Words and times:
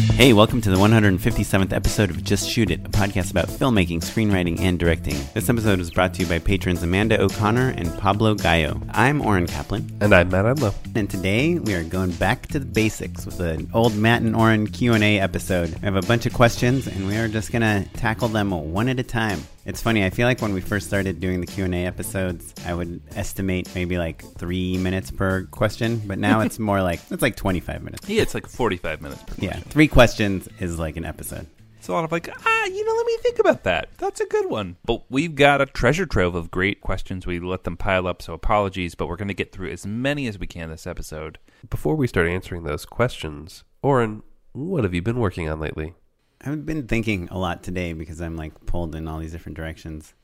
Hey, 0.00 0.32
welcome 0.32 0.60
to 0.62 0.70
the 0.70 0.76
157th 0.76 1.72
episode 1.72 2.10
of 2.10 2.22
Just 2.22 2.48
Shoot 2.48 2.70
It, 2.70 2.80
a 2.84 2.88
podcast 2.90 3.30
about 3.30 3.48
filmmaking, 3.48 4.00
screenwriting, 4.00 4.60
and 4.60 4.78
directing. 4.78 5.16
This 5.34 5.48
episode 5.48 5.78
was 5.78 5.90
brought 5.90 6.14
to 6.14 6.22
you 6.22 6.28
by 6.28 6.38
patrons 6.38 6.82
Amanda 6.82 7.20
O'Connor 7.20 7.70
and 7.76 7.96
Pablo 7.98 8.34
Gallo. 8.34 8.80
I'm 8.90 9.20
Oren 9.22 9.46
Kaplan, 9.46 9.98
And 10.00 10.14
I'm 10.14 10.28
Matt 10.30 10.44
Enlow. 10.44 10.74
and 10.94 11.08
today 11.08 11.58
we 11.58 11.74
are 11.74 11.84
going 11.84 12.12
back 12.12 12.46
to 12.48 12.58
the 12.58 12.66
basics 12.66 13.24
with 13.26 13.40
an 13.40 13.70
old 13.74 13.96
Matt 13.96 14.22
and 14.22 14.36
Oren 14.36 14.66
Q&A 14.66 15.18
episode. 15.20 15.70
We 15.74 15.80
have 15.80 15.96
a 15.96 16.02
bunch 16.02 16.26
of 16.26 16.34
questions, 16.34 16.86
and 16.86 17.06
we 17.06 17.16
are 17.16 17.28
just 17.28 17.50
going 17.52 17.62
to 17.62 17.88
tackle 17.94 18.28
them 18.28 18.50
one 18.72 18.88
at 18.88 18.98
a 19.00 19.04
time. 19.04 19.46
It's 19.66 19.82
funny, 19.82 20.04
I 20.04 20.10
feel 20.10 20.26
like 20.26 20.40
when 20.40 20.54
we 20.54 20.60
first 20.62 20.86
started 20.86 21.20
doing 21.20 21.40
the 21.40 21.46
Q&A 21.46 21.84
episodes, 21.86 22.54
I 22.66 22.72
would 22.72 23.02
estimate 23.14 23.68
maybe 23.74 23.98
like 23.98 24.22
three 24.36 24.78
minutes 24.78 25.10
per 25.10 25.44
question, 25.46 26.00
but 26.06 26.18
now 26.18 26.40
it's 26.40 26.58
more 26.58 26.80
like, 26.82 27.00
it's 27.10 27.20
like 27.22 27.36
25 27.36 27.82
minutes. 27.82 28.08
Yeah, 28.08 28.22
it's 28.22 28.32
like 28.34 28.46
45 28.46 29.02
minutes 29.02 29.22
per 29.22 29.34
Yeah, 29.38 29.50
question. 29.52 29.70
three 29.70 29.88
questions 29.88 30.48
is 30.60 30.78
like 30.78 30.96
an 30.96 31.04
episode. 31.04 31.46
It's 31.78 31.88
a 31.88 31.92
lot 31.92 32.04
of 32.04 32.12
like, 32.12 32.28
ah, 32.28 32.64
you 32.64 32.84
know, 32.86 32.94
let 32.94 33.06
me 33.06 33.16
think 33.22 33.38
about 33.38 33.64
that. 33.64 33.90
That's 33.98 34.20
a 34.20 34.26
good 34.26 34.48
one. 34.50 34.76
But 34.86 35.04
we've 35.10 35.34
got 35.34 35.60
a 35.60 35.66
treasure 35.66 36.06
trove 36.06 36.34
of 36.34 36.50
great 36.50 36.80
questions. 36.80 37.26
We 37.26 37.38
let 37.38 37.64
them 37.64 37.76
pile 37.76 38.06
up, 38.06 38.22
so 38.22 38.32
apologies, 38.32 38.94
but 38.94 39.08
we're 39.08 39.16
going 39.16 39.28
to 39.28 39.34
get 39.34 39.52
through 39.52 39.70
as 39.70 39.86
many 39.86 40.26
as 40.26 40.38
we 40.38 40.46
can 40.46 40.70
this 40.70 40.86
episode. 40.86 41.38
Before 41.68 41.94
we 41.96 42.06
start 42.06 42.28
answering 42.28 42.64
those 42.64 42.84
questions, 42.86 43.64
Oren, 43.82 44.22
what 44.52 44.84
have 44.84 44.94
you 44.94 45.02
been 45.02 45.20
working 45.20 45.48
on 45.48 45.60
lately? 45.60 45.94
I've 46.42 46.64
been 46.64 46.86
thinking 46.86 47.28
a 47.30 47.38
lot 47.38 47.62
today 47.62 47.92
because 47.92 48.20
I'm 48.20 48.36
like 48.36 48.64
pulled 48.64 48.94
in 48.94 49.06
all 49.06 49.18
these 49.18 49.32
different 49.32 49.56
directions 49.56 50.14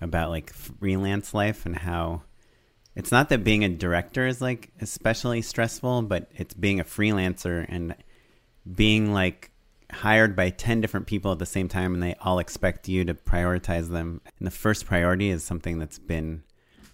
about 0.00 0.30
like 0.30 0.52
freelance 0.52 1.34
life 1.34 1.64
and 1.64 1.76
how 1.76 2.22
it's 2.96 3.12
not 3.12 3.28
that 3.28 3.44
being 3.44 3.64
a 3.64 3.68
director 3.68 4.26
is 4.26 4.40
like 4.40 4.72
especially 4.80 5.40
stressful, 5.40 6.02
but 6.02 6.30
it's 6.34 6.52
being 6.52 6.80
a 6.80 6.84
freelancer 6.84 7.64
and 7.68 7.94
being 8.74 9.12
like 9.12 9.52
hired 9.92 10.34
by 10.34 10.50
10 10.50 10.80
different 10.80 11.06
people 11.06 11.30
at 11.30 11.38
the 11.38 11.46
same 11.46 11.68
time 11.68 11.94
and 11.94 12.02
they 12.02 12.16
all 12.20 12.40
expect 12.40 12.88
you 12.88 13.04
to 13.04 13.14
prioritize 13.14 13.88
them. 13.88 14.20
And 14.38 14.46
the 14.46 14.50
first 14.50 14.84
priority 14.84 15.30
is 15.30 15.44
something 15.44 15.78
that's 15.78 15.98
been 15.98 16.42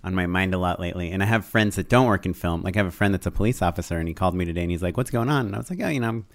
on 0.05 0.15
my 0.15 0.27
mind 0.27 0.53
a 0.53 0.59
lot 0.59 0.79
lately. 0.79 1.11
And 1.11 1.23
I 1.23 1.27
have 1.27 1.47
friends 1.47 1.77
that 1.77 1.89
don't 1.89 2.07
work 2.07 2.27
in 2.27 2.35
film. 2.35 2.63
Like 2.63 2.77
I 2.77 2.81
have 2.81 2.87
a 2.87 2.93
friend 2.93 3.15
that's 3.15 3.27
a 3.27 3.31
police 3.31 3.63
officer 3.63 3.99
and 3.99 4.07
he 4.07 4.15
called 4.15 4.35
me 4.35 4.45
today 4.45 4.63
and 4.63 4.71
he's 4.71 4.83
like, 4.83 4.97
"What's 4.97 5.11
going 5.11 5.31
on?" 5.31 5.47
And 5.47 5.55
I 5.55 5.59
was 5.59 5.71
like, 5.71 5.81
"Oh, 5.81 5.89
you 5.89 6.01
know, 6.01 6.09
I'm 6.09 6.27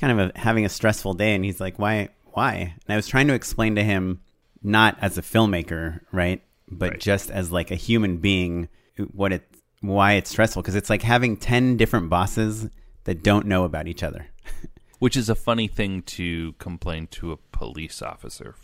kind 0.00 0.18
of 0.20 0.30
a, 0.34 0.38
having 0.38 0.64
a 0.64 0.68
stressful 0.68 1.14
day." 1.14 1.34
And 1.34 1.44
he's 1.44 1.60
like, 1.60 1.78
"Why? 1.78 2.08
Why?" 2.32 2.54
And 2.86 2.92
I 2.92 2.96
was 2.96 3.06
trying 3.08 3.28
to 3.28 3.34
explain 3.34 3.74
to 3.76 3.84
him 3.84 4.20
not 4.62 4.96
as 5.00 5.18
a 5.18 5.22
filmmaker, 5.22 6.00
right? 6.12 6.42
But 6.70 6.90
Right. 6.92 7.00
just 7.00 7.30
as 7.30 7.50
like 7.50 7.70
a 7.70 7.76
human 7.76 8.18
being 8.18 8.68
what 9.12 9.32
it 9.32 9.42
why 9.80 10.12
it's 10.12 10.30
stressful 10.30 10.60
because 10.62 10.74
it's 10.74 10.90
like 10.90 11.00
having 11.02 11.36
10 11.36 11.76
different 11.78 12.10
bosses 12.10 12.68
that 13.04 13.22
don't 13.22 13.46
know 13.46 13.64
about 13.64 13.88
each 13.88 14.02
other. 14.02 14.26
Which 14.98 15.16
is 15.16 15.30
a 15.30 15.34
funny 15.34 15.66
thing 15.68 16.02
to 16.02 16.52
complain 16.58 17.06
to 17.12 17.32
a 17.32 17.36
police 17.38 18.02
officer 18.02 18.54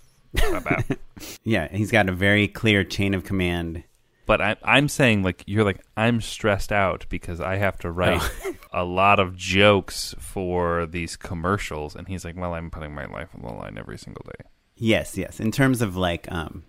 about. 0.53 0.85
Yeah, 1.45 1.69
he's 1.75 1.91
got 1.91 2.11
a 2.11 2.13
very 2.13 2.47
clear 2.47 2.85
chain 2.85 3.15
of 3.15 3.25
command. 3.25 3.83
But 4.27 4.41
I, 4.43 4.57
I'm 4.63 4.89
saying, 4.89 5.23
like, 5.23 5.43
you're 5.47 5.65
like, 5.65 5.81
I'm 5.97 6.21
stressed 6.21 6.73
out 6.73 7.07
because 7.09 7.41
I 7.41 7.57
have 7.57 7.79
to 7.79 7.91
write 7.91 8.23
a 8.73 8.85
lot 8.85 9.19
of 9.21 9.37
jokes 9.37 10.15
for 10.19 10.87
these 10.87 11.17
commercials. 11.17 11.95
And 11.97 12.07
he's 12.09 12.25
like, 12.25 12.37
well, 12.37 12.53
I'm 12.55 12.71
putting 12.71 12.95
my 12.95 13.07
life 13.07 13.29
on 13.35 13.43
the 13.43 13.53
line 13.53 13.79
every 13.79 13.99
single 13.99 14.25
day. 14.27 14.45
Yes, 14.77 15.17
yes. 15.17 15.41
In 15.41 15.51
terms 15.53 15.81
of 15.81 15.97
like 15.97 16.31
um, 16.31 16.65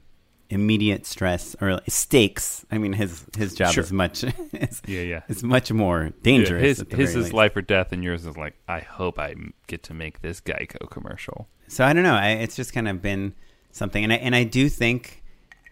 immediate 0.50 1.06
stress 1.06 1.56
or 1.60 1.82
stakes, 1.88 2.66
I 2.72 2.78
mean 2.78 2.94
his 2.94 3.26
his 3.38 3.54
job 3.54 3.74
Sure. 3.74 3.84
is 3.84 3.92
much 3.92 4.24
is, 4.54 4.82
Yeah, 4.88 5.02
yeah. 5.02 5.22
is 5.28 5.44
much 5.44 5.72
more 5.74 6.12
dangerous. 6.24 6.62
his 6.62 6.80
at 6.82 6.90
the 6.90 6.96
his 6.96 7.10
very 7.12 7.20
is 7.22 7.26
least. 7.28 7.34
life 7.34 7.56
or 7.58 7.62
death, 7.62 7.92
and 7.92 8.04
yours 8.04 8.26
is 8.26 8.38
like, 8.38 8.56
I 8.68 8.80
hope 8.80 9.20
I 9.20 9.32
m- 9.32 9.54
get 9.68 9.84
to 9.84 9.94
make 9.94 10.22
this 10.22 10.40
Geico 10.40 10.90
commercial. 10.90 11.50
So 11.68 11.84
I 11.84 11.92
don't 11.92 12.04
know. 12.04 12.16
I, 12.16 12.30
it's 12.30 12.56
just 12.56 12.72
kind 12.72 12.88
of 12.88 13.02
been 13.02 13.34
something, 13.72 14.02
and 14.04 14.14
I 14.14 14.18
and 14.18 14.34
I 14.36 14.46
do 14.46 14.70
think 14.70 15.17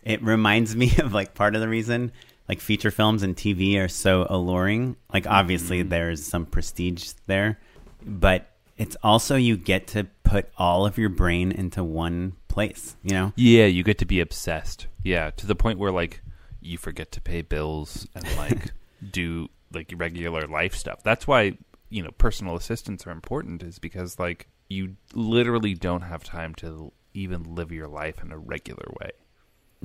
it 0.05 0.23
reminds 0.23 0.75
me 0.75 0.93
of 0.99 1.13
like 1.13 1.33
part 1.33 1.55
of 1.55 1.61
the 1.61 1.67
reason 1.67 2.11
like 2.47 2.61
feature 2.61 2.91
films 2.91 3.23
and 3.23 3.35
TV 3.35 3.77
are 3.79 3.87
so 3.87 4.27
alluring. 4.29 4.95
Like 5.11 5.25
obviously 5.27 5.79
Mm-hmm. 5.79 5.89
there's 5.89 6.23
some 6.23 6.45
prestige 6.45 7.13
there, 7.25 7.59
but 8.05 8.51
it's 8.77 8.95
also 9.01 9.35
you 9.35 9.57
get 9.57 9.87
to 9.87 10.05
put 10.23 10.49
all 10.57 10.85
of 10.85 10.97
your 10.99 11.09
brain 11.09 11.51
into 11.51 11.83
one 11.83 12.33
place. 12.47 12.95
You 13.03 13.13
know. 13.15 13.33
Yeah, 13.35 13.65
you 13.65 13.83
get 13.83 13.97
to 13.97 14.05
be 14.05 14.19
obsessed. 14.19 14.85
Yeah, 15.03 15.31
to 15.31 15.47
the 15.47 15.55
point 15.55 15.79
where 15.79 15.91
like 15.91 16.21
you 16.61 16.77
forget 16.77 17.11
to 17.13 17.21
pay 17.21 17.41
bills 17.41 18.07
and 18.13 18.25
like 18.37 18.73
do 19.11 19.49
like 19.73 19.91
regular 19.95 20.41
life 20.47 20.75
stuff. 20.75 21.01
That's 21.03 21.25
why 21.25 21.57
you 21.89 22.03
know 22.03 22.11
personal 22.11 22.55
assistants 22.55 23.07
are 23.07 23.11
important, 23.11 23.63
is 23.63 23.79
because 23.79 24.19
like 24.19 24.47
you 24.69 24.97
literally 25.13 25.73
don't 25.73 26.01
have 26.01 26.23
time 26.23 26.53
to 26.55 26.91
even 27.15 27.55
live 27.55 27.71
your 27.71 27.87
life 27.87 28.21
in 28.21 28.31
a 28.31 28.37
regular 28.37 28.85
way. 29.01 29.11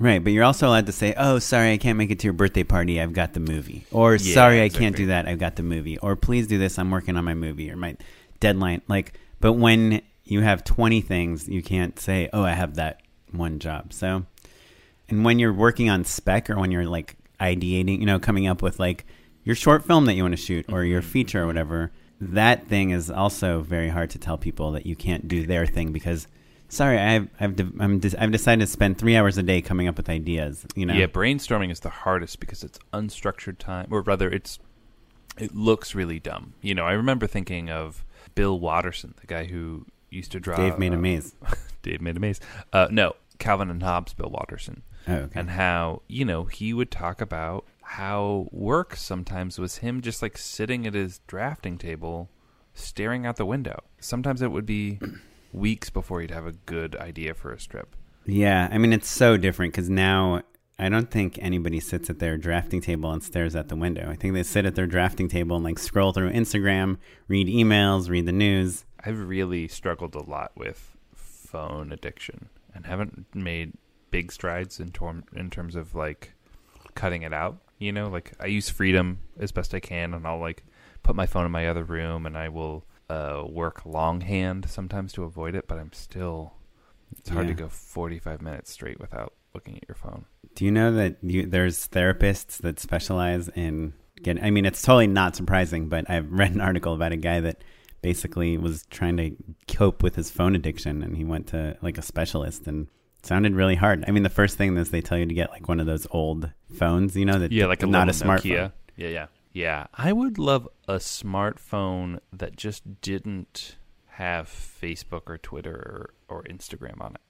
Right, 0.01 0.25
but 0.25 0.33
you're 0.33 0.45
also 0.45 0.67
allowed 0.67 0.87
to 0.87 0.93
say, 0.93 1.13
"Oh, 1.15 1.39
sorry, 1.39 1.73
I 1.73 1.77
can't 1.77 1.99
make 1.99 2.11
it 2.11 2.19
to 2.21 2.27
your 2.27 2.33
birthday 2.33 2.65
party. 2.65 2.99
I've 2.99 3.13
got 3.13 3.35
the 3.35 3.41
movie," 3.41 3.85
or 3.91 4.15
Yeah, 4.15 4.33
"Sorry, 4.33 4.63
I 4.63 4.71
can't 4.71 4.97
do 4.97 5.07
that. 5.07 5.29
I've 5.29 5.39
got 5.39 5.57
the 5.57 5.63
movie," 5.63 5.99
or 5.99 6.17
"Please 6.17 6.47
do 6.47 6.59
this. 6.59 6.79
I'm 6.79 6.91
working 6.91 7.19
on 7.19 7.25
my 7.27 7.35
movie," 7.35 7.71
or 7.71 7.77
my 7.77 7.97
deadline. 8.41 8.81
Like, 8.89 9.13
but 9.41 9.53
when 9.53 10.01
you 10.25 10.41
have 10.41 10.65
20 10.65 11.03
things, 11.03 11.51
you 11.51 11.63
can't 11.63 12.01
say, 12.01 12.31
"Oh, 12.33 12.43
I 12.43 12.53
have 12.53 12.77
that 12.77 13.03
one 13.31 13.59
job." 13.59 13.93
So, 13.93 14.25
and 15.11 15.23
when 15.23 15.39
you're 15.39 15.53
working 15.53 15.91
on 15.91 16.07
spec 16.07 16.49
or 16.49 16.59
when 16.59 16.71
you're 16.71 16.87
like 16.87 17.17
ideating, 17.39 18.01
you 18.01 18.07
know, 18.07 18.19
coming 18.19 18.47
up 18.47 18.63
with 18.63 18.81
like 18.81 19.05
your 19.45 19.55
short 19.55 19.85
film 19.85 20.07
that 20.07 20.15
you 20.15 20.23
want 20.23 20.33
to 20.33 20.43
shoot 20.43 20.65
or 20.71 20.83
your 20.83 21.03
mm-hmm. 21.03 21.11
feature 21.11 21.43
or 21.43 21.47
whatever, 21.47 21.93
that 22.23 22.67
thing 22.69 22.89
is 22.89 23.11
also 23.11 23.61
very 23.61 23.91
hard 23.91 24.09
to 24.11 24.19
tell 24.19 24.39
people 24.39 24.73
that 24.73 24.87
you 24.87 24.97
can't 24.97 25.29
do 25.29 25.47
their 25.47 25.67
thing 25.67 25.93
because. 25.93 26.27
Sorry, 26.71 26.99
I've 26.99 27.29
I've 27.39 27.57
de- 27.57 27.73
I'm 27.79 27.99
de- 27.99 28.23
I've 28.23 28.31
decided 28.33 28.61
to 28.61 28.67
spend 28.67 28.97
three 28.97 29.17
hours 29.17 29.37
a 29.37 29.43
day 29.43 29.61
coming 29.61 29.89
up 29.89 29.97
with 29.97 30.09
ideas. 30.09 30.65
You 30.75 30.87
know, 30.87 30.95
Yeah, 30.95 31.07
brainstorming 31.07 31.71
is 31.71 31.81
the 31.81 31.91
hardest 31.91 32.41
because 32.41 32.63
it's 32.65 32.79
unstructured 32.95 33.59
time, 33.59 33.89
or 33.91 34.01
rather, 34.03 34.31
it's 34.31 34.59
it 35.39 35.55
looks 35.55 35.95
really 35.95 36.19
dumb. 36.21 36.55
You 36.63 36.75
know, 36.75 36.85
I 36.87 36.93
remember 36.93 37.27
thinking 37.27 37.71
of 37.71 38.05
Bill 38.35 38.59
Watterson, 38.59 39.15
the 39.21 39.27
guy 39.27 39.45
who 39.47 39.85
used 40.11 40.33
to 40.33 40.41
draw. 40.41 40.57
Dave 40.57 40.79
made 40.79 40.93
a 40.93 40.97
uh, 40.97 41.01
maze. 41.01 41.35
Dave 41.83 42.01
made 42.01 42.17
a 42.17 42.21
maze. 42.21 42.41
Uh, 42.73 42.89
no, 42.91 43.15
Calvin 43.39 43.69
and 43.71 43.83
Hobbes, 43.83 44.13
Bill 44.15 44.31
Watterson, 44.31 44.83
Oh, 45.09 45.15
okay. 45.15 45.41
and 45.41 45.51
how 45.51 46.03
you 46.09 46.25
know 46.25 46.45
he 46.45 46.73
would 46.73 46.91
talk 46.91 47.21
about 47.21 47.65
how 47.83 48.47
work 48.53 48.95
sometimes 48.95 49.59
was 49.59 49.79
him 49.79 50.01
just 50.03 50.23
like 50.23 50.39
sitting 50.39 50.87
at 50.87 50.95
his 50.95 51.21
drafting 51.27 51.79
table, 51.79 52.29
staring 52.75 53.27
out 53.27 53.37
the 53.37 53.47
window. 53.47 53.83
Sometimes 53.99 54.41
it 54.43 54.53
would 54.53 54.67
be 54.67 55.01
weeks 55.53 55.91
before 55.91 56.23
you'd 56.23 56.31
have 56.31 56.47
a 56.47 56.53
good 56.53 56.97
idea 56.97 57.35
for 57.35 57.53
a 57.53 57.61
strip. 57.61 57.97
Yeah, 58.25 58.69
I 58.71 58.79
mean 58.79 58.93
it's 58.93 59.11
so 59.11 59.37
different 59.37 59.73
because 59.73 59.89
now 59.91 60.43
I 60.79 60.89
don't 60.89 61.11
think 61.11 61.39
anybody 61.43 61.79
sits 61.79 62.09
at 62.09 62.21
their 62.21 62.39
drafting 62.39 62.81
table 62.81 63.13
and 63.13 63.23
stares 63.23 63.55
at 63.55 63.69
the 63.69 63.77
window. 63.77 64.09
I 64.11 64.17
think 64.17 64.33
they 64.33 64.43
sit 64.43 64.65
at 64.65 64.77
their 64.77 64.87
drafting 64.87 65.29
table 65.29 65.57
and 65.57 65.65
like 65.65 65.79
scroll 65.79 66.13
through 66.13 66.33
Instagram, 66.33 66.97
read 67.29 67.49
emails, 67.49 68.09
read 68.09 68.25
the 68.27 68.33
news. 68.33 68.87
I've 69.05 69.21
really 69.21 69.69
struggled 69.69 70.15
a 70.15 70.23
lot 70.23 70.53
with 70.57 70.97
phone 71.15 71.93
addiction 71.93 72.49
and 72.75 72.87
haven't 72.87 73.27
made 73.35 73.73
big 74.11 74.33
strides 74.33 74.81
in, 74.81 74.91
term, 74.91 75.25
in 75.35 75.51
terms 75.51 75.75
of 75.75 75.95
like 75.95 76.33
cutting 76.95 77.23
it 77.23 77.33
out. 77.33 77.59
You 77.79 77.93
know, 77.93 78.09
like 78.09 78.33
I 78.41 78.47
use 78.47 78.69
Freedom 78.71 79.19
as 79.39 79.53
best 79.53 79.75
I 79.75 79.81
can, 79.81 80.15
and 80.15 80.27
I'll 80.27 80.41
like 80.41 80.65
put 81.03 81.17
my 81.17 81.27
phone 81.27 81.47
in 81.47 81.53
my 81.53 81.67
other 81.67 81.85
room, 81.85 82.27
and 82.27 82.37
I 82.37 82.49
will 82.49 82.85
uh, 83.11 83.45
work 83.49 83.85
longhand 83.85 84.69
sometimes 84.71 85.13
to 85.15 85.25
avoid 85.25 85.55
it. 85.55 85.67
But 85.69 85.79
I'm 85.79 85.93
still, 85.93 86.53
it's 87.19 87.29
hard 87.31 87.47
Yeah. 87.49 87.55
to 87.55 87.63
go 87.65 87.69
45 87.69 88.41
minutes 88.41 88.71
straight 88.71 89.01
without 89.01 89.35
looking 89.55 89.77
at 89.77 89.85
your 89.89 89.97
phone. 89.97 90.25
Do 90.55 90.65
you 90.65 90.71
know 90.71 90.93
that 90.93 91.17
you, 91.23 91.47
there's 91.47 91.89
therapists 91.89 92.59
that 92.59 92.79
specialize 92.81 93.49
in 93.49 93.93
getting? 94.23 94.43
I 94.45 94.51
mean, 94.51 94.65
it's 94.67 94.83
totally 94.83 95.07
not 95.09 95.37
surprising, 95.37 95.89
but 95.89 96.09
I've 96.09 96.31
read 96.31 96.53
an 96.53 96.61
article 96.61 96.95
about 96.95 97.13
a 97.13 97.17
guy 97.17 97.41
that 97.41 97.63
basically 98.03 98.57
was 98.57 98.85
trying 98.91 99.17
to 99.19 99.37
cope 99.69 100.03
with 100.03 100.15
his 100.15 100.31
phone 100.31 100.55
addiction, 100.55 101.03
and 101.03 101.17
he 101.17 101.25
went 101.25 101.49
to 101.49 101.77
like 101.83 101.99
a 101.99 102.03
specialist, 102.03 102.67
and 102.67 102.89
sounded 103.23 103.55
really 103.55 103.75
hard. 103.75 104.05
I 104.09 104.11
mean, 104.13 104.23
the 104.23 104.31
first 104.31 104.57
thing 104.57 104.77
is 104.77 104.91
they 104.91 105.03
tell 105.03 105.19
you 105.19 105.27
to 105.27 105.35
get 105.35 105.51
like 105.51 105.69
one 105.69 105.79
of 105.81 105.87
those 105.87 106.07
old 106.11 106.51
phones, 106.75 107.15
you 107.17 107.27
know, 107.27 107.39
that 107.39 107.53
Yeah, 107.53 107.67
like 107.67 107.83
a 107.83 107.87
not 107.87 108.09
a 108.09 108.13
smartphone. 108.13 108.51
Nokia. 108.53 108.73
Yeah, 108.97 109.09
yeah, 109.09 109.27
yeah. 109.53 109.87
I 109.95 110.13
would 110.13 110.39
love 110.39 110.69
a 110.89 110.97
smartphone 110.97 112.21
that 112.33 112.57
just 112.57 113.01
didn't 113.01 113.77
have 114.09 114.49
Facebook 114.49 115.23
or 115.27 115.39
Twitter 115.39 115.75
or, 116.29 116.37
or 116.37 116.43
Instagram 116.45 117.01
on 117.01 117.15
it. 117.15 117.21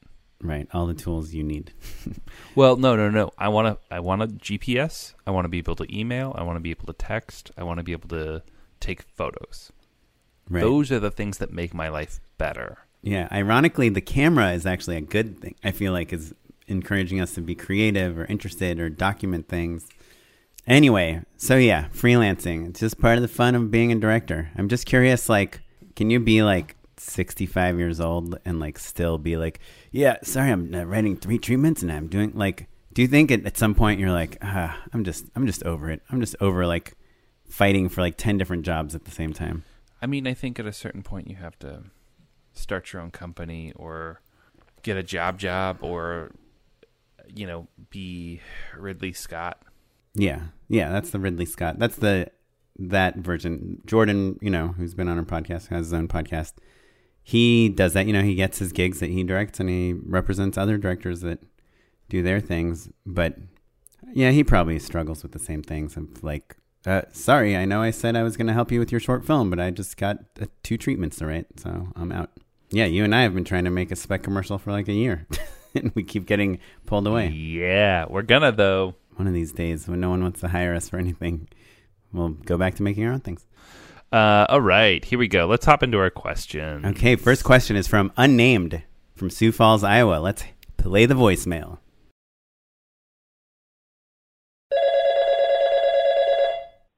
Right, 0.42 0.66
all 0.72 0.86
the 0.86 0.94
tools 0.94 1.34
you 1.34 1.44
need. 1.44 1.72
Well, 2.56 2.76
no, 2.76 2.96
no, 2.96 3.08
no. 3.10 3.30
I 3.38 3.48
want 3.48 3.68
to. 3.68 3.94
I 3.94 4.00
want 4.00 4.22
a 4.22 4.26
GPS. 4.26 5.14
I 5.24 5.30
want 5.30 5.44
to 5.44 5.48
be 5.48 5.58
able 5.58 5.76
to 5.76 5.96
email. 5.96 6.34
I 6.36 6.42
want 6.42 6.56
to 6.56 6.60
be 6.60 6.70
able 6.70 6.86
to 6.86 6.92
text. 6.92 7.50
I 7.56 7.62
want 7.62 7.78
to 7.78 7.84
be 7.84 7.92
able 7.92 8.08
to 8.08 8.42
take 8.80 9.02
photos. 9.02 9.70
Right. 10.48 10.60
Those 10.60 10.90
are 10.90 10.98
the 10.98 11.12
things 11.12 11.38
that 11.38 11.52
make 11.52 11.72
my 11.72 11.88
life 11.88 12.20
better. 12.38 12.78
Yeah, 13.02 13.28
ironically, 13.30 13.88
the 13.88 14.00
camera 14.00 14.52
is 14.52 14.66
actually 14.66 14.96
a 14.96 15.00
good 15.00 15.40
thing. 15.40 15.54
I 15.62 15.70
feel 15.70 15.92
like 15.92 16.12
is 16.12 16.34
encouraging 16.66 17.20
us 17.20 17.34
to 17.34 17.40
be 17.40 17.54
creative 17.54 18.18
or 18.18 18.24
interested 18.24 18.80
or 18.80 18.88
document 18.88 19.48
things. 19.48 19.88
Anyway, 20.66 21.22
so 21.36 21.56
yeah, 21.56 21.88
freelancing. 21.92 22.68
It's 22.68 22.80
just 22.80 23.00
part 23.00 23.16
of 23.16 23.22
the 23.22 23.28
fun 23.28 23.54
of 23.54 23.70
being 23.70 23.92
a 23.92 23.96
director. 23.96 24.50
I'm 24.56 24.68
just 24.68 24.86
curious, 24.86 25.28
like, 25.28 25.60
can 25.96 26.10
you 26.10 26.20
be 26.20 26.42
like 26.42 26.76
65 26.98 27.78
years 27.78 28.00
old 28.00 28.38
and 28.44 28.60
like 28.60 28.78
still 28.78 29.18
be 29.18 29.36
like, 29.36 29.60
yeah, 29.90 30.18
sorry, 30.22 30.50
I'm 30.50 30.70
writing 30.72 31.16
three 31.16 31.38
treatments 31.38 31.82
and 31.82 31.90
I'm 31.90 32.08
doing 32.08 32.32
like, 32.34 32.68
do 32.92 33.02
you 33.02 33.08
think 33.08 33.30
at, 33.30 33.44
at 33.46 33.56
some 33.56 33.74
point 33.74 34.00
you're 34.00 34.10
like, 34.10 34.36
ah, 34.42 34.78
I'm 34.92 35.04
just, 35.04 35.26
I'm 35.34 35.46
just 35.46 35.62
over 35.64 35.90
it. 35.90 36.02
I'm 36.10 36.20
just 36.20 36.36
over 36.40 36.66
like 36.66 36.94
fighting 37.48 37.88
for 37.88 38.00
like 38.00 38.16
10 38.16 38.38
different 38.38 38.64
jobs 38.64 38.94
at 38.94 39.04
the 39.04 39.10
same 39.10 39.32
time. 39.32 39.64
I 40.02 40.06
mean, 40.06 40.26
I 40.26 40.34
think 40.34 40.58
at 40.58 40.66
a 40.66 40.72
certain 40.72 41.02
point 41.02 41.28
you 41.28 41.36
have 41.36 41.58
to 41.60 41.84
start 42.52 42.92
your 42.92 43.02
own 43.02 43.10
company 43.10 43.72
or 43.76 44.20
get 44.82 44.96
a 44.96 45.02
job 45.02 45.38
job 45.38 45.78
or 45.82 46.32
you 47.32 47.46
know 47.46 47.68
be 47.90 48.40
Ridley 48.76 49.12
Scott. 49.12 49.62
Yeah, 50.14 50.42
yeah, 50.68 50.90
that's 50.90 51.10
the 51.10 51.18
Ridley 51.18 51.46
Scott. 51.46 51.78
That's 51.78 51.96
the 51.96 52.30
that 52.78 53.16
version. 53.16 53.82
Jordan, 53.86 54.38
you 54.40 54.50
know, 54.50 54.68
who's 54.68 54.94
been 54.94 55.08
on 55.08 55.18
our 55.18 55.24
podcast, 55.24 55.68
has 55.68 55.86
his 55.86 55.92
own 55.92 56.08
podcast. 56.08 56.54
He 57.22 57.68
does 57.68 57.92
that. 57.92 58.06
You 58.06 58.12
know, 58.12 58.22
he 58.22 58.34
gets 58.34 58.58
his 58.58 58.72
gigs 58.72 59.00
that 59.00 59.10
he 59.10 59.22
directs, 59.22 59.60
and 59.60 59.68
he 59.68 59.92
represents 59.92 60.58
other 60.58 60.78
directors 60.78 61.20
that 61.20 61.40
do 62.08 62.22
their 62.22 62.40
things. 62.40 62.88
But 63.06 63.36
yeah, 64.12 64.30
he 64.30 64.42
probably 64.42 64.78
struggles 64.78 65.22
with 65.22 65.32
the 65.32 65.38
same 65.38 65.62
things. 65.62 65.96
Of 65.96 66.24
like, 66.24 66.56
uh, 66.86 67.02
sorry, 67.12 67.56
I 67.56 67.64
know 67.64 67.82
I 67.82 67.90
said 67.90 68.16
I 68.16 68.22
was 68.22 68.36
going 68.36 68.46
to 68.48 68.52
help 68.52 68.72
you 68.72 68.78
with 68.78 68.90
your 68.90 69.00
short 69.00 69.24
film, 69.24 69.50
but 69.50 69.60
I 69.60 69.70
just 69.70 69.96
got 69.96 70.18
uh, 70.40 70.46
two 70.62 70.78
treatments 70.78 71.18
to 71.18 71.26
write, 71.26 71.46
so 71.60 71.88
I'm 71.94 72.12
out. 72.12 72.30
Yeah, 72.70 72.86
you 72.86 73.04
and 73.04 73.14
I 73.14 73.22
have 73.22 73.34
been 73.34 73.44
trying 73.44 73.64
to 73.64 73.70
make 73.70 73.90
a 73.90 73.96
spec 73.96 74.22
commercial 74.22 74.58
for 74.58 74.70
like 74.72 74.88
a 74.88 74.92
year, 74.92 75.26
and 75.74 75.92
we 75.94 76.02
keep 76.02 76.26
getting 76.26 76.58
pulled 76.86 77.06
away. 77.06 77.28
Yeah, 77.28 78.06
we're 78.08 78.22
gonna 78.22 78.52
though. 78.52 78.94
One 79.20 79.26
of 79.26 79.34
these 79.34 79.52
days, 79.52 79.86
when 79.86 80.00
no 80.00 80.08
one 80.08 80.22
wants 80.22 80.40
to 80.40 80.48
hire 80.48 80.74
us 80.74 80.88
for 80.88 80.98
anything, 80.98 81.46
we'll 82.10 82.30
go 82.30 82.56
back 82.56 82.76
to 82.76 82.82
making 82.82 83.04
our 83.04 83.12
own 83.12 83.20
things. 83.20 83.46
Uh, 84.10 84.46
all 84.48 84.62
right, 84.62 85.04
here 85.04 85.18
we 85.18 85.28
go. 85.28 85.44
Let's 85.44 85.66
hop 85.66 85.82
into 85.82 85.98
our 85.98 86.08
question. 86.08 86.86
Okay, 86.86 87.16
first 87.16 87.44
question 87.44 87.76
is 87.76 87.86
from 87.86 88.12
Unnamed 88.16 88.82
from 89.14 89.28
Sioux 89.28 89.52
Falls, 89.52 89.84
Iowa. 89.84 90.20
Let's 90.20 90.44
play 90.78 91.04
the 91.04 91.12
voicemail. 91.12 91.80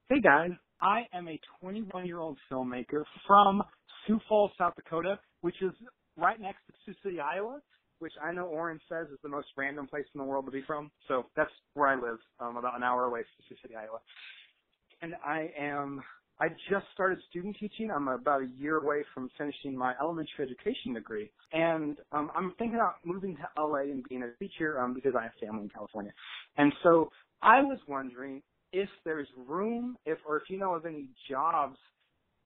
Hey 0.09 0.21
guys, 0.23 0.53
I 0.81 1.09
am 1.13 1.27
a 1.27 1.41
21 1.61 2.07
year 2.07 2.21
old 2.21 2.39
filmmaker 2.49 3.03
from 3.27 3.65
Sioux 4.07 4.21
Falls, 4.29 4.53
South 4.57 4.75
Dakota, 4.77 5.19
which 5.41 5.61
is 5.61 5.73
right 6.17 6.41
next 6.41 6.61
to 6.69 6.73
Sioux 6.87 6.95
City, 7.03 7.19
Iowa, 7.19 7.61
which 8.03 8.13
I 8.23 8.33
know 8.33 8.47
Oren 8.47 8.81
says 8.89 9.07
is 9.13 9.19
the 9.23 9.29
most 9.29 9.47
random 9.57 9.87
place 9.87 10.05
in 10.13 10.19
the 10.19 10.25
world 10.25 10.45
to 10.47 10.51
be 10.51 10.63
from. 10.67 10.91
So 11.07 11.27
that's 11.37 11.53
where 11.75 11.89
I 11.89 11.95
live, 11.95 12.19
um, 12.41 12.57
about 12.57 12.77
an 12.77 12.83
hour 12.83 13.05
away 13.05 13.21
from 13.21 13.45
Sioux 13.49 13.57
City, 13.63 13.77
Iowa. 13.77 14.01
And 15.01 15.15
I 15.25 15.51
am, 15.57 16.03
I 16.41 16.49
just 16.69 16.87
started 16.93 17.19
student 17.31 17.57
teaching. 17.61 17.91
I'm 17.95 18.09
about 18.09 18.43
a 18.43 18.49
year 18.59 18.79
away 18.79 19.05
from 19.15 19.31
finishing 19.39 19.77
my 19.77 19.95
elementary 20.01 20.45
education 20.45 20.95
degree. 20.95 21.31
And 21.53 21.97
um, 22.11 22.33
I'm 22.37 22.53
thinking 22.59 22.75
about 22.75 22.97
moving 23.05 23.37
to 23.37 23.63
LA 23.63 23.83
and 23.83 24.03
being 24.09 24.25
a 24.25 24.31
teacher 24.45 24.81
um, 24.81 24.95
because 24.95 25.13
I 25.17 25.23
have 25.23 25.33
family 25.41 25.63
in 25.63 25.69
California. 25.69 26.13
And 26.57 26.73
so 26.83 27.09
I 27.41 27.63
was 27.63 27.79
wondering 27.87 28.43
if 28.73 28.89
there's 29.05 29.29
room, 29.47 29.97
if 30.07 30.19
or 30.27 30.39
if 30.39 30.45
you 30.49 30.59
know 30.59 30.75
of 30.75 30.87
any 30.87 31.07
jobs 31.31 31.77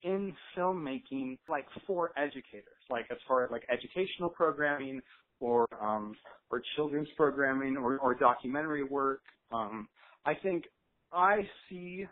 in 0.03 0.33
filmmaking, 0.55 1.39
like 1.49 1.65
for 1.87 2.11
educators, 2.15 2.77
like 2.91 3.05
as 3.09 3.17
far 3.27 3.43
as 3.43 3.51
like 3.51 3.63
educational 3.71 4.29
programming 4.29 5.01
or 5.39 5.67
um, 5.81 6.15
or 6.49 6.61
children's 6.75 7.09
programming 7.17 7.77
or, 7.77 7.97
or 7.99 8.15
documentary 8.15 8.83
work. 8.83 9.21
Um, 9.51 9.87
I 10.25 10.33
think 10.33 10.65
I 11.11 11.47
see 11.69 12.05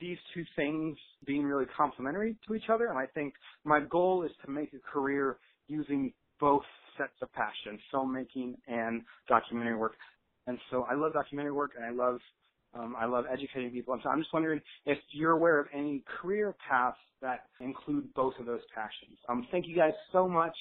these 0.00 0.18
two 0.34 0.44
things 0.56 0.96
being 1.26 1.44
really 1.44 1.66
complementary 1.76 2.36
to 2.46 2.54
each 2.54 2.68
other, 2.72 2.86
and 2.88 2.98
I 2.98 3.06
think 3.06 3.34
my 3.64 3.80
goal 3.80 4.24
is 4.24 4.32
to 4.44 4.50
make 4.50 4.72
a 4.72 4.78
career 4.78 5.38
using 5.68 6.12
both 6.40 6.62
sets 6.98 7.12
of 7.22 7.32
passion, 7.32 7.78
filmmaking 7.92 8.54
and 8.66 9.02
documentary 9.28 9.76
work. 9.76 9.94
And 10.46 10.58
so 10.70 10.86
I 10.90 10.94
love 10.94 11.12
documentary 11.12 11.52
work, 11.52 11.72
and 11.76 11.84
I 11.84 11.90
love 11.90 12.18
um, 12.74 12.94
I 12.98 13.06
love 13.06 13.24
educating 13.32 13.70
people. 13.70 13.94
And 13.94 14.02
so 14.02 14.10
I'm 14.10 14.20
just 14.20 14.32
wondering 14.32 14.60
if 14.84 14.98
you're 15.12 15.32
aware 15.32 15.58
of 15.58 15.66
any 15.72 16.02
career 16.20 16.54
paths 16.68 16.98
that 17.22 17.44
include 17.60 18.12
both 18.14 18.34
of 18.38 18.46
those 18.46 18.60
passions. 18.74 19.18
Um, 19.28 19.46
thank 19.50 19.66
you 19.66 19.74
guys 19.74 19.92
so 20.12 20.28
much. 20.28 20.54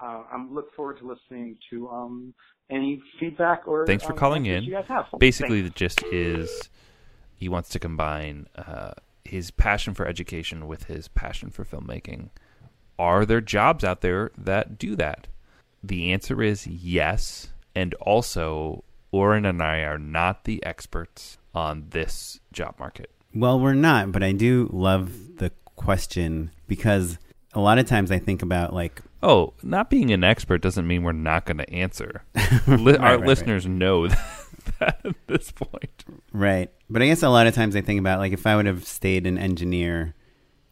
Uh, 0.00 0.22
I'm 0.32 0.54
look 0.54 0.74
forward 0.74 0.98
to 0.98 1.06
listening 1.06 1.56
to 1.70 1.88
um, 1.88 2.34
any 2.70 3.02
feedback 3.18 3.66
or 3.66 3.86
Thanks 3.86 4.04
for 4.04 4.12
um, 4.12 4.18
calling 4.18 4.46
in. 4.46 4.64
You 4.64 4.72
guys 4.72 4.86
have. 4.88 5.06
Basically, 5.18 5.60
Thanks. 5.62 5.74
the 5.74 5.78
gist 5.78 6.02
is 6.12 6.70
he 7.34 7.48
wants 7.48 7.68
to 7.70 7.78
combine 7.78 8.46
uh, 8.56 8.92
his 9.24 9.50
passion 9.50 9.94
for 9.94 10.06
education 10.06 10.66
with 10.66 10.84
his 10.84 11.08
passion 11.08 11.50
for 11.50 11.64
filmmaking. 11.64 12.30
Are 12.98 13.24
there 13.24 13.40
jobs 13.40 13.84
out 13.84 14.00
there 14.00 14.32
that 14.36 14.78
do 14.78 14.96
that? 14.96 15.28
The 15.82 16.12
answer 16.12 16.42
is 16.42 16.66
yes. 16.66 17.48
And 17.74 17.94
also, 17.94 18.82
Oren 19.12 19.44
and 19.44 19.62
I 19.62 19.80
are 19.80 19.98
not 19.98 20.44
the 20.44 20.64
experts 20.64 21.38
on 21.54 21.86
this 21.90 22.40
job 22.52 22.74
market. 22.78 23.10
Well, 23.34 23.60
we're 23.60 23.74
not, 23.74 24.10
but 24.10 24.22
I 24.22 24.32
do 24.32 24.68
love 24.72 25.36
the 25.36 25.52
question 25.76 26.50
because 26.66 27.18
a 27.52 27.60
lot 27.60 27.78
of 27.78 27.86
times 27.86 28.10
I 28.10 28.18
think 28.18 28.42
about 28.42 28.72
like, 28.74 29.00
Oh, 29.22 29.54
not 29.62 29.90
being 29.90 30.10
an 30.12 30.22
expert 30.22 30.62
doesn't 30.62 30.86
mean 30.86 31.02
we're 31.02 31.12
not 31.12 31.44
going 31.44 31.58
to 31.58 31.70
answer. 31.72 32.22
Li- 32.66 32.92
Right, 32.92 33.00
our 33.00 33.18
right, 33.18 33.26
listeners 33.26 33.66
know 33.66 34.06
that, 34.08 34.18
that 34.78 35.00
at 35.04 35.14
this 35.26 35.50
point. 35.50 36.04
right. 36.32 36.70
But 36.88 37.02
I 37.02 37.06
guess 37.06 37.22
a 37.22 37.28
lot 37.28 37.46
of 37.46 37.54
times 37.54 37.74
I 37.76 37.80
think 37.80 37.98
about 38.00 38.18
like 38.20 38.32
if 38.32 38.46
I 38.46 38.54
would 38.56 38.66
have 38.66 38.84
stayed 38.86 39.26
an 39.26 39.36
engineer, 39.38 40.14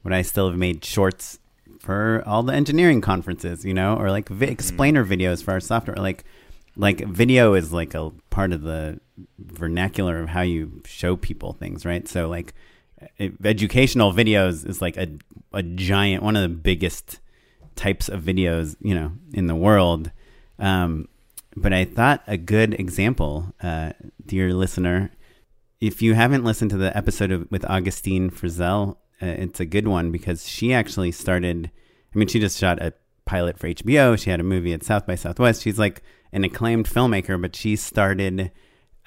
would 0.05 0.13
I 0.13 0.23
still 0.23 0.49
have 0.49 0.59
made 0.59 0.85
shorts 0.85 1.39
for 1.81 2.23
all 2.27 2.43
the 2.43 2.53
engineering 2.55 3.01
conferences, 3.01 3.65
you 3.65 3.75
know, 3.75 3.97
or 3.97 4.11
like 4.11 4.29
vi- 4.29 4.47
mm-hmm. 4.47 4.53
explainer 4.53 5.05
videos 5.05 5.43
for 5.43 5.51
our 5.53 5.61
software? 5.61 5.97
Like, 5.97 6.25
like 6.77 7.01
video 7.07 7.55
is 7.55 7.73
like 7.73 7.95
a 7.95 8.11
part 8.31 8.53
of 8.53 8.63
the 8.63 9.01
vernacular 9.39 10.21
of 10.23 10.29
how 10.29 10.43
you 10.43 10.83
show 10.85 11.17
people 11.17 11.53
things, 11.55 11.85
right? 11.85 12.07
So 12.07 12.29
like 12.29 12.55
educational 13.45 14.13
videos 14.13 14.67
is 14.69 14.81
like 14.81 14.97
a 14.97 15.09
a 15.53 15.63
giant 15.63 16.23
one 16.23 16.37
of 16.37 16.43
the 16.43 16.49
biggest 16.49 17.21
types 17.77 18.09
of 18.09 18.23
videos, 18.23 18.77
you 18.81 18.95
know, 18.95 19.13
in 19.33 19.47
the 19.47 19.55
world. 19.55 20.11
Um, 20.59 21.09
but 21.57 21.73
I 21.73 21.85
thought 21.85 22.23
a 22.27 22.37
good 22.37 22.75
example, 22.75 23.55
uh, 23.63 23.93
dear 24.25 24.53
listener, 24.53 25.11
if 25.81 26.03
you 26.03 26.15
haven't 26.15 26.45
listened 26.45 26.71
to 26.71 26.77
the 26.77 26.97
episode 26.97 27.31
of, 27.31 27.51
with 27.51 27.65
Augustine 27.65 28.31
Frizzell, 28.31 28.97
uh, 29.23 29.27
it's 29.27 29.61
a 29.61 29.67
good 29.67 29.89
one 29.89 30.11
because 30.11 30.49
she 30.49 30.73
actually 30.73 31.13
started. 31.13 31.71
I 32.15 32.19
mean, 32.19 32.29
she 32.29 32.41
just 32.41 32.59
shot 32.59 32.83
a 32.83 32.93
pilot 33.25 33.59
for 33.59 33.69
HBO. 33.69 34.19
She 34.19 34.31
had 34.31 34.41
a 34.41 34.45
movie 34.45 34.73
at 34.73 34.83
South 34.83 35.07
by 35.07 35.15
Southwest. 35.15 35.63
She's 35.63 35.79
like 35.79 36.03
an 36.33 36.45
acclaimed 36.45 36.87
filmmaker, 36.87 37.41
but 37.41 37.57
she 37.57 37.77
started 37.77 38.51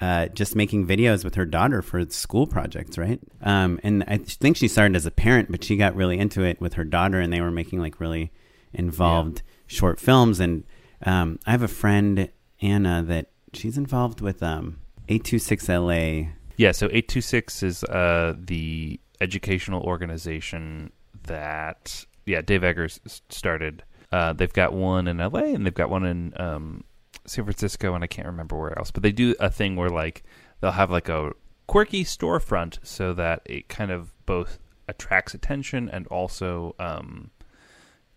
uh, 0.00 0.26
just 0.28 0.56
making 0.56 0.86
videos 0.86 1.24
with 1.24 1.34
her 1.34 1.44
daughter 1.44 1.82
for 1.82 2.08
school 2.10 2.46
projects, 2.46 2.96
right? 2.98 3.20
Um, 3.42 3.78
and 3.82 4.04
I 4.06 4.18
think 4.18 4.56
she 4.56 4.68
started 4.68 4.96
as 4.96 5.06
a 5.06 5.10
parent, 5.10 5.50
but 5.50 5.62
she 5.62 5.76
got 5.76 5.94
really 5.94 6.18
into 6.18 6.42
it 6.42 6.60
with 6.60 6.74
her 6.74 6.84
daughter, 6.84 7.20
and 7.20 7.32
they 7.32 7.40
were 7.40 7.50
making 7.50 7.80
like 7.80 8.00
really 8.00 8.32
involved 8.72 9.42
short 9.66 10.00
films. 10.00 10.40
And 10.40 10.64
um, 11.04 11.38
I 11.46 11.52
have 11.52 11.62
a 11.62 11.68
friend 11.68 12.30
Anna 12.60 13.02
that 13.02 13.30
she's 13.52 13.78
involved 13.78 14.20
with 14.20 14.42
um, 14.42 14.80
826LA. 15.08 16.30
Yeah, 16.56 16.72
so 16.72 16.86
826 16.86 17.62
is 17.62 17.84
uh, 17.84 18.34
the 18.38 19.00
educational 19.20 19.82
organization 19.82 20.92
that, 21.24 22.04
yeah, 22.26 22.42
Dave 22.42 22.64
Eggers 22.64 23.00
started. 23.28 23.82
Uh, 24.12 24.32
they've 24.32 24.52
got 24.52 24.72
one 24.72 25.06
in 25.06 25.18
LA 25.18 25.40
and 25.40 25.64
they've 25.64 25.74
got 25.74 25.90
one 25.90 26.04
in 26.04 26.32
um, 26.36 26.84
San 27.26 27.44
Francisco, 27.44 27.94
and 27.94 28.02
I 28.02 28.06
can't 28.06 28.26
remember 28.26 28.58
where 28.58 28.76
else. 28.78 28.90
But 28.90 29.02
they 29.02 29.12
do 29.12 29.34
a 29.40 29.50
thing 29.50 29.76
where, 29.76 29.88
like, 29.88 30.24
they'll 30.60 30.72
have 30.72 30.90
like 30.90 31.08
a 31.08 31.32
quirky 31.66 32.04
storefront 32.04 32.78
so 32.82 33.14
that 33.14 33.42
it 33.46 33.68
kind 33.68 33.90
of 33.90 34.12
both 34.26 34.58
attracts 34.88 35.34
attention 35.34 35.88
and 35.88 36.06
also 36.08 36.74
um, 36.78 37.30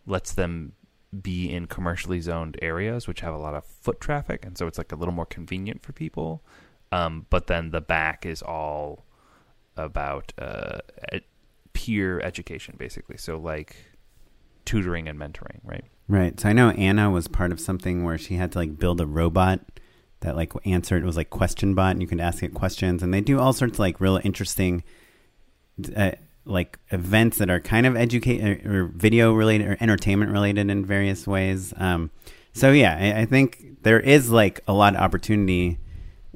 lets 0.06 0.34
them 0.34 0.74
be 1.22 1.52
in 1.52 1.68
commercially 1.68 2.20
zoned 2.20 2.58
areas 2.62 3.08
which 3.08 3.22
have 3.22 3.34
a 3.34 3.38
lot 3.38 3.54
of 3.54 3.64
foot 3.64 4.02
traffic 4.02 4.46
and 4.46 4.58
so 4.58 4.66
it's 4.66 4.78
like 4.78 4.92
a 4.92 4.96
little 4.96 5.14
more 5.14 5.26
convenient 5.26 5.84
for 5.84 5.94
people 5.94 6.44
um, 6.92 7.26
but 7.30 7.48
then 7.48 7.72
the 7.72 7.82
back 7.82 8.26
is 8.26 8.42
all 8.42 9.06
about 9.78 10.34
uh, 10.38 10.80
ed- 11.12 11.24
peer 11.74 12.20
education 12.22 12.76
basically 12.78 13.18
so 13.18 13.38
like 13.38 13.76
tutoring 14.66 15.08
and 15.08 15.20
mentoring 15.20 15.60
right 15.64 15.86
Right. 16.08 16.38
So 16.40 16.50
I 16.50 16.54
know 16.54 16.72
Anna 16.72 17.10
was 17.10 17.28
part 17.28 17.52
of 17.52 17.60
something 17.60 18.04
where 18.04 18.18
she 18.18 18.36
had 18.36 18.52
to 18.54 18.58
like 18.60 18.78
build 18.78 19.00
a 19.00 19.06
robot 19.06 19.62
that 20.20 20.36
like 20.36 20.54
answered. 20.66 21.04
It 21.04 21.06
was 21.06 21.18
like 21.18 21.30
question 21.30 21.76
bot, 21.76 21.92
and 21.92 22.02
you 22.02 22.08
could 22.08 22.20
ask 22.20 22.44
it 22.44 22.54
questions. 22.54 23.02
And 23.02 23.14
they 23.14 23.22
do 23.22 23.40
all 23.40 23.54
sorts 23.54 23.76
of 23.76 23.80
like 23.80 24.02
real 24.02 24.20
interesting, 24.24 24.84
uh, 25.96 26.12
like 26.46 26.78
events 26.90 27.38
that 27.38 27.50
are 27.50 27.60
kind 27.60 27.86
of 27.86 27.96
educate 27.96 28.66
or, 28.66 28.82
or 28.84 28.86
video 28.86 29.34
related 29.34 29.68
or 29.68 29.78
entertainment 29.80 30.32
related 30.32 30.70
in 30.70 30.86
various 30.86 31.26
ways. 31.28 31.74
Um, 31.78 32.12
so 32.54 32.72
yeah, 32.72 32.98
I, 33.00 33.22
I 33.22 33.26
think 33.26 33.84
there 33.84 34.00
is 34.00 34.30
like 34.30 34.60
a 34.68 34.74
lot 34.74 34.96
of 34.96 35.02
opportunity. 35.02 35.80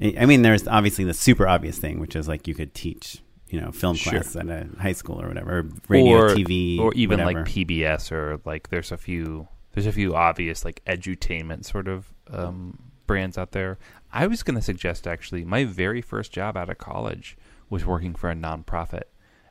I 0.01 0.25
mean, 0.25 0.43
there's 0.43 0.67
obviously 0.67 1.03
the 1.05 1.13
super 1.13 1.47
obvious 1.47 1.77
thing, 1.79 1.99
which 1.99 2.15
is 2.15 2.27
like 2.27 2.47
you 2.47 2.53
could 2.55 2.73
teach, 2.73 3.21
you 3.49 3.59
know, 3.59 3.71
film 3.71 3.95
Sure. 3.95 4.13
class 4.13 4.35
at 4.35 4.47
a 4.47 4.67
high 4.79 4.91
school 4.93 5.21
or 5.21 5.27
whatever, 5.27 5.59
or 5.59 5.69
radio, 5.89 6.17
or, 6.17 6.29
TV, 6.29 6.79
or 6.79 6.93
even 6.93 7.19
whatever. 7.19 7.39
like 7.39 7.47
PBS 7.51 8.11
or 8.11 8.39
like 8.45 8.69
there's 8.69 8.91
a 8.91 8.97
few 8.97 9.47
there's 9.73 9.87
a 9.87 9.91
few 9.91 10.15
obvious 10.15 10.63
like 10.65 10.83
edutainment 10.85 11.65
sort 11.65 11.87
of 11.87 12.13
um, 12.31 12.77
brands 13.07 13.37
out 13.37 13.51
there. 13.51 13.77
I 14.13 14.27
was 14.27 14.41
going 14.43 14.55
to 14.55 14.61
suggest 14.61 15.05
actually 15.07 15.43
my 15.43 15.65
very 15.65 16.01
first 16.01 16.31
job 16.31 16.55
out 16.57 16.69
of 16.69 16.77
college 16.77 17.37
was 17.69 17.85
working 17.85 18.15
for 18.15 18.29
a 18.29 18.35
nonprofit, 18.35 19.03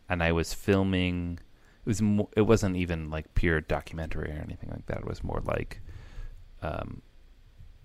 and 0.08 0.22
I 0.22 0.32
was 0.32 0.54
filming. 0.54 1.38
It 1.84 1.88
was 1.88 2.02
mo- 2.02 2.30
it 2.36 2.42
wasn't 2.42 2.76
even 2.76 3.10
like 3.10 3.34
pure 3.34 3.60
documentary 3.60 4.30
or 4.30 4.42
anything 4.42 4.70
like 4.70 4.86
that. 4.86 4.98
It 4.98 5.06
was 5.06 5.22
more 5.22 5.42
like 5.44 5.80
um, 6.62 7.02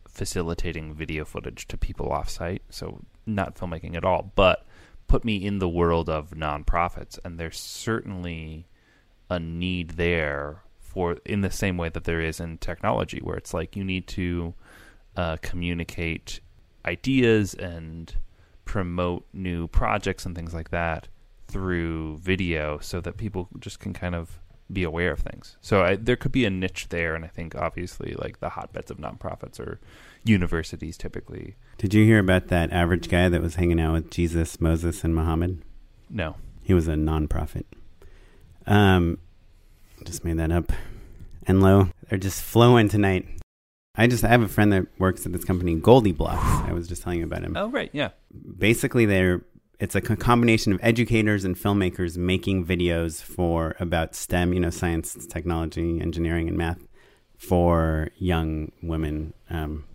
facilitating 0.07 0.93
video 0.93 1.25
footage 1.25 1.67
to 1.67 1.77
people 1.77 2.07
offsite. 2.07 2.61
So 2.69 3.01
not 3.25 3.55
filmmaking 3.55 3.95
at 3.95 4.05
all, 4.05 4.31
but 4.35 4.65
put 5.07 5.25
me 5.25 5.45
in 5.45 5.59
the 5.59 5.69
world 5.69 6.09
of 6.09 6.31
nonprofits, 6.31 7.19
and 7.23 7.39
there's 7.39 7.59
certainly 7.59 8.67
a 9.29 9.39
need 9.39 9.91
there 9.91 10.63
for 10.79 11.17
in 11.25 11.41
the 11.41 11.51
same 11.51 11.77
way 11.77 11.89
that 11.89 12.03
there 12.03 12.21
is 12.21 12.39
in 12.39 12.57
technology, 12.57 13.19
where 13.19 13.37
it's 13.37 13.53
like 13.53 13.75
you 13.75 13.83
need 13.83 14.07
to 14.07 14.53
uh, 15.15 15.37
communicate 15.41 16.39
ideas 16.85 17.53
and 17.53 18.15
promote 18.65 19.25
new 19.33 19.67
projects 19.67 20.25
and 20.25 20.35
things 20.35 20.53
like 20.53 20.69
that 20.69 21.07
through 21.51 22.17
video, 22.17 22.79
so 22.79 23.01
that 23.01 23.17
people 23.17 23.49
just 23.59 23.79
can 23.79 23.93
kind 23.93 24.15
of 24.15 24.39
be 24.71 24.83
aware 24.83 25.11
of 25.11 25.19
things. 25.19 25.57
So 25.61 25.81
I, 25.83 25.95
there 25.97 26.15
could 26.15 26.31
be 26.31 26.45
a 26.45 26.49
niche 26.49 26.87
there, 26.89 27.13
and 27.15 27.25
I 27.25 27.27
think 27.27 27.55
obviously 27.55 28.13
like 28.17 28.39
the 28.39 28.49
hotbeds 28.49 28.89
of 28.89 28.97
nonprofits 28.97 29.59
or 29.59 29.79
universities 30.23 30.97
typically. 30.97 31.55
Did 31.77 31.93
you 31.93 32.05
hear 32.05 32.19
about 32.19 32.47
that 32.47 32.71
average 32.71 33.09
guy 33.09 33.27
that 33.29 33.41
was 33.41 33.55
hanging 33.55 33.79
out 33.81 33.93
with 33.93 34.11
Jesus, 34.11 34.61
Moses, 34.61 35.03
and 35.03 35.13
Muhammad? 35.15 35.61
No, 36.09 36.35
He 36.63 36.73
was 36.73 36.87
a 36.87 36.93
nonprofit. 36.93 37.63
Um, 38.67 39.17
just 40.05 40.23
made 40.23 40.37
that 40.37 40.51
up. 40.51 40.71
And 41.47 41.61
low, 41.61 41.89
they're 42.09 42.19
just 42.19 42.41
flowing 42.41 42.87
tonight. 42.87 43.27
I 43.95 44.07
just 44.07 44.23
I 44.23 44.29
have 44.29 44.41
a 44.41 44.47
friend 44.47 44.71
that 44.71 44.87
works 44.99 45.25
at 45.25 45.33
this 45.33 45.43
company, 45.43 45.75
GoldieBlox. 45.75 46.69
I 46.69 46.71
was 46.71 46.87
just 46.87 47.01
telling 47.01 47.19
you 47.19 47.25
about 47.25 47.43
him. 47.43 47.57
oh 47.57 47.69
right, 47.69 47.89
yeah, 47.91 48.09
Basically, 48.57 49.05
they're 49.05 49.41
it's 49.81 49.95
a 49.95 50.01
combination 50.01 50.71
of 50.73 50.79
educators 50.83 51.43
and 51.43 51.55
filmmakers 51.55 52.15
making 52.15 52.65
videos 52.65 53.19
for 53.19 53.75
about 53.79 54.13
STEM, 54.13 54.53
you 54.53 54.59
know, 54.59 54.69
science, 54.69 55.25
technology, 55.25 55.99
engineering, 55.99 56.47
and 56.47 56.55
math 56.55 56.87
for 57.35 58.09
young 58.17 58.71
women. 58.83 59.33
Um, 59.49 59.85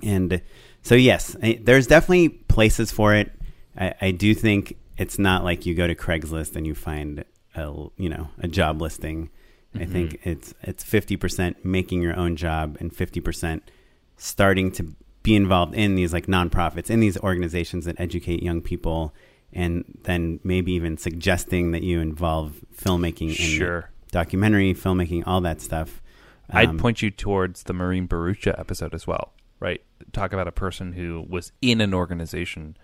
and 0.00 0.40
so, 0.82 0.94
yes, 0.94 1.36
I, 1.42 1.58
there's 1.60 1.88
definitely 1.88 2.28
places 2.28 2.92
for 2.92 3.14
it. 3.14 3.32
I, 3.76 3.94
I 4.00 4.10
do 4.12 4.32
think 4.32 4.76
it's 4.96 5.18
not 5.18 5.42
like 5.42 5.66
you 5.66 5.74
go 5.74 5.88
to 5.88 5.96
Craigslist 5.96 6.54
and 6.54 6.64
you 6.64 6.76
find 6.76 7.24
a 7.56 7.88
you 7.96 8.08
know 8.08 8.28
a 8.38 8.46
job 8.46 8.80
listing. 8.80 9.30
I 9.74 9.86
think 9.86 10.20
it's 10.22 10.54
it's 10.62 10.84
fifty 10.84 11.16
percent 11.16 11.64
making 11.64 12.00
your 12.00 12.16
own 12.16 12.36
job 12.36 12.76
and 12.78 12.94
fifty 12.94 13.18
percent 13.18 13.72
starting 14.16 14.70
to 14.72 14.94
be 15.24 15.34
involved 15.34 15.74
in 15.74 15.96
these 15.96 16.12
like 16.12 16.26
nonprofits 16.26 16.88
in 16.90 17.00
these 17.00 17.18
organizations 17.18 17.84
that 17.86 17.98
educate 17.98 18.42
young 18.44 18.60
people 18.62 19.12
and 19.52 19.84
then 20.04 20.38
maybe 20.44 20.72
even 20.72 20.96
suggesting 20.96 21.70
that 21.72 21.82
you 21.82 21.98
involve 22.00 22.60
filmmaking 22.76 23.32
Sure. 23.32 23.90
documentary 24.12 24.72
filmmaking 24.74 25.24
all 25.26 25.40
that 25.40 25.60
stuff 25.60 26.00
I'd 26.50 26.68
Um, 26.68 26.78
point 26.78 27.00
you 27.02 27.10
towards 27.10 27.62
the 27.64 27.72
Marine 27.72 28.06
Barucha 28.06 28.56
episode 28.60 28.92
as 28.94 29.06
well, 29.06 29.32
right? 29.60 29.80
Talk 30.12 30.32
about 30.34 30.46
a 30.46 30.52
person 30.52 30.92
who 30.92 31.24
was 31.28 31.52
in 31.62 31.80
an 31.80 31.94
organization 31.94 32.76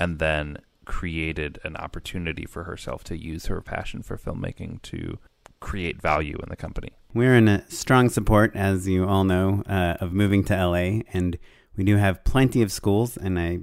and 0.00 0.18
then 0.18 0.58
created 0.84 1.60
an 1.64 1.76
opportunity 1.76 2.44
for 2.44 2.64
herself 2.64 3.04
to 3.04 3.16
use 3.16 3.46
her 3.46 3.60
passion 3.60 4.02
for 4.02 4.18
filmmaking 4.18 4.82
to 4.82 5.18
create 5.60 6.02
value 6.02 6.36
in 6.42 6.48
the 6.48 6.56
company. 6.56 6.90
We're 7.14 7.36
in 7.36 7.46
a 7.46 7.64
strong 7.70 8.08
support, 8.08 8.50
as 8.56 8.88
you 8.88 9.06
all 9.06 9.22
know, 9.22 9.62
uh, 9.68 9.96
of 10.00 10.12
moving 10.12 10.42
to 10.44 10.54
LA, 10.54 11.02
and 11.12 11.38
we 11.76 11.84
do 11.84 11.96
have 11.96 12.24
plenty 12.24 12.62
of 12.62 12.70
schools, 12.70 13.16
and 13.16 13.38
I, 13.38 13.60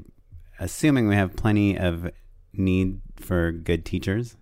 assuming 0.60 1.08
we 1.08 1.16
have 1.16 1.36
plenty 1.36 1.78
of 1.78 2.12
need 2.54 3.02
for 3.16 3.52
good 3.52 3.86
teachers, 3.86 4.38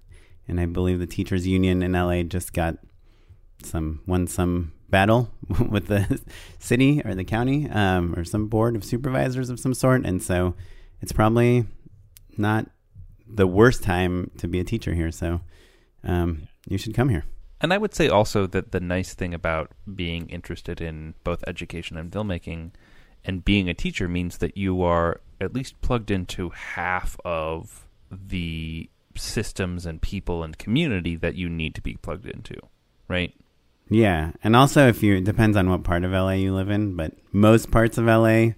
and 0.48 0.60
I 0.60 0.66
believe 0.66 1.00
the 1.00 1.08
teachers 1.08 1.46
union 1.46 1.84
in 1.84 1.94
LA 1.94 2.24
just 2.24 2.54
got 2.54 2.78
some 3.64 4.02
won 4.08 4.26
some 4.26 4.72
battle 4.90 5.30
with 5.70 5.88
the 5.88 6.20
city 6.60 7.02
or 7.04 7.14
the 7.14 7.24
county 7.24 7.70
um, 7.70 8.16
or 8.16 8.24
some 8.24 8.48
board 8.48 8.76
of 8.76 8.84
supervisors 8.84 9.50
of 9.50 9.60
some 9.60 9.74
sort, 9.74 10.06
and 10.06 10.22
so 10.22 10.56
it's 11.02 11.12
probably 11.12 11.66
not 12.38 12.68
the 13.28 13.48
worst 13.48 13.84
time 13.84 14.32
to 14.38 14.48
be 14.48 14.60
a 14.60 14.64
teacher 14.64 14.94
here. 14.94 15.12
So 15.12 15.42
um, 16.04 16.48
you 16.68 16.78
should 16.78 16.96
come 16.96 17.10
here. 17.10 17.26
And 17.62 17.74
I 17.74 17.78
would 17.78 17.94
say 17.94 18.08
also 18.08 18.48
that 18.48 18.72
the 18.72 18.80
nice 18.80 19.14
thing 19.14 19.34
about 19.34 19.72
being 19.94 20.30
interested 20.30 20.80
in 20.80 21.14
both 21.24 21.44
education 21.46 21.98
and 21.98 22.12
filmmaking 22.12 22.72
and 23.26 23.46
being 23.46 23.70
a 23.70 23.74
teacher 23.74 24.08
means 24.08 24.38
that 24.38 24.58
you 24.58 24.82
are 24.82 25.22
at 25.42 25.54
least 25.54 25.80
plugged 25.82 26.12
into 26.12 26.50
half 26.50 27.18
of 27.24 27.88
the 28.12 28.90
systems 29.16 29.86
and 29.86 30.02
people 30.02 30.44
and 30.44 30.58
community 30.58 31.16
that 31.16 31.36
you 31.36 31.50
need 31.50 31.76
to 31.76 31.82
be 31.82 31.96
plugged 31.96 32.26
into, 32.26 32.56
right? 33.08 33.34
Yeah, 33.90 34.32
and 34.44 34.56
also 34.56 34.88
if 34.88 35.02
you 35.02 35.18
it 35.18 35.24
depends 35.24 35.58
on 35.58 35.70
what 35.70 35.84
part 35.84 36.04
of 36.04 36.12
LA 36.12 36.32
you 36.32 36.54
live 36.54 36.70
in, 36.70 36.96
but 36.96 37.14
most 37.32 37.72
parts 37.72 37.98
of 37.98 38.06
LA, 38.06 38.54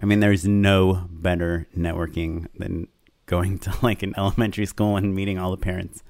I 0.00 0.06
mean, 0.06 0.20
there's 0.20 0.46
no 0.46 1.06
better 1.10 1.68
networking 1.76 2.48
than 2.58 2.88
going 3.26 3.58
to 3.60 3.72
like 3.82 4.02
an 4.02 4.14
elementary 4.16 4.66
school 4.66 4.96
and 4.96 5.14
meeting 5.14 5.38
all 5.38 5.50
the 5.50 5.56
parents 5.56 6.02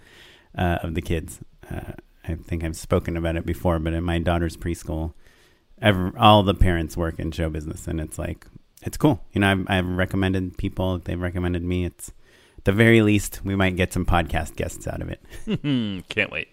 uh, 0.57 0.79
of 0.83 0.95
the 0.95 1.03
kids. 1.03 1.41
Uh, 1.71 1.93
I 2.25 2.35
think 2.35 2.65
I've 2.65 2.77
spoken 2.77 3.17
about 3.17 3.37
it 3.37 3.45
before, 3.45 3.79
but 3.79 3.93
in 3.93 4.05
my 4.05 4.19
daughter's 4.19 4.57
preschool, 4.57 5.13
ever, 5.83 6.13
all 6.19 6.43
the 6.43 6.55
parents 6.55 6.97
work 6.97 7.19
in 7.19 7.33
show 7.33 7.51
business, 7.51 7.87
and 7.87 8.01
it's 8.01 8.19
like 8.19 8.47
it's 8.83 8.97
cool. 8.97 9.23
You 9.33 9.41
know, 9.41 9.51
I've, 9.51 9.65
I've 9.69 9.89
recommended 9.89 10.57
people; 10.57 10.99
they've 10.99 11.21
recommended 11.21 11.63
me. 11.63 11.85
It's 11.85 12.13
the 12.65 12.73
very 12.73 13.03
least 13.03 13.41
we 13.45 13.57
might 13.57 13.77
get 13.77 13.93
some 13.93 14.07
podcast 14.07 14.57
guests 14.57 14.87
out 14.87 15.03
of 15.03 15.11
it. 15.11 15.21
Can't 16.09 16.31
wait. 16.31 16.49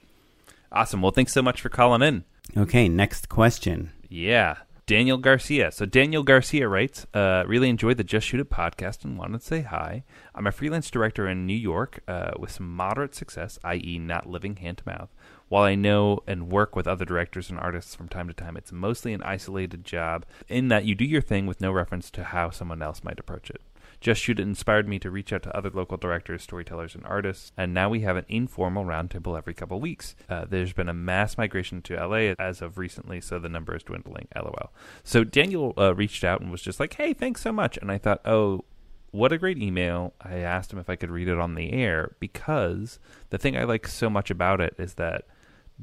Awesome. 0.71 1.01
Well, 1.01 1.11
thanks 1.11 1.33
so 1.33 1.41
much 1.41 1.61
for 1.61 1.69
calling 1.69 2.01
in. 2.01 2.23
Okay, 2.57 2.89
next 2.89 3.29
question. 3.29 3.91
Yeah. 4.09 4.57
Daniel 4.89 5.19
Garcia. 5.19 5.71
So 5.71 5.85
Daniel 5.85 6.23
Garcia 6.23 6.67
writes, 6.67 7.05
uh, 7.13 7.43
really 7.45 7.69
enjoyed 7.69 7.97
the 7.97 8.03
Just 8.03 8.25
Shoot 8.25 8.39
It 8.39 8.49
podcast 8.49 9.05
and 9.05 9.19
wanted 9.19 9.41
to 9.41 9.45
say 9.45 9.61
hi. 9.61 10.03
I'm 10.33 10.47
a 10.47 10.51
freelance 10.51 10.89
director 10.89 11.27
in 11.27 11.45
New 11.45 11.53
York 11.53 11.99
uh, 12.07 12.31
with 12.39 12.49
some 12.49 12.75
moderate 12.75 13.13
success, 13.13 13.59
i.e., 13.63 13.99
not 13.99 14.27
living 14.27 14.55
hand 14.55 14.79
to 14.79 14.83
mouth. 14.87 15.09
While 15.49 15.63
I 15.63 15.73
know 15.73 16.19
and 16.27 16.51
work 16.51 16.75
with 16.75 16.87
other 16.87 17.05
directors 17.05 17.49
and 17.49 17.59
artists 17.59 17.95
from 17.95 18.07
time 18.07 18.27
to 18.27 18.33
time, 18.33 18.55
it's 18.55 18.71
mostly 18.71 19.13
an 19.13 19.23
isolated 19.23 19.83
job 19.83 20.25
in 20.47 20.67
that 20.67 20.85
you 20.85 20.93
do 20.93 21.03
your 21.03 21.21
thing 21.21 21.47
with 21.47 21.59
no 21.59 21.71
reference 21.71 22.11
to 22.11 22.23
how 22.23 22.51
someone 22.51 22.83
else 22.83 23.03
might 23.03 23.19
approach 23.19 23.49
it. 23.49 23.61
Just 23.99 24.21
Shoot 24.21 24.39
It 24.39 24.43
inspired 24.43 24.87
me 24.87 24.97
to 24.99 25.11
reach 25.11 25.33
out 25.33 25.43
to 25.43 25.57
other 25.57 25.71
local 25.71 25.97
directors, 25.97 26.43
storytellers, 26.43 26.95
and 26.95 27.05
artists, 27.05 27.51
and 27.57 27.73
now 27.73 27.89
we 27.89 28.01
have 28.01 28.15
an 28.15 28.25
informal 28.29 28.85
roundtable 28.85 29.37
every 29.37 29.53
couple 29.53 29.79
weeks. 29.81 30.15
Uh, 30.29 30.45
there's 30.47 30.71
been 30.71 30.87
a 30.87 30.93
mass 30.93 31.37
migration 31.37 31.81
to 31.81 31.95
LA 31.95 32.33
as 32.39 32.61
of 32.61 32.77
recently, 32.77 33.19
so 33.19 33.39
the 33.39 33.49
number 33.49 33.75
is 33.75 33.83
dwindling. 33.83 34.27
LOL. 34.35 34.71
So 35.03 35.23
Daniel 35.23 35.73
uh, 35.77 35.93
reached 35.95 36.23
out 36.23 36.39
and 36.39 36.49
was 36.51 36.61
just 36.61 36.79
like, 36.79 36.93
"Hey, 36.93 37.13
thanks 37.13 37.41
so 37.41 37.51
much," 37.51 37.77
and 37.77 37.91
I 37.91 37.97
thought, 37.97 38.21
"Oh." 38.25 38.65
What 39.11 39.33
a 39.33 39.39
great 39.39 39.57
email. 39.57 40.13
I 40.21 40.35
asked 40.35 40.71
him 40.71 40.77
if 40.77 40.87
I 40.87 40.95
could 40.95 41.09
read 41.09 41.29
it 41.29 41.39
on 41.39 41.55
the 41.55 41.73
air 41.73 42.15
because 42.19 42.99
the 43.31 43.39
thing 43.39 43.57
I 43.57 43.63
like 43.63 43.87
so 43.87 44.07
much 44.07 44.29
about 44.29 44.61
it 44.61 44.75
is 44.77 44.93
that 44.93 45.25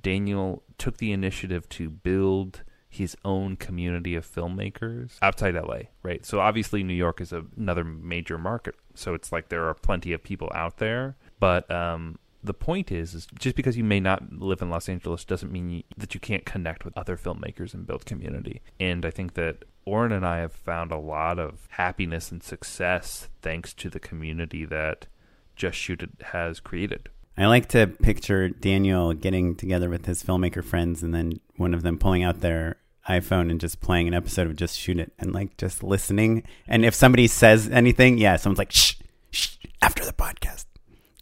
Daniel 0.00 0.62
took 0.78 0.98
the 0.98 1.12
initiative 1.12 1.68
to 1.70 1.90
build 1.90 2.62
his 2.88 3.16
own 3.24 3.56
community 3.56 4.14
of 4.14 4.26
filmmakers 4.26 5.18
outside 5.20 5.54
LA, 5.54 5.80
right? 6.02 6.24
So 6.24 6.40
obviously 6.40 6.82
New 6.82 6.94
York 6.94 7.20
is 7.20 7.32
a, 7.32 7.44
another 7.56 7.84
major 7.84 8.38
market, 8.38 8.74
so 8.94 9.14
it's 9.14 9.32
like 9.32 9.48
there 9.48 9.66
are 9.68 9.74
plenty 9.74 10.12
of 10.12 10.22
people 10.22 10.50
out 10.54 10.78
there, 10.78 11.16
but 11.38 11.70
um, 11.70 12.18
the 12.46 12.54
point 12.54 12.90
is, 12.90 13.14
is 13.14 13.26
just 13.38 13.56
because 13.56 13.76
you 13.76 13.84
may 13.84 14.00
not 14.00 14.32
live 14.32 14.62
in 14.62 14.70
Los 14.70 14.88
Angeles 14.88 15.24
doesn't 15.24 15.52
mean 15.52 15.70
you, 15.70 15.82
that 15.96 16.14
you 16.14 16.20
can't 16.20 16.46
connect 16.46 16.84
with 16.84 16.96
other 16.96 17.16
filmmakers 17.16 17.74
and 17.74 17.86
build 17.86 18.06
community. 18.06 18.62
And 18.80 19.04
I 19.04 19.10
think 19.10 19.34
that 19.34 19.64
Oren 19.84 20.12
and 20.12 20.24
I 20.24 20.38
have 20.38 20.52
found 20.52 20.92
a 20.92 20.98
lot 20.98 21.38
of 21.38 21.66
happiness 21.70 22.30
and 22.30 22.42
success 22.42 23.28
thanks 23.42 23.74
to 23.74 23.90
the 23.90 24.00
community 24.00 24.64
that 24.64 25.06
Just 25.54 25.76
Shoot 25.76 26.02
It 26.02 26.10
has 26.26 26.60
created. 26.60 27.08
I 27.38 27.46
like 27.46 27.68
to 27.68 27.86
picture 27.86 28.48
Daniel 28.48 29.12
getting 29.12 29.56
together 29.56 29.90
with 29.90 30.06
his 30.06 30.22
filmmaker 30.22 30.64
friends 30.64 31.02
and 31.02 31.14
then 31.14 31.40
one 31.56 31.74
of 31.74 31.82
them 31.82 31.98
pulling 31.98 32.22
out 32.22 32.40
their 32.40 32.76
iPhone 33.08 33.50
and 33.50 33.60
just 33.60 33.80
playing 33.80 34.08
an 34.08 34.14
episode 34.14 34.46
of 34.46 34.56
Just 34.56 34.78
Shoot 34.78 34.98
It 34.98 35.12
and 35.18 35.32
like 35.32 35.56
just 35.58 35.82
listening. 35.82 36.44
And 36.66 36.84
if 36.84 36.94
somebody 36.94 37.26
says 37.26 37.68
anything, 37.68 38.18
yeah, 38.18 38.36
someone's 38.36 38.58
like, 38.58 38.72
shh, 38.72 38.94
shh, 39.30 39.56
after 39.82 40.04
the 40.04 40.12
podcast, 40.12 40.64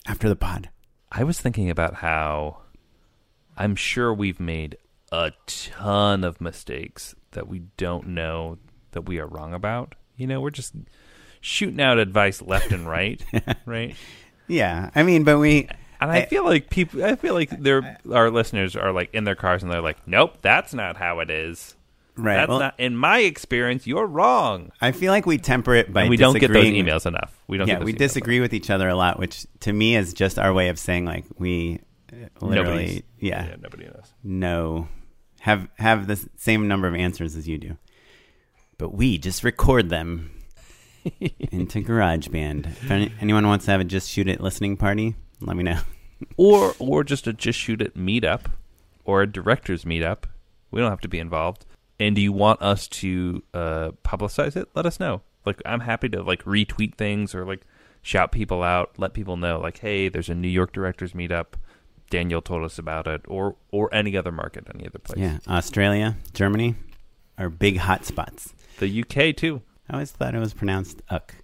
after 0.07 0.29
the 0.29 0.37
pod. 0.37 0.71
I 1.11 1.25
was 1.25 1.41
thinking 1.41 1.69
about 1.69 1.95
how 1.97 2.59
I'm 3.57 3.77
sure 3.77 4.15
we've 4.15 4.41
made 4.41 4.77
a 5.13 5.33
ton 5.47 6.25
of 6.25 6.41
mistakes 6.41 7.15
that 7.33 7.49
we 7.49 7.61
don't 7.77 8.09
know 8.09 8.59
that 8.93 9.03
we 9.03 9.19
are 9.19 9.27
wrong 9.27 9.53
about. 9.53 9.95
You 10.17 10.27
know, 10.27 10.41
we're 10.41 10.51
just 10.51 10.75
shooting 11.41 11.81
out 11.81 11.99
advice 11.99 12.41
left 12.41 12.73
and 12.73 12.89
right, 12.89 13.23
right? 13.67 13.97
Yeah. 14.47 14.91
I 14.95 15.03
mean, 15.03 15.25
but 15.25 15.39
we. 15.39 15.69
And 16.11 16.19
I, 16.19 16.27
feel 16.27 16.45
like 16.45 16.71
people, 16.71 17.05
I 17.05 17.17
feel 17.17 17.35
like 17.35 17.51
their 17.51 17.99
our 18.13 18.31
listeners 18.31 18.77
are 18.77 18.93
like 18.93 19.13
in 19.15 19.25
their 19.25 19.35
cars 19.35 19.63
and 19.63 19.71
they're 19.71 19.81
like, 19.81 20.07
"Nope, 20.07 20.39
that's 20.43 20.75
not 20.75 20.97
how 20.97 21.21
it 21.21 21.31
is." 21.31 21.75
Right. 22.17 22.37
That's 22.37 22.49
well, 22.49 22.59
not 22.61 22.75
in 22.79 22.97
my 22.97 23.19
experience. 23.21 23.87
You're 23.87 24.07
wrong. 24.07 24.71
I 24.81 24.93
feel 24.93 25.11
like 25.11 25.27
we 25.27 25.39
temper 25.39 25.75
it 25.75 25.93
by 25.93 26.03
And 26.03 26.11
we 26.11 26.17
don't 26.17 26.39
get 26.39 26.53
those 26.53 26.65
emails 26.65 27.07
enough. 27.07 27.37
We 27.49 27.59
don't. 27.59 27.67
yeah, 27.67 27.79
get 27.79 27.85
we 27.85 27.93
disagree 27.93 28.41
with 28.41 28.55
each 28.55 28.71
other 28.71 28.89
a 28.89 28.95
lot, 28.95 29.19
which 29.19 29.47
to 29.61 29.73
me 29.73 29.97
is 29.97 30.15
just 30.15 30.39
our 30.39 30.53
way 30.53 30.69
of 30.69 30.79
saying 30.79 31.07
like 31.07 31.25
we 31.39 31.81
uh, 32.13 32.27
literally, 32.41 33.05
yeah, 33.19 33.47
yeah, 33.47 33.57
nobody 33.61 33.87
knows. 33.87 34.13
No, 34.23 34.89
have 35.41 35.69
have 35.77 36.07
the 36.07 36.25
same 36.37 36.69
number 36.69 36.87
of 36.87 36.95
answers 36.95 37.35
as 37.35 37.49
you 37.49 37.59
do, 37.59 37.77
but 38.79 38.95
we 38.95 39.19
just 39.19 39.43
record 39.43 39.89
them 39.89 40.31
into 41.51 41.83
GarageBand. 41.83 42.67
If 42.67 42.91
any, 42.91 43.13
anyone 43.21 43.47
wants 43.49 43.65
to 43.65 43.73
have 43.73 43.81
a 43.81 43.85
just 43.85 44.09
shoot 44.09 44.29
it 44.29 44.41
listening 44.41 44.77
party, 44.77 45.17
let 45.41 45.57
me 45.57 45.63
know. 45.63 45.81
or 46.37 46.75
or 46.79 47.05
just 47.05 47.27
a 47.27 47.33
just 47.33 47.59
shoot 47.59 47.81
it 47.81 47.97
meetup 47.97 48.47
or 49.05 49.23
a 49.23 49.27
directors 49.27 49.85
meetup. 49.85 50.25
We 50.71 50.81
don't 50.81 50.91
have 50.91 51.01
to 51.03 51.09
be 51.09 51.19
involved. 51.19 51.67
And 52.01 52.17
do 52.17 52.21
you 52.23 52.33
want 52.33 52.61
us 52.61 52.89
to 52.89 53.43
uh, 53.55 53.91
publicize 54.05 54.57
it? 54.57 54.69
Let 54.75 54.87
us 54.87 54.99
know. 54.99 55.23
Like 55.47 55.61
I'm 55.65 55.81
happy 55.81 56.09
to 56.11 56.23
like 56.23 56.43
retweet 56.45 56.97
things 56.97 57.35
or 57.35 57.45
like 57.45 57.63
shout 58.03 58.33
people 58.33 58.63
out, 58.63 58.93
let 58.99 59.13
people 59.15 59.37
know 59.37 59.61
like, 59.61 59.79
hey, 59.79 60.09
there's 60.09 60.29
a 60.29 60.35
New 60.35 60.49
York 60.49 60.73
directors 60.73 61.13
meetup. 61.13 61.55
Daniel 62.11 62.43
told 62.43 62.65
us 62.65 62.79
about 62.79 63.07
it, 63.07 63.23
or 63.27 63.57
or 63.71 63.93
any 63.93 64.17
other 64.17 64.31
market, 64.31 64.67
any 64.75 64.87
other 64.87 64.99
place. 64.99 65.19
Yeah, 65.19 65.39
Australia, 65.49 66.17
Germany 66.33 66.77
are 67.39 67.49
big 67.49 67.79
hot 67.79 68.05
spots. 68.05 68.53
The 68.79 69.03
UK 69.03 69.35
too. 69.35 69.63
I 69.89 69.95
always 69.95 70.13
thought 70.13 70.35
it 70.35 70.39
was 70.39 70.55
pronounced 70.55 71.03
uck. 71.09 71.35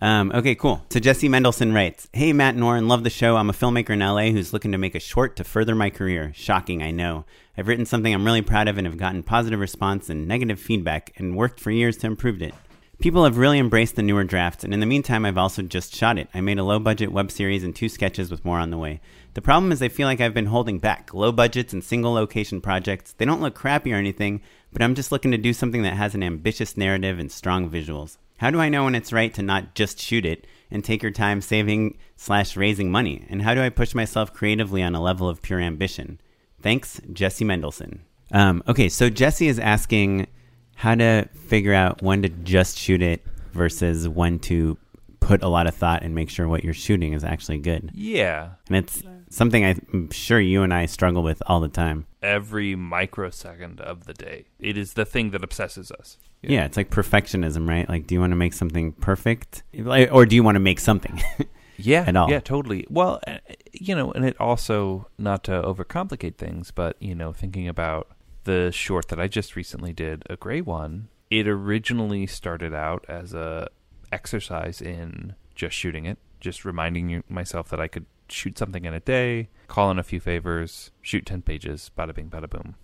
Um, 0.00 0.30
okay, 0.32 0.54
cool. 0.54 0.84
So 0.90 1.00
Jesse 1.00 1.28
Mendelson 1.28 1.74
writes, 1.74 2.08
Hey, 2.12 2.32
Matt 2.32 2.54
and 2.54 2.88
love 2.88 3.02
the 3.02 3.10
show. 3.10 3.36
I'm 3.36 3.50
a 3.50 3.52
filmmaker 3.52 3.90
in 3.90 3.98
LA 3.98 4.30
who's 4.30 4.52
looking 4.52 4.72
to 4.72 4.78
make 4.78 4.94
a 4.94 5.00
short 5.00 5.34
to 5.36 5.44
further 5.44 5.74
my 5.74 5.90
career. 5.90 6.32
Shocking, 6.34 6.82
I 6.82 6.92
know. 6.92 7.24
I've 7.56 7.66
written 7.66 7.86
something 7.86 8.14
I'm 8.14 8.24
really 8.24 8.42
proud 8.42 8.68
of 8.68 8.78
and 8.78 8.86
have 8.86 8.96
gotten 8.96 9.24
positive 9.24 9.58
response 9.58 10.08
and 10.08 10.28
negative 10.28 10.60
feedback 10.60 11.12
and 11.16 11.36
worked 11.36 11.58
for 11.58 11.72
years 11.72 11.96
to 11.98 12.06
improve 12.06 12.40
it. 12.42 12.54
People 13.00 13.22
have 13.22 13.38
really 13.38 13.60
embraced 13.60 13.94
the 13.94 14.02
newer 14.02 14.24
drafts, 14.24 14.64
and 14.64 14.74
in 14.74 14.80
the 14.80 14.86
meantime, 14.86 15.24
I've 15.24 15.38
also 15.38 15.62
just 15.62 15.94
shot 15.94 16.18
it. 16.18 16.28
I 16.34 16.40
made 16.40 16.58
a 16.58 16.64
low 16.64 16.80
budget 16.80 17.12
web 17.12 17.30
series 17.30 17.62
and 17.62 17.74
two 17.74 17.88
sketches 17.88 18.28
with 18.28 18.44
more 18.44 18.58
on 18.58 18.70
the 18.70 18.78
way. 18.78 19.00
The 19.34 19.40
problem 19.40 19.70
is, 19.70 19.80
I 19.80 19.88
feel 19.88 20.08
like 20.08 20.20
I've 20.20 20.34
been 20.34 20.46
holding 20.46 20.80
back. 20.80 21.14
Low 21.14 21.30
budgets 21.30 21.72
and 21.72 21.82
single 21.82 22.12
location 22.12 22.60
projects, 22.60 23.12
they 23.12 23.24
don't 23.24 23.40
look 23.40 23.54
crappy 23.54 23.92
or 23.92 23.96
anything, 23.96 24.40
but 24.72 24.82
I'm 24.82 24.96
just 24.96 25.12
looking 25.12 25.30
to 25.30 25.38
do 25.38 25.52
something 25.52 25.82
that 25.82 25.94
has 25.94 26.16
an 26.16 26.24
ambitious 26.24 26.76
narrative 26.76 27.20
and 27.20 27.30
strong 27.30 27.70
visuals. 27.70 28.16
How 28.38 28.50
do 28.50 28.60
I 28.60 28.68
know 28.68 28.84
when 28.84 28.94
it's 28.94 29.12
right 29.12 29.32
to 29.34 29.42
not 29.42 29.74
just 29.74 30.00
shoot 30.00 30.24
it 30.24 30.46
and 30.70 30.84
take 30.84 31.02
your 31.02 31.12
time 31.12 31.40
saving 31.40 31.98
slash 32.16 32.56
raising 32.56 32.90
money? 32.90 33.26
And 33.28 33.42
how 33.42 33.54
do 33.54 33.62
I 33.62 33.68
push 33.68 33.94
myself 33.94 34.32
creatively 34.32 34.82
on 34.82 34.94
a 34.94 35.02
level 35.02 35.28
of 35.28 35.42
pure 35.42 35.60
ambition? 35.60 36.20
Thanks, 36.62 37.00
Jesse 37.12 37.44
Mendelson. 37.44 38.00
Um, 38.32 38.62
okay, 38.68 38.88
so 38.88 39.10
Jesse 39.10 39.48
is 39.48 39.58
asking 39.58 40.28
how 40.76 40.94
to 40.94 41.28
figure 41.48 41.74
out 41.74 42.02
when 42.02 42.22
to 42.22 42.28
just 42.28 42.78
shoot 42.78 43.02
it 43.02 43.26
versus 43.52 44.08
when 44.08 44.38
to 44.40 44.78
put 45.18 45.42
a 45.42 45.48
lot 45.48 45.66
of 45.66 45.74
thought 45.74 46.02
and 46.02 46.14
make 46.14 46.30
sure 46.30 46.46
what 46.46 46.62
you're 46.62 46.74
shooting 46.74 47.12
is 47.12 47.24
actually 47.24 47.58
good. 47.58 47.90
Yeah. 47.92 48.50
And 48.68 48.76
it's 48.76 49.02
something 49.30 49.64
I'm 49.64 50.10
sure 50.10 50.40
you 50.40 50.62
and 50.62 50.72
I 50.72 50.86
struggle 50.86 51.22
with 51.22 51.42
all 51.46 51.60
the 51.60 51.68
time. 51.68 52.06
Every 52.22 52.74
microsecond 52.74 53.80
of 53.80 54.04
the 54.04 54.14
day. 54.14 54.46
It 54.58 54.76
is 54.76 54.94
the 54.94 55.04
thing 55.04 55.30
that 55.30 55.44
obsesses 55.44 55.90
us. 55.92 56.16
Yeah, 56.42 56.64
it's 56.64 56.76
like 56.76 56.90
perfectionism, 56.90 57.68
right? 57.68 57.88
Like, 57.88 58.06
do 58.06 58.14
you 58.14 58.20
want 58.20 58.30
to 58.32 58.36
make 58.36 58.52
something 58.52 58.92
perfect, 58.92 59.64
or 59.76 60.24
do 60.24 60.36
you 60.36 60.42
want 60.42 60.54
to 60.54 60.60
make 60.60 60.78
something? 60.78 61.20
yeah 61.78 62.04
at 62.06 62.16
all. 62.16 62.28
yeah 62.28 62.40
totally 62.40 62.84
well 62.90 63.20
uh, 63.26 63.38
you 63.72 63.94
know 63.94 64.10
and 64.12 64.24
it 64.24 64.38
also 64.40 65.06
not 65.16 65.44
to 65.44 65.52
overcomplicate 65.52 66.36
things 66.36 66.70
but 66.72 66.96
you 66.98 67.14
know 67.14 67.32
thinking 67.32 67.68
about 67.68 68.08
the 68.44 68.70
short 68.72 69.08
that 69.08 69.20
i 69.20 69.28
just 69.28 69.54
recently 69.54 69.92
did 69.92 70.24
a 70.28 70.36
gray 70.36 70.60
one 70.60 71.08
it 71.30 71.46
originally 71.46 72.26
started 72.26 72.74
out 72.74 73.04
as 73.08 73.32
a 73.32 73.68
exercise 74.10 74.82
in 74.82 75.34
just 75.54 75.76
shooting 75.76 76.04
it 76.04 76.18
just 76.40 76.64
reminding 76.64 77.22
myself 77.28 77.68
that 77.68 77.80
i 77.80 77.86
could 77.86 78.06
shoot 78.28 78.58
something 78.58 78.84
in 78.84 78.94
a 78.94 79.00
day 79.00 79.48
call 79.66 79.90
in 79.90 79.98
a 79.98 80.02
few 80.02 80.20
favors 80.20 80.90
shoot 81.02 81.26
10 81.26 81.42
pages 81.42 81.90
bada 81.96 82.14
bing 82.14 82.28
bada 82.28 82.48
boom 82.48 82.74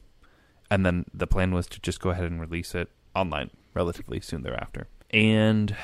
and 0.71 0.85
then 0.85 1.05
the 1.13 1.27
plan 1.27 1.53
was 1.53 1.67
to 1.67 1.81
just 1.81 2.01
go 2.01 2.11
ahead 2.11 2.25
and 2.25 2.41
release 2.41 2.75
it 2.75 2.89
online 3.15 3.51
relatively 3.75 4.21
soon 4.21 4.43
thereafter 4.43 4.89
and 5.11 5.77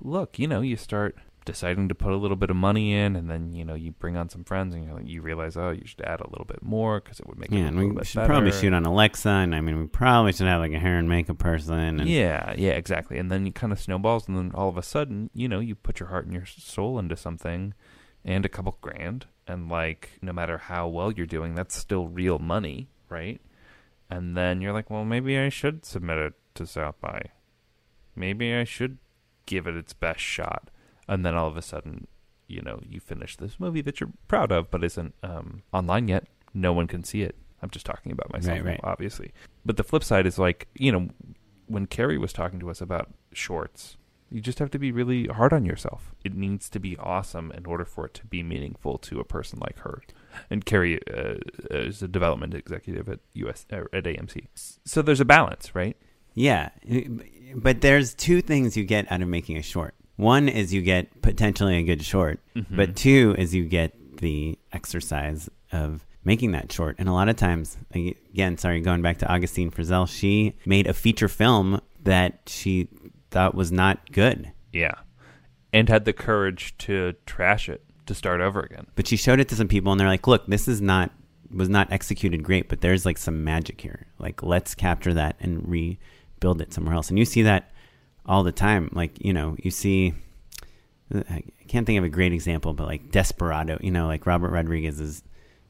look 0.00 0.38
you 0.38 0.46
know 0.46 0.60
you 0.60 0.76
start 0.76 1.16
deciding 1.44 1.88
to 1.88 1.94
put 1.94 2.12
a 2.12 2.16
little 2.16 2.36
bit 2.36 2.50
of 2.50 2.56
money 2.56 2.94
in, 2.94 3.16
and 3.16 3.30
then 3.30 3.52
you 3.52 3.64
know 3.64 3.74
you 3.74 3.92
bring 3.92 4.16
on 4.16 4.28
some 4.28 4.44
friends, 4.44 4.74
and 4.74 4.84
you're 4.84 4.94
like, 4.94 5.08
you 5.08 5.22
realize, 5.22 5.56
oh, 5.56 5.70
you 5.70 5.82
should 5.84 6.02
add 6.02 6.20
a 6.20 6.28
little 6.30 6.44
bit 6.44 6.62
more 6.62 7.00
because 7.00 7.20
it 7.20 7.26
would 7.26 7.38
make 7.38 7.50
it 7.50 7.56
yeah, 7.56 7.64
a 7.64 7.68
and 7.68 7.96
we 7.96 8.04
should 8.04 8.24
probably 8.26 8.52
shoot 8.52 8.72
on 8.72 8.84
Alexa, 8.84 9.28
and 9.28 9.54
I 9.54 9.60
mean, 9.60 9.78
we 9.78 9.86
probably 9.86 10.32
should 10.32 10.46
have 10.46 10.60
like 10.60 10.72
a 10.72 10.78
hair 10.78 10.98
and 10.98 11.08
makeup 11.08 11.38
person. 11.38 12.00
And 12.00 12.08
Yeah, 12.08 12.54
yeah, 12.56 12.72
exactly. 12.72 13.18
And 13.18 13.30
then 13.30 13.46
you 13.46 13.52
kind 13.52 13.72
of 13.72 13.80
snowballs, 13.80 14.28
and 14.28 14.36
then 14.36 14.52
all 14.54 14.68
of 14.68 14.76
a 14.76 14.82
sudden, 14.82 15.30
you 15.34 15.48
know, 15.48 15.60
you 15.60 15.74
put 15.74 16.00
your 16.00 16.08
heart 16.08 16.26
and 16.26 16.34
your 16.34 16.46
soul 16.46 16.98
into 16.98 17.16
something, 17.16 17.74
and 18.24 18.44
a 18.44 18.48
couple 18.48 18.76
grand, 18.80 19.26
and 19.46 19.68
like 19.68 20.10
no 20.22 20.32
matter 20.32 20.58
how 20.58 20.88
well 20.88 21.12
you're 21.12 21.26
doing, 21.26 21.54
that's 21.54 21.76
still 21.76 22.08
real 22.08 22.38
money, 22.38 22.88
right? 23.08 23.40
And 24.08 24.36
then 24.36 24.60
you're 24.60 24.72
like, 24.72 24.90
well, 24.90 25.04
maybe 25.04 25.38
I 25.38 25.48
should 25.48 25.84
submit 25.84 26.18
it 26.18 26.34
to 26.56 26.66
South 26.66 27.00
by. 27.00 27.30
Maybe 28.16 28.52
I 28.54 28.64
should 28.64 28.98
give 29.46 29.66
it 29.66 29.76
its 29.76 29.92
best 29.92 30.20
shot. 30.20 30.68
And 31.08 31.24
then 31.24 31.34
all 31.34 31.46
of 31.48 31.56
a 31.56 31.62
sudden, 31.62 32.06
you 32.48 32.60
know, 32.60 32.80
you 32.88 32.98
finish 33.00 33.36
this 33.36 33.60
movie 33.60 33.80
that 33.82 34.00
you're 34.00 34.10
proud 34.28 34.50
of, 34.50 34.70
but 34.70 34.82
isn't 34.84 35.14
um, 35.22 35.62
online 35.72 36.08
yet. 36.08 36.26
No 36.52 36.72
one 36.72 36.88
can 36.88 37.04
see 37.04 37.22
it. 37.22 37.36
I'm 37.62 37.70
just 37.70 37.86
talking 37.86 38.10
about 38.10 38.32
myself, 38.32 38.58
Right, 38.58 38.64
right. 38.64 38.80
obviously. 38.82 39.32
But 39.64 39.76
the 39.76 39.84
flip 39.84 40.02
side 40.02 40.26
is 40.26 40.38
like, 40.38 40.66
you 40.74 40.90
know, 40.90 41.08
when 41.66 41.86
Carrie 41.86 42.18
was 42.18 42.32
talking 42.32 42.58
to 42.60 42.70
us 42.70 42.80
about 42.80 43.10
shorts, 43.32 43.96
you 44.30 44.40
just 44.40 44.58
have 44.60 44.70
to 44.70 44.78
be 44.78 44.92
really 44.92 45.26
hard 45.26 45.52
on 45.52 45.64
yourself. 45.64 46.12
It 46.24 46.34
needs 46.34 46.68
to 46.70 46.78
be 46.78 46.96
awesome 46.98 47.50
in 47.52 47.66
order 47.66 47.84
for 47.84 48.06
it 48.06 48.14
to 48.14 48.26
be 48.26 48.42
meaningful 48.42 48.98
to 48.98 49.20
a 49.20 49.24
person 49.24 49.58
like 49.60 49.78
her. 49.80 50.02
And 50.48 50.64
Carrie 50.64 51.00
uh, 51.12 51.34
is 51.70 52.02
a 52.02 52.08
development 52.08 52.54
executive 52.54 53.08
at 53.08 53.18
US 53.34 53.66
uh, 53.72 53.84
at 53.92 54.04
AMC. 54.04 54.46
So 54.84 55.02
there's 55.02 55.20
a 55.20 55.24
balance, 55.24 55.74
right? 55.74 55.96
Yeah, 56.34 56.70
but 57.54 57.80
there's 57.80 58.14
two 58.14 58.40
things 58.40 58.76
you 58.76 58.84
get 58.84 59.10
out 59.10 59.20
of 59.22 59.28
making 59.28 59.56
a 59.56 59.62
short. 59.62 59.94
One 60.16 60.48
is 60.48 60.72
you 60.72 60.82
get 60.82 61.22
potentially 61.22 61.76
a 61.78 61.82
good 61.82 62.04
short, 62.04 62.38
Mm-hmm. 62.54 62.76
but 62.76 62.94
two 62.96 63.34
is 63.38 63.54
you 63.54 63.64
get 63.64 64.18
the 64.18 64.58
exercise 64.72 65.48
of 65.72 66.04
making 66.24 66.52
that 66.52 66.70
short. 66.70 66.96
And 66.98 67.08
a 67.08 67.12
lot 67.12 67.28
of 67.28 67.36
times, 67.36 67.78
again, 67.92 68.58
sorry, 68.58 68.80
going 68.80 69.02
back 69.02 69.18
to 69.18 69.26
Augustine 69.32 69.70
Frizzell, 69.70 70.06
she 70.08 70.54
made 70.66 70.86
a 70.86 70.92
feature 70.92 71.28
film 71.28 71.80
that 72.04 72.40
she 72.46 72.88
thought 73.30 73.54
was 73.54 73.70
not 73.72 74.12
good, 74.12 74.52
Yeah. 74.72 74.94
And 75.72 75.88
had 75.88 76.04
the 76.04 76.12
courage 76.12 76.76
to 76.78 77.14
trash 77.26 77.68
it 77.68 77.84
to 78.06 78.14
start 78.14 78.40
over 78.40 78.60
again. 78.60 78.86
but 78.96 79.06
she 79.06 79.16
showed 79.16 79.38
it 79.38 79.48
to 79.48 79.54
some 79.54 79.68
people, 79.68 79.92
and 79.92 80.00
they're 80.00 80.08
like, 80.08 80.26
"Look, 80.26 80.46
this 80.46 80.66
is 80.66 80.80
not 80.80 81.12
was 81.52 81.68
not 81.68 81.92
executed 81.92 82.42
great, 82.42 82.68
but 82.68 82.80
there's 82.80 83.06
like 83.06 83.18
some 83.18 83.44
magic 83.44 83.80
here. 83.80 84.06
Like, 84.18 84.42
let's 84.42 84.74
capture 84.74 85.14
that 85.14 85.36
and 85.40 85.68
rebuild 85.68 86.60
it 86.60 86.72
somewhere 86.72 86.94
else." 86.94 87.08
And 87.08 87.18
you 87.18 87.24
see 87.24 87.42
that 87.42 87.70
all 88.26 88.42
the 88.42 88.52
time. 88.52 88.90
Like, 88.92 89.24
you 89.24 89.32
know, 89.32 89.56
you 89.62 89.70
see. 89.70 90.12
I 91.12 91.42
can't 91.66 91.86
think 91.86 91.98
of 91.98 92.04
a 92.04 92.08
great 92.08 92.32
example, 92.32 92.72
but 92.72 92.86
like 92.86 93.10
Desperado, 93.10 93.78
you 93.80 93.90
know, 93.90 94.06
like 94.06 94.26
Robert 94.26 94.50
Rodriguez's 94.50 95.22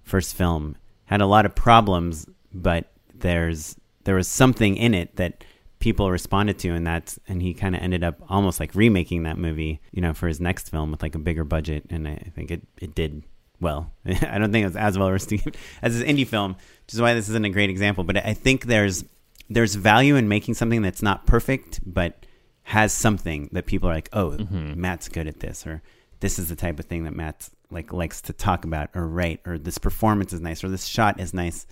first 0.02 0.34
film 0.34 0.76
had 1.06 1.20
a 1.22 1.26
lot 1.26 1.46
of 1.46 1.54
problems, 1.54 2.26
but 2.52 2.90
there's 3.14 3.76
there 4.04 4.14
was 4.14 4.28
something 4.28 4.76
in 4.76 4.94
it 4.94 5.16
that 5.16 5.44
people 5.80 6.10
responded 6.10 6.58
to, 6.60 6.70
and 6.70 6.86
that's 6.86 7.18
and 7.26 7.42
he 7.42 7.52
kind 7.52 7.74
of 7.74 7.82
ended 7.82 8.04
up 8.04 8.16
almost 8.28 8.60
like 8.60 8.74
remaking 8.74 9.24
that 9.24 9.38
movie, 9.38 9.80
you 9.90 10.00
know, 10.00 10.14
for 10.14 10.28
his 10.28 10.40
next 10.40 10.68
film 10.68 10.92
with 10.92 11.02
like 11.02 11.14
a 11.14 11.18
bigger 11.18 11.44
budget, 11.44 11.86
and 11.90 12.06
I 12.06 12.30
think 12.34 12.50
it 12.50 12.62
it 12.80 12.94
did 12.94 13.24
well. 13.60 13.90
I 14.06 14.38
don't 14.38 14.52
think 14.52 14.62
it 14.62 14.68
was 14.68 14.76
as 14.76 14.96
well 14.96 15.10
received 15.10 15.56
as 15.82 15.94
his 15.94 16.04
indie 16.04 16.26
film, 16.26 16.52
which 16.52 16.94
is 16.94 17.00
why 17.00 17.14
this 17.14 17.28
isn't 17.28 17.44
a 17.44 17.50
great 17.50 17.70
example. 17.70 18.04
But 18.04 18.18
I 18.18 18.34
think 18.34 18.66
there's 18.66 19.04
there's 19.48 19.74
value 19.74 20.14
in 20.16 20.28
making 20.28 20.54
something 20.54 20.82
that's 20.82 21.02
not 21.02 21.26
perfect, 21.26 21.80
but 21.84 22.24
has 22.62 22.92
something 22.92 23.48
that 23.52 23.66
people 23.66 23.88
are 23.88 23.94
like, 23.94 24.10
oh, 24.12 24.30
mm-hmm. 24.30 24.80
Matt's 24.80 25.08
good 25.08 25.26
at 25.26 25.40
this, 25.40 25.66
or 25.66 25.82
this 26.20 26.38
is 26.38 26.48
the 26.48 26.56
type 26.56 26.78
of 26.78 26.84
thing 26.84 27.04
that 27.04 27.16
Matt's 27.16 27.50
like 27.70 27.92
likes 27.92 28.20
to 28.22 28.32
talk 28.32 28.64
about 28.64 28.90
or 28.94 29.06
write, 29.08 29.40
or 29.46 29.58
this 29.58 29.78
performance 29.78 30.32
is 30.32 30.40
nice, 30.40 30.62
or 30.62 30.68
this 30.68 30.86
shot 30.86 31.18
is 31.18 31.34
nice. 31.34 31.66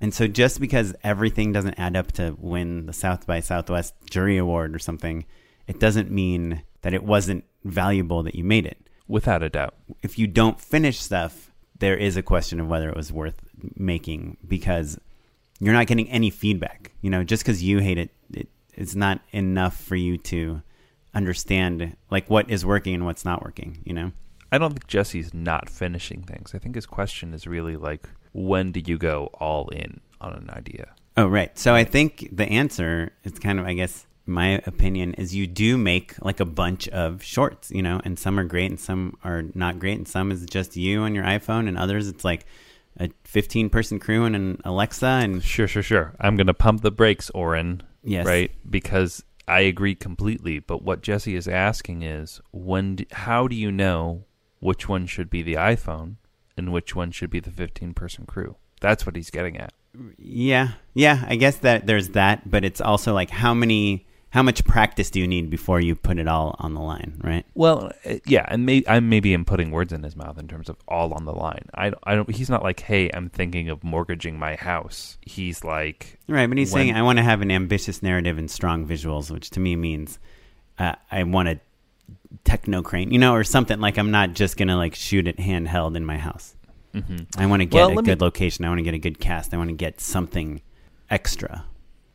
And 0.00 0.12
so 0.12 0.26
just 0.26 0.60
because 0.60 0.94
everything 1.02 1.52
doesn't 1.52 1.78
add 1.78 1.96
up 1.96 2.12
to 2.12 2.36
win 2.38 2.86
the 2.86 2.92
South 2.92 3.26
by 3.26 3.40
Southwest 3.40 3.94
jury 4.10 4.36
award 4.36 4.74
or 4.74 4.78
something, 4.78 5.24
it 5.66 5.80
doesn't 5.80 6.10
mean 6.10 6.62
that 6.82 6.94
it 6.94 7.04
wasn't 7.04 7.44
valuable 7.64 8.22
that 8.22 8.34
you 8.34 8.44
made 8.44 8.66
it. 8.66 8.78
Without 9.06 9.42
a 9.42 9.50
doubt. 9.50 9.74
If 10.02 10.18
you 10.18 10.26
don't 10.26 10.58
finish 10.58 10.98
stuff, 10.98 11.52
there 11.78 11.96
is 11.96 12.16
a 12.16 12.22
question 12.22 12.58
of 12.58 12.68
whether 12.68 12.88
it 12.88 12.96
was 12.96 13.12
worth 13.12 13.42
making 13.76 14.38
because 14.48 14.98
you're 15.60 15.74
not 15.74 15.86
getting 15.86 16.08
any 16.08 16.30
feedback. 16.30 16.92
You 17.02 17.10
know, 17.10 17.22
just 17.22 17.42
because 17.42 17.62
you 17.62 17.80
hate 17.80 17.98
it, 17.98 18.10
it, 18.32 18.48
it's 18.72 18.94
not 18.94 19.20
enough 19.30 19.76
for 19.76 19.94
you 19.94 20.16
to 20.18 20.62
understand 21.14 21.96
like 22.10 22.30
what 22.30 22.50
is 22.50 22.64
working 22.64 22.94
and 22.94 23.04
what's 23.04 23.26
not 23.26 23.44
working. 23.44 23.78
You 23.84 23.92
know. 23.92 24.12
I 24.50 24.58
don't 24.58 24.70
think 24.70 24.86
Jesse's 24.86 25.34
not 25.34 25.68
finishing 25.68 26.22
things. 26.22 26.54
I 26.54 26.58
think 26.58 26.74
his 26.74 26.86
question 26.86 27.34
is 27.34 27.46
really 27.46 27.76
like, 27.76 28.08
when 28.34 28.72
do 28.72 28.82
you 28.84 28.98
go 28.98 29.30
all 29.34 29.68
in 29.68 30.00
on 30.20 30.34
an 30.34 30.50
idea? 30.50 30.94
Oh, 31.16 31.26
right. 31.26 31.56
So 31.56 31.74
I 31.74 31.84
think 31.84 32.28
the 32.32 32.44
answer 32.44 33.12
is 33.22 33.38
kind 33.38 33.58
of, 33.58 33.66
I 33.66 33.72
guess, 33.72 34.06
my 34.26 34.60
opinion 34.66 35.14
is 35.14 35.34
you 35.34 35.46
do 35.46 35.78
make 35.78 36.14
like 36.22 36.40
a 36.40 36.44
bunch 36.44 36.88
of 36.88 37.22
shorts, 37.22 37.70
you 37.70 37.82
know, 37.82 38.00
and 38.04 38.18
some 38.18 38.38
are 38.38 38.44
great 38.44 38.70
and 38.70 38.80
some 38.80 39.16
are 39.22 39.42
not 39.54 39.78
great, 39.78 39.96
and 39.96 40.08
some 40.08 40.32
is 40.32 40.44
just 40.46 40.76
you 40.76 41.02
on 41.02 41.14
your 41.14 41.24
iPhone, 41.24 41.68
and 41.68 41.78
others 41.78 42.08
it's 42.08 42.24
like 42.24 42.46
a 42.98 43.10
15 43.24 43.70
person 43.70 43.98
crew 43.98 44.24
and 44.24 44.34
an 44.34 44.60
Alexa, 44.64 45.06
and 45.06 45.42
Sure, 45.42 45.68
sure, 45.68 45.82
sure. 45.82 46.14
I'm 46.18 46.36
going 46.36 46.46
to 46.46 46.54
pump 46.54 46.82
the 46.82 46.90
brakes, 46.90 47.30
Oren. 47.30 47.82
Yes. 48.02 48.26
Right? 48.26 48.50
Because 48.68 49.22
I 49.46 49.60
agree 49.60 49.94
completely. 49.94 50.58
But 50.58 50.82
what 50.82 51.02
Jesse 51.02 51.36
is 51.36 51.48
asking 51.48 52.02
is, 52.02 52.40
when? 52.50 52.96
Do, 52.96 53.04
how 53.12 53.46
do 53.46 53.56
you 53.56 53.70
know 53.70 54.24
which 54.60 54.88
one 54.88 55.06
should 55.06 55.30
be 55.30 55.42
the 55.42 55.54
iPhone 55.54 56.16
and 56.56 56.72
which 56.72 56.94
one 56.94 57.10
should 57.10 57.30
be 57.30 57.40
the 57.40 57.50
15 57.50 57.94
person 57.94 58.26
crew? 58.26 58.56
That's 58.80 59.06
what 59.06 59.16
he's 59.16 59.30
getting 59.30 59.56
at. 59.56 59.72
yeah, 60.18 60.72
yeah, 60.94 61.24
I 61.28 61.36
guess 61.36 61.56
that 61.58 61.86
there's 61.86 62.10
that, 62.10 62.50
but 62.50 62.64
it's 62.64 62.80
also 62.80 63.14
like 63.14 63.30
how 63.30 63.54
many, 63.54 64.06
how 64.30 64.42
much 64.42 64.64
practice 64.64 65.10
do 65.10 65.20
you 65.20 65.26
need 65.28 65.48
before 65.48 65.80
you 65.80 65.94
put 65.94 66.18
it 66.18 66.26
all 66.28 66.56
on 66.58 66.74
the 66.74 66.80
line, 66.80 67.20
right? 67.22 67.46
Well, 67.54 67.92
uh, 68.04 68.16
yeah, 68.26 68.44
and 68.48 68.66
may, 68.66 68.82
I 68.88 68.98
maybe 69.00 69.32
am 69.32 69.44
putting 69.44 69.70
words 69.70 69.92
in 69.92 70.02
his 70.02 70.16
mouth 70.16 70.36
in 70.38 70.48
terms 70.48 70.68
of 70.68 70.76
all 70.88 71.14
on 71.14 71.24
the 71.24 71.32
line. 71.32 71.66
I, 71.74 71.92
I 72.02 72.14
don't. 72.16 72.28
He's 72.28 72.50
not 72.50 72.62
like, 72.64 72.80
hey, 72.80 73.10
I'm 73.14 73.30
thinking 73.30 73.68
of 73.68 73.84
mortgaging 73.84 74.38
my 74.38 74.56
house. 74.56 75.16
He's 75.22 75.62
like, 75.64 76.18
Right, 76.28 76.48
but 76.48 76.58
he's 76.58 76.72
When- 76.72 76.82
saying 76.86 76.96
I 76.96 77.02
want 77.02 77.18
to 77.18 77.22
have 77.24 77.40
an 77.42 77.50
ambitious 77.52 78.02
narrative 78.02 78.36
and 78.36 78.50
strong 78.50 78.86
visuals, 78.86 79.30
which 79.30 79.50
to 79.50 79.60
me 79.60 79.76
means 79.76 80.18
uh, 80.78 80.96
I 81.10 81.22
want 81.22 81.48
a 81.48 81.60
techno 82.44 82.82
crane, 82.82 83.10
you 83.12 83.18
know, 83.18 83.34
or 83.34 83.44
something 83.44 83.80
like 83.80 83.98
I'm 83.98 84.10
not 84.10 84.34
just 84.34 84.56
gonna 84.56 84.76
like 84.76 84.94
shoot 84.94 85.26
it 85.26 85.38
handheld 85.38 85.96
in 85.96 86.04
my 86.04 86.18
house. 86.18 86.56
Mm-hmm. 86.94 87.40
I 87.40 87.46
want 87.46 87.60
to 87.60 87.66
get 87.66 87.78
Well, 87.78 87.88
a 87.88 87.94
let 87.94 88.04
me- 88.04 88.10
good 88.12 88.20
location. 88.20 88.64
I 88.64 88.68
want 88.68 88.78
to 88.78 88.84
get 88.84 88.94
a 88.94 88.98
good 88.98 89.18
cast. 89.18 89.52
I 89.52 89.56
want 89.56 89.70
to 89.70 89.74
get 89.76 90.00
something 90.00 90.62
extra. 91.10 91.64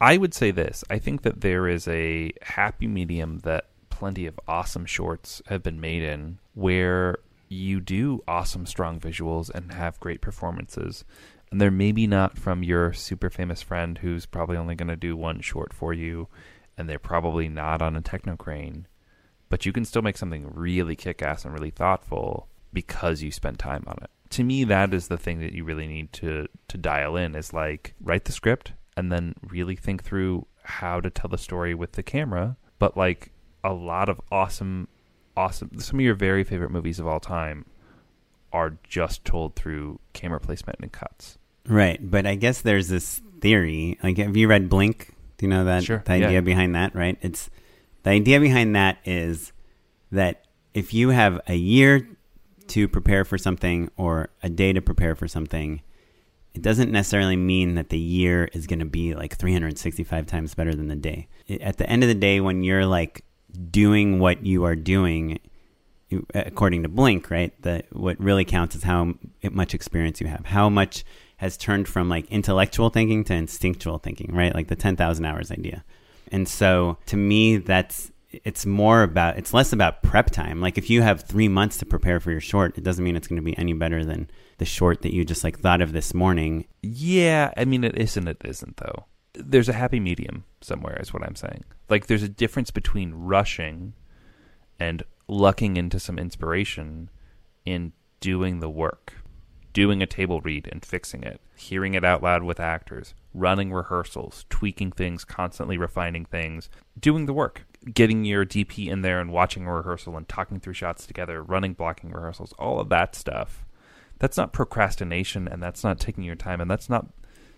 I 0.02 0.15
would 0.18 0.34
say 0.34 0.52
this. 0.52 0.84
I 0.89 1.00
think 1.00 1.24
that 1.24 1.42
there 1.42 1.68
is 1.68 1.88
a 1.89 2.32
happy 2.42 2.88
medium 2.88 3.39
that 3.39 3.65
plenty 3.89 4.26
of 4.26 4.39
awesome 4.48 4.86
shorts 4.86 5.42
have 5.48 5.62
been 5.63 5.82
made 5.82 6.04
in 6.04 6.39
where 6.54 7.18
you 7.50 7.82
do 7.82 8.24
awesome, 8.28 8.65
strong 8.65 9.00
visuals 9.00 9.50
and 9.50 9.74
have 9.74 10.00
great 10.00 10.22
performances. 10.22 11.04
And 11.52 11.60
they're 11.60 11.72
maybe 11.72 12.08
not 12.08 12.38
from 12.38 12.63
your 12.63 12.94
super 12.94 13.30
famous 13.30 13.62
friend 13.62 13.98
who's 13.98 14.26
probably 14.26 14.56
only 14.56 14.76
going 14.76 14.88
to 14.88 14.96
do 14.96 15.18
one 15.18 15.42
short 15.42 15.74
for 15.74 15.94
you, 15.94 16.28
and 16.78 16.88
they're 16.88 17.00
probably 17.00 17.50
not 17.50 17.82
on 17.82 17.96
a 17.98 18.02
techno 18.02 18.38
crane. 18.38 18.88
But 19.50 19.66
you 19.66 19.74
can 19.74 19.86
still 19.86 20.02
make 20.02 20.18
something 20.18 20.50
really 20.54 20.96
kick 20.96 21.22
ass 21.22 21.44
and 21.44 21.54
really 21.54 21.72
thoughtful 21.72 22.48
because 22.72 23.22
you 23.24 23.32
spend 23.32 23.60
time 23.60 23.84
on 23.88 23.98
it. 24.02 24.10
To 24.32 24.44
me, 24.44 24.64
that 24.66 24.94
is 24.94 25.08
the 25.08 25.18
thing 25.18 25.40
that 25.40 25.54
you 25.54 25.64
really 25.64 25.88
need 25.88 26.14
to, 26.14 26.48
to 26.68 26.78
dial 26.78 27.16
in 27.16 27.36
is 27.36 27.52
like 27.52 27.96
write 28.00 28.26
the 28.26 28.32
script 28.32 28.74
and 28.96 29.12
then 29.12 29.34
really 29.42 29.76
think 29.76 30.04
through 30.04 30.46
how 30.64 31.02
to 31.02 31.10
tell 31.10 31.30
the 31.30 31.38
story 31.38 31.74
with 31.74 31.94
the 31.94 32.04
camera. 32.04 32.58
But 32.78 32.96
like 32.96 33.32
a 33.64 33.74
lot 33.74 34.08
of 34.08 34.22
awesome, 34.32 34.88
awesome, 35.36 35.80
some 35.80 36.00
of 36.00 36.06
your 36.06 36.14
very 36.14 36.44
favorite 36.44 36.70
movies 36.70 37.00
of 37.00 37.08
all 37.08 37.20
time 37.20 37.66
are 38.54 38.78
just 38.84 39.26
told 39.26 39.56
through 39.56 40.00
camera 40.14 40.40
placement 40.40 40.80
and 40.82 40.92
cuts. 40.92 41.38
Right, 41.68 42.00
but 42.02 42.26
I 42.26 42.36
guess 42.36 42.62
there's 42.62 42.88
this 42.88 43.22
theory. 43.42 43.98
Like, 44.04 44.18
have 44.18 44.36
you 44.36 44.48
read 44.48 44.70
Blink? 44.70 45.14
Do 45.38 45.46
you 45.46 45.50
know 45.50 45.66
that 45.66 45.84
Sure, 45.84 46.04
the 46.06 46.14
idea 46.14 46.32
yeah. 46.32 46.42
behind 46.42 46.76
that? 46.76 46.96
Right, 46.96 47.18
it's 47.22 47.50
the 48.04 48.12
idea 48.12 48.40
behind 48.40 48.76
that 48.76 49.00
is 49.06 49.52
that 50.12 50.46
if 50.74 50.94
you 50.94 51.10
have 51.10 51.42
a 51.48 51.56
year 51.56 52.08
to 52.68 52.88
prepare 52.88 53.26
for 53.26 53.38
something 53.38 53.90
or 53.98 54.30
a 54.44 54.50
day 54.50 54.74
to 54.74 54.82
prepare 54.82 55.16
for 55.16 55.28
something, 55.28 55.82
it 56.54 56.62
doesn't 56.62 56.92
necessarily 56.92 57.36
mean 57.36 57.76
that 57.76 57.90
the 57.90 58.00
year 58.00 58.50
is 58.54 58.68
going 58.68 58.80
to 58.80 58.86
be 58.86 59.14
like 59.14 59.38
365 59.38 60.26
times 60.26 60.56
better 60.56 60.74
than 60.74 60.88
the 60.88 60.96
day. 60.96 61.28
At 61.62 61.78
the 61.78 61.90
end 61.90 62.04
of 62.04 62.10
the 62.10 62.16
day, 62.16 62.40
when 62.40 62.64
you're 62.64 62.86
like 62.86 63.24
doing 63.72 64.20
what 64.20 64.46
you 64.46 64.64
are 64.64 64.76
doing, 64.76 65.40
according 66.34 66.84
to 66.84 66.90
Blink, 66.90 67.30
right? 67.30 67.60
The 67.62 67.84
what 67.92 68.20
really 68.20 68.46
counts 68.46 68.76
is 68.76 68.84
how 68.84 69.16
much 69.44 69.74
experience 69.74 70.22
you 70.22 70.28
have, 70.28 70.46
how 70.46 70.70
much 70.70 71.04
has 71.38 71.56
turned 71.56 71.88
from 71.88 72.10
like 72.10 72.26
intellectual 72.26 72.90
thinking 72.90 73.24
to 73.26 73.34
instinctual 73.34 74.00
thinking, 74.00 74.34
right? 74.34 74.54
Like 74.54 74.68
the 74.68 74.76
10,000 74.76 75.26
hours 75.26 75.52
idea. 75.52 75.84
And 76.32 76.48
so 76.48 76.98
to 77.08 77.18
me, 77.18 77.58
that's 77.58 78.12
it's 78.32 78.65
more 78.65 79.02
about 79.02 79.38
it's 79.38 79.54
less 79.54 79.74
about 79.74 80.04
prep 80.04 80.30
time. 80.30 80.62
Like 80.62 80.78
if 80.78 80.89
you 80.89 81.02
have 81.02 81.22
three 81.22 81.48
months 81.48 81.78
to 81.78 81.86
prepare 81.86 82.20
for 82.20 82.32
your 82.32 82.42
short, 82.42 82.78
it 82.78 82.84
doesn't 82.84 83.04
mean 83.04 83.15
it's 83.15 83.28
going 83.28 83.42
to 83.42 83.46
be 83.46 83.58
any 83.58 83.74
better 83.74 84.06
than 84.06 84.30
the 84.60 84.65
short 84.65 85.02
that 85.02 85.13
you 85.13 85.26
just 85.26 85.44
like 85.44 85.60
thought 85.60 85.82
of 85.82 85.94
this 85.94 86.13
morning. 86.13 86.65
Yeah, 86.82 87.52
I 87.58 87.65
mean, 87.65 87.84
it 87.84 87.98
isn't. 87.98 88.28
It 88.28 88.42
isn't 88.46 88.78
though. 88.78 89.06
There's 89.34 89.70
a 89.70 89.74
happy 89.74 90.00
medium 90.00 90.44
somewhere, 90.62 90.98
is 91.00 91.13
what 91.13 91.24
I'm 91.24 91.36
saying. 91.36 91.63
Like, 91.88 92.08
there's 92.08 92.24
a 92.24 92.30
difference 92.30 92.72
between 92.72 93.13
rushing 93.13 93.94
and 94.80 95.04
lucking 95.28 95.78
into 95.78 96.00
some 96.00 96.20
inspiration 96.20 97.10
in 97.65 97.94
doing 98.20 98.60
the 98.60 98.70
work, 98.70 99.13
doing 99.72 100.02
a 100.02 100.08
table 100.08 100.42
read 100.42 100.68
and 100.72 100.84
fixing 100.84 101.24
it, 101.24 101.39
hearing 101.56 101.94
it 101.94 102.04
out 102.04 102.24
loud 102.24 102.44
with 102.44 102.60
actors, 102.60 103.13
running 103.34 103.72
rehearsals, 103.72 104.46
tweaking 104.50 104.92
things, 104.92 105.24
constantly 105.24 105.78
refining 105.78 106.26
things, 106.26 106.70
doing 107.00 107.26
the 107.26 107.34
work, 107.34 107.65
getting 107.94 108.26
your 108.26 108.46
DP 108.46 108.88
in 108.88 109.02
there 109.02 109.20
and 109.20 109.32
watching 109.32 109.65
a 109.65 109.74
rehearsal 109.74 110.18
and 110.18 110.28
talking 110.28 110.60
through 110.60 110.74
shots 110.74 111.06
together, 111.06 111.44
running 111.44 111.74
blocking 111.74 112.12
rehearsals, 112.12 112.54
all 112.58 112.80
of 112.80 112.89
that 112.89 113.15
stuff. 113.15 113.65
That's 114.18 114.36
not 114.38 114.52
procrastination 114.52 115.48
and 115.48 115.62
that's 115.62 115.84
not 115.84 116.00
taking 116.00 116.24
your 116.24 116.36
time 116.36 116.60
and 116.60 116.70
that's 116.70 116.89
not 116.89 117.08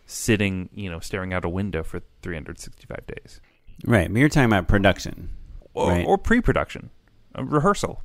sitting, 0.06 0.70
you 0.74 0.90
know, 0.92 1.00
staring 1.00 1.34
out 1.34 1.46
a 1.46 1.50
window 1.50 1.84
for 1.84 2.02
365 2.22 3.06
days. 3.08 3.42
Right. 3.86 4.12
But 4.12 4.20
you're 4.20 4.30
talking 4.30 4.46
about 4.46 4.68
production. 4.68 5.30
Or, 5.74 5.90
Right. 5.90 6.06
or 6.06 6.18
pre-production, 6.18 6.90
rehearsal. 7.38 8.04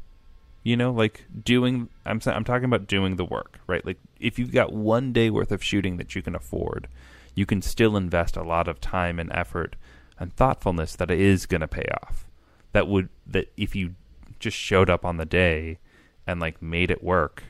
You 0.62 0.76
know, 0.76 0.92
like 0.92 1.24
doing 1.44 1.88
I'm 2.04 2.20
I'm 2.26 2.44
talking 2.44 2.64
about 2.64 2.86
doing 2.86 3.16
the 3.16 3.24
work, 3.24 3.60
right? 3.66 3.84
Like 3.84 3.98
if 4.18 4.38
you've 4.38 4.52
got 4.52 4.72
one 4.72 5.12
day 5.12 5.30
worth 5.30 5.52
of 5.52 5.62
shooting 5.62 5.96
that 5.98 6.14
you 6.16 6.22
can 6.22 6.34
afford, 6.34 6.88
you 7.36 7.46
can 7.46 7.62
still 7.62 7.96
invest 7.96 8.36
a 8.36 8.42
lot 8.42 8.66
of 8.66 8.80
time 8.80 9.20
and 9.20 9.30
effort 9.32 9.76
and 10.18 10.34
thoughtfulness 10.34 10.96
that 10.96 11.10
it 11.10 11.20
is 11.20 11.46
going 11.46 11.60
to 11.60 11.68
pay 11.68 11.86
off. 12.02 12.26
That 12.72 12.88
would 12.88 13.10
that 13.26 13.52
if 13.56 13.76
you 13.76 13.94
just 14.40 14.56
showed 14.56 14.90
up 14.90 15.04
on 15.04 15.18
the 15.18 15.24
day 15.24 15.78
and 16.26 16.40
like 16.40 16.60
made 16.60 16.90
it 16.90 17.04
work, 17.04 17.44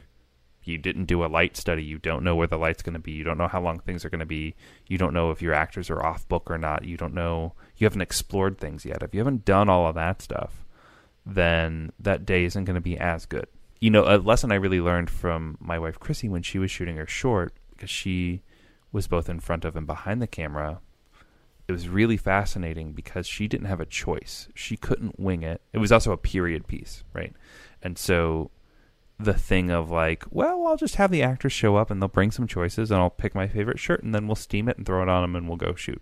you 0.65 0.77
didn't 0.77 1.05
do 1.05 1.25
a 1.25 1.27
light 1.27 1.57
study, 1.57 1.85
you 1.85 1.99
don't 1.99 2.25
know 2.25 2.35
where 2.35 2.49
the 2.49 2.59
light's 2.59 2.83
going 2.83 2.95
to 2.95 2.99
be, 2.99 3.13
you 3.13 3.23
don't 3.23 3.39
know 3.39 3.47
how 3.47 3.61
long 3.61 3.79
things 3.79 4.05
are 4.05 4.11
going 4.11 4.21
to 4.21 4.27
be, 4.27 4.55
you 4.89 4.99
don't 4.99 5.15
know 5.15 5.31
if 5.31 5.41
your 5.41 5.55
actors 5.55 5.89
are 5.89 6.05
off 6.05 6.27
book 6.29 6.51
or 6.51 6.59
not, 6.59 6.85
you 6.85 6.97
don't 6.97 7.15
know, 7.15 7.55
you 7.77 7.85
haven't 7.85 8.03
explored 8.03 8.59
things 8.59 8.85
yet. 8.85 9.03
If 9.03 9.15
you 9.15 9.21
haven't 9.21 9.45
done 9.45 9.69
all 9.69 9.87
of 9.87 9.95
that 9.95 10.21
stuff, 10.21 10.67
then 11.25 11.93
that 12.01 12.27
day 12.27 12.45
isn't 12.45 12.65
going 12.65 12.75
to 12.75 12.81
be 12.81 12.99
as 12.99 13.27
good. 13.27 13.47
You 13.79 13.91
know, 13.91 14.05
a 14.05 14.19
lesson 14.19 14.51
I 14.51 14.57
really 14.57 14.81
learned 14.81 15.11
from 15.11 15.57
my 15.61 15.79
wife 15.79 16.01
Chrissy 16.01 16.29
when 16.29 16.43
she 16.43 16.59
was 16.59 16.73
shooting 16.73 16.97
her 16.97 17.07
short 17.07 17.53
because 17.71 17.91
she 17.91 18.43
was 18.97 19.07
both 19.07 19.29
in 19.29 19.39
front 19.39 19.67
of 19.67 19.77
and 19.77 19.87
behind 19.87 20.23
the 20.23 20.27
camera. 20.27 20.81
It 21.69 21.73
was 21.73 21.87
really 21.89 22.17
fascinating 22.17 22.93
because 22.93 23.27
she 23.27 23.47
didn't 23.47 23.67
have 23.67 23.81
a 23.81 23.85
choice. 23.85 24.49
She 24.55 24.79
couldn't 24.79 25.21
wing 25.21 25.43
it. 25.43 25.61
It 25.75 25.79
was 25.79 25.93
also 25.93 26.13
a 26.13 26.17
period 26.17 26.67
piece, 26.67 27.05
right? 27.13 27.35
And 27.83 27.99
so 27.99 28.51
the 29.19 29.35
thing 29.35 29.71
of 29.71 29.91
like, 29.91 30.25
well, 30.31 30.67
I'll 30.67 30.79
just 30.79 30.95
have 30.95 31.11
the 31.11 31.23
actors 31.23 31.53
show 31.53 31.77
up 31.77 31.91
and 31.91 32.01
they'll 32.01 32.09
bring 32.09 32.31
some 32.31 32.47
choices 32.47 32.91
and 32.91 32.99
I'll 32.99 33.11
pick 33.11 33.35
my 33.35 33.47
favorite 33.47 33.79
shirt 33.79 34.03
and 34.03 34.15
then 34.15 34.27
we'll 34.27 34.35
steam 34.35 34.67
it 34.67 34.79
and 34.79 34.87
throw 34.87 35.03
it 35.03 35.11
on 35.11 35.23
them 35.23 35.37
and 35.37 35.47
we'll 35.47 35.59
go 35.59 35.75
shoot. 35.75 36.01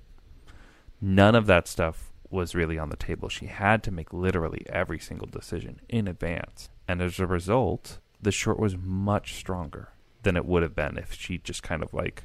None 1.01 1.35
of 1.35 1.47
that 1.47 1.67
stuff 1.67 2.13
was 2.31 2.55
really 2.55 2.79
on 2.79 2.91
the 2.91 2.97
table. 2.97 3.29
She 3.29 3.47
had 3.47 3.83
to 3.83 3.91
make 3.91 4.13
literally 4.13 4.65
every 4.69 5.01
single 5.01 5.27
decision 5.27 5.81
in 5.89 6.07
advance. 6.07 6.71
And 6.87 7.03
as 7.03 7.19
a 7.19 7.27
result, 7.27 7.99
the 8.23 8.31
short 8.31 8.61
was 8.61 8.77
much 8.77 9.35
stronger 9.35 9.89
than 10.23 10.37
it 10.37 10.47
would 10.47 10.63
have 10.63 10.77
been 10.77 10.97
if 10.97 11.13
she 11.13 11.39
just 11.39 11.65
kind 11.65 11.83
of 11.83 11.93
like 11.93 12.25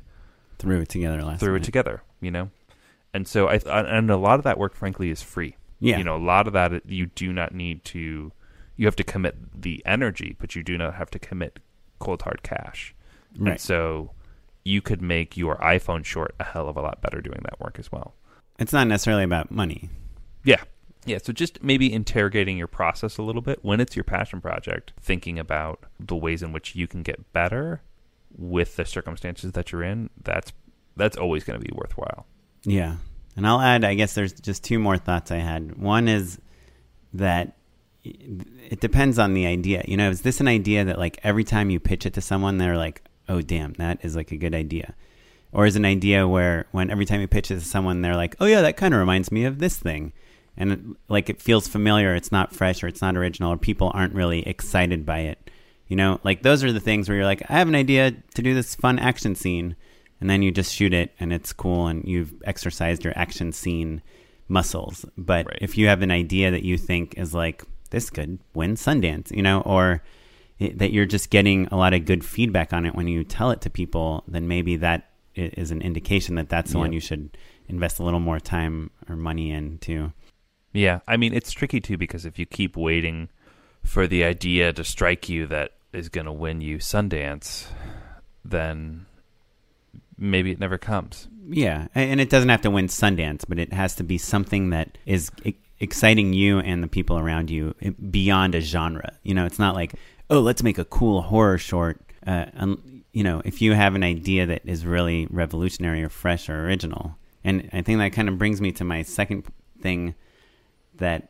Threw 0.60 0.82
it 0.82 0.90
together 0.90 1.24
last 1.24 1.40
threw 1.40 1.54
night. 1.54 1.62
it 1.62 1.66
together, 1.66 2.04
you 2.22 2.32
know. 2.32 2.52
And 3.14 3.28
so 3.28 3.48
I 3.48 3.56
and 3.66 4.12
a 4.12 4.18
lot 4.18 4.40
of 4.40 4.44
that 4.44 4.60
work, 4.60 4.76
frankly, 4.76 5.10
is 5.10 5.22
free. 5.22 5.56
Yeah. 5.80 5.98
you 5.98 6.04
know, 6.04 6.18
a 6.18 6.20
lot 6.20 6.46
of 6.46 6.54
that 6.54 6.86
you 6.88 7.08
do 7.08 7.34
not 7.34 7.54
need 7.54 7.84
to. 7.86 8.32
You 8.76 8.86
have 8.86 8.96
to 8.98 9.04
commit 9.04 9.62
the 9.62 9.82
energy, 9.86 10.36
but 10.40 10.56
you 10.56 10.64
do 10.64 10.78
not 10.78 10.96
have 10.96 11.10
to 11.12 11.20
commit 11.20 11.60
cold 12.00 12.22
hard 12.22 12.44
cash. 12.44 12.94
Right. 13.38 13.52
And 13.52 13.60
so 13.60 14.12
you 14.64 14.82
could 14.82 15.02
make 15.02 15.36
your 15.36 15.58
iPhone 15.58 16.06
short 16.06 16.36
a 16.40 16.44
hell 16.44 16.70
of 16.70 16.78
a 16.78 16.82
lot 16.82 17.02
better 17.02 17.22
doing 17.22 17.40
that 17.44 17.60
work 17.60 17.78
as 17.80 17.92
well. 17.92 18.14
It's 18.58 18.74
not 18.74 18.88
necessarily 18.88 19.24
about 19.24 19.52
money. 19.52 19.90
Yeah. 20.44 20.62
Yeah. 21.06 21.18
So 21.22 21.34
just 21.34 21.64
maybe 21.64 21.92
interrogating 21.92 22.58
your 22.58 22.68
process 22.68 23.18
a 23.18 23.22
little 23.22 23.42
bit 23.42 23.60
when 23.64 23.80
it's 23.80 23.96
your 23.96 24.04
passion 24.04 24.42
project, 24.42 24.94
thinking 25.00 25.40
about 25.40 25.86
the 26.00 26.16
ways 26.16 26.44
in 26.44 26.52
which 26.52 26.76
you 26.76 26.88
can 26.88 27.04
get 27.04 27.34
better 27.34 27.82
with 28.38 28.76
the 28.76 28.86
circumstances 28.86 29.52
that 29.54 29.72
you're 29.72 29.84
in. 29.84 30.10
That's 30.24 30.52
that's 30.96 31.18
always 31.18 31.44
going 31.44 31.60
to 31.60 31.66
be 31.66 31.74
worthwhile. 31.74 32.26
Yeah. 32.64 32.98
And 33.36 33.48
I'll 33.48 33.62
add, 33.62 33.86
I 33.86 33.94
guess 33.94 34.16
there's 34.16 34.34
just 34.34 34.64
two 34.64 34.80
more 34.80 34.98
thoughts 34.98 35.32
I 35.32 35.38
had. 35.38 35.78
One 35.78 36.08
is 36.08 36.40
that 37.14 37.56
it 38.04 38.82
depends 38.82 39.18
on 39.18 39.34
the 39.34 39.46
idea. 39.46 39.84
You 39.88 39.98
know, 39.98 40.10
is 40.10 40.22
this 40.22 40.40
an 40.42 40.48
idea 40.48 40.84
that 40.86 41.00
like 41.00 41.20
every 41.24 41.44
time 41.44 41.70
you 41.70 41.80
pitch 41.80 42.06
it 42.06 42.14
to 42.16 42.22
someone, 42.22 42.58
they're 42.58 42.78
like, 42.78 43.02
oh, 43.30 43.42
damn, 43.42 43.74
that 43.74 44.00
is 44.04 44.16
like 44.16 44.32
a 44.32 44.38
good 44.38 44.54
idea? 44.54 44.94
Or 45.52 45.66
is 45.66 45.76
an 45.76 45.86
idea 45.86 46.28
where 46.28 46.66
when 46.72 46.90
every 46.90 47.06
time 47.06 47.22
you 47.22 47.28
pitch 47.28 47.50
it 47.50 47.60
to 47.60 47.66
someone, 47.66 48.02
they're 48.02 48.16
like, 48.16 48.36
oh, 48.40 48.46
yeah, 48.46 48.62
that 48.62 48.78
kind 48.78 48.94
of 48.94 49.00
reminds 49.00 49.32
me 49.32 49.46
of 49.46 49.60
this 49.60 49.78
thing. 49.78 50.14
And 50.58 50.98
like 51.08 51.30
it 51.30 51.42
feels 51.42 51.68
familiar, 51.68 52.14
it's 52.16 52.32
not 52.32 52.54
fresh 52.54 52.84
or 52.84 52.88
it's 52.88 53.02
not 53.02 53.16
original, 53.16 53.54
or 53.54 53.58
people 53.58 53.92
aren't 53.94 54.14
really 54.14 54.46
excited 54.48 55.06
by 55.06 55.20
it. 55.20 55.50
You 55.90 55.96
know, 55.96 56.20
like 56.24 56.44
those 56.44 56.64
are 56.64 56.72
the 56.72 56.80
things 56.80 57.10
where 57.10 57.18
you're 57.18 57.26
like, 57.26 57.44
I 57.50 57.54
have 57.54 57.68
an 57.68 57.76
idea 57.76 58.12
to 58.12 58.42
do 58.42 58.54
this 58.54 58.76
fun 58.76 58.98
action 59.00 59.36
scene 59.36 59.76
and 60.22 60.30
then 60.30 60.42
you 60.42 60.52
just 60.52 60.74
shoot 60.74 60.94
it 60.94 61.14
and 61.20 61.34
it's 61.34 61.52
cool 61.52 61.88
and 61.88 62.06
you've 62.06 62.34
exercised 62.46 63.04
your 63.04 63.14
action 63.18 63.52
scene 63.52 64.02
muscles. 64.48 65.06
But 65.18 65.48
Right. 65.48 65.58
if 65.62 65.78
you 65.78 65.88
have 65.88 66.02
an 66.02 66.12
idea 66.12 66.52
that 66.52 66.64
you 66.64 66.78
think 66.78 67.18
is 67.18 67.34
like 67.34 67.64
this 67.90 68.10
could 68.10 68.40
win 68.54 68.76
Sundance, 68.76 69.36
you 69.36 69.42
know, 69.42 69.62
or 69.62 70.04
it, 70.60 70.78
that 70.78 70.92
you're 70.92 71.06
just 71.08 71.30
getting 71.32 71.68
a 71.68 71.76
lot 71.78 71.94
of 71.94 72.06
good 72.06 72.24
feedback 72.24 72.72
on 72.72 72.86
it 72.86 72.94
when 72.94 73.08
you 73.08 73.24
tell 73.24 73.50
it 73.50 73.62
to 73.62 73.70
people, 73.70 74.24
then 74.28 74.48
maybe 74.48 74.76
that 74.78 75.10
is 75.36 75.72
an 75.72 75.82
indication 75.82 76.36
that 76.36 76.50
that's 76.50 76.74
the 76.74 76.78
one 76.78 76.92
you 76.94 77.00
should 77.00 77.36
invest 77.68 78.00
a 78.00 78.04
little 78.04 78.20
more 78.20 78.40
time 78.40 78.92
or 79.08 79.16
money 79.16 79.52
into. 79.52 80.12
Yeah, 80.74 81.00
I 81.08 81.18
mean 81.18 81.34
it's 81.34 81.52
tricky 81.52 81.80
too 81.80 81.98
because 81.98 82.26
if 82.26 82.38
you 82.38 82.46
keep 82.46 82.78
waiting 82.78 83.30
for 83.84 84.06
the 84.06 84.24
idea 84.24 84.74
to 84.74 84.84
strike 84.84 85.30
you 85.30 85.48
that 85.48 85.72
is 85.94 86.10
going 86.10 86.26
to 86.26 86.32
win 86.32 86.62
you 86.62 86.78
Sundance, 86.78 87.68
then 88.46 89.06
maybe 90.18 90.52
it 90.52 90.60
never 90.60 90.78
comes. 90.78 91.28
Yeah, 91.50 91.88
and 91.96 92.20
it 92.20 92.30
doesn't 92.30 92.50
have 92.50 92.62
to 92.62 92.72
win 92.72 92.88
Sundance, 92.88 93.44
but 93.48 93.58
it 93.58 93.74
has 93.74 93.96
to 93.96 94.04
be 94.04 94.18
something 94.18 94.70
that 94.70 94.98
is 95.06 95.32
exciting 95.80 96.34
you 96.34 96.60
and 96.60 96.84
the 96.84 96.88
people 96.88 97.18
around 97.18 97.50
you 97.50 97.74
beyond 98.12 98.54
a 98.56 98.62
genre. 98.62 99.14
You 99.24 99.34
know, 99.34 99.46
it's 99.46 99.60
not 99.60 99.76
like, 99.76 99.94
oh, 100.30 100.42
let's 100.42 100.62
make 100.62 100.78
a 100.78 100.86
cool 100.86 101.22
horror 101.22 101.58
short. 101.58 102.00
Uh, 102.26 102.76
you 103.12 103.24
know, 103.24 103.42
if 103.46 103.62
you 103.62 103.74
have 103.74 103.96
an 103.96 104.04
idea 104.04 104.46
that 104.46 104.62
is 104.66 104.86
really 104.86 105.28
revolutionary 105.32 106.04
or 106.04 106.10
fresh 106.10 106.50
or 106.50 106.66
original, 106.66 107.16
and 107.44 107.70
I 107.74 107.82
think 107.82 108.00
that 108.00 108.14
kind 108.14 108.30
of 108.30 108.38
brings 108.38 108.62
me 108.62 108.72
to 108.74 108.84
my 108.84 109.02
second 109.02 109.46
thing 109.82 110.14
that 110.96 111.30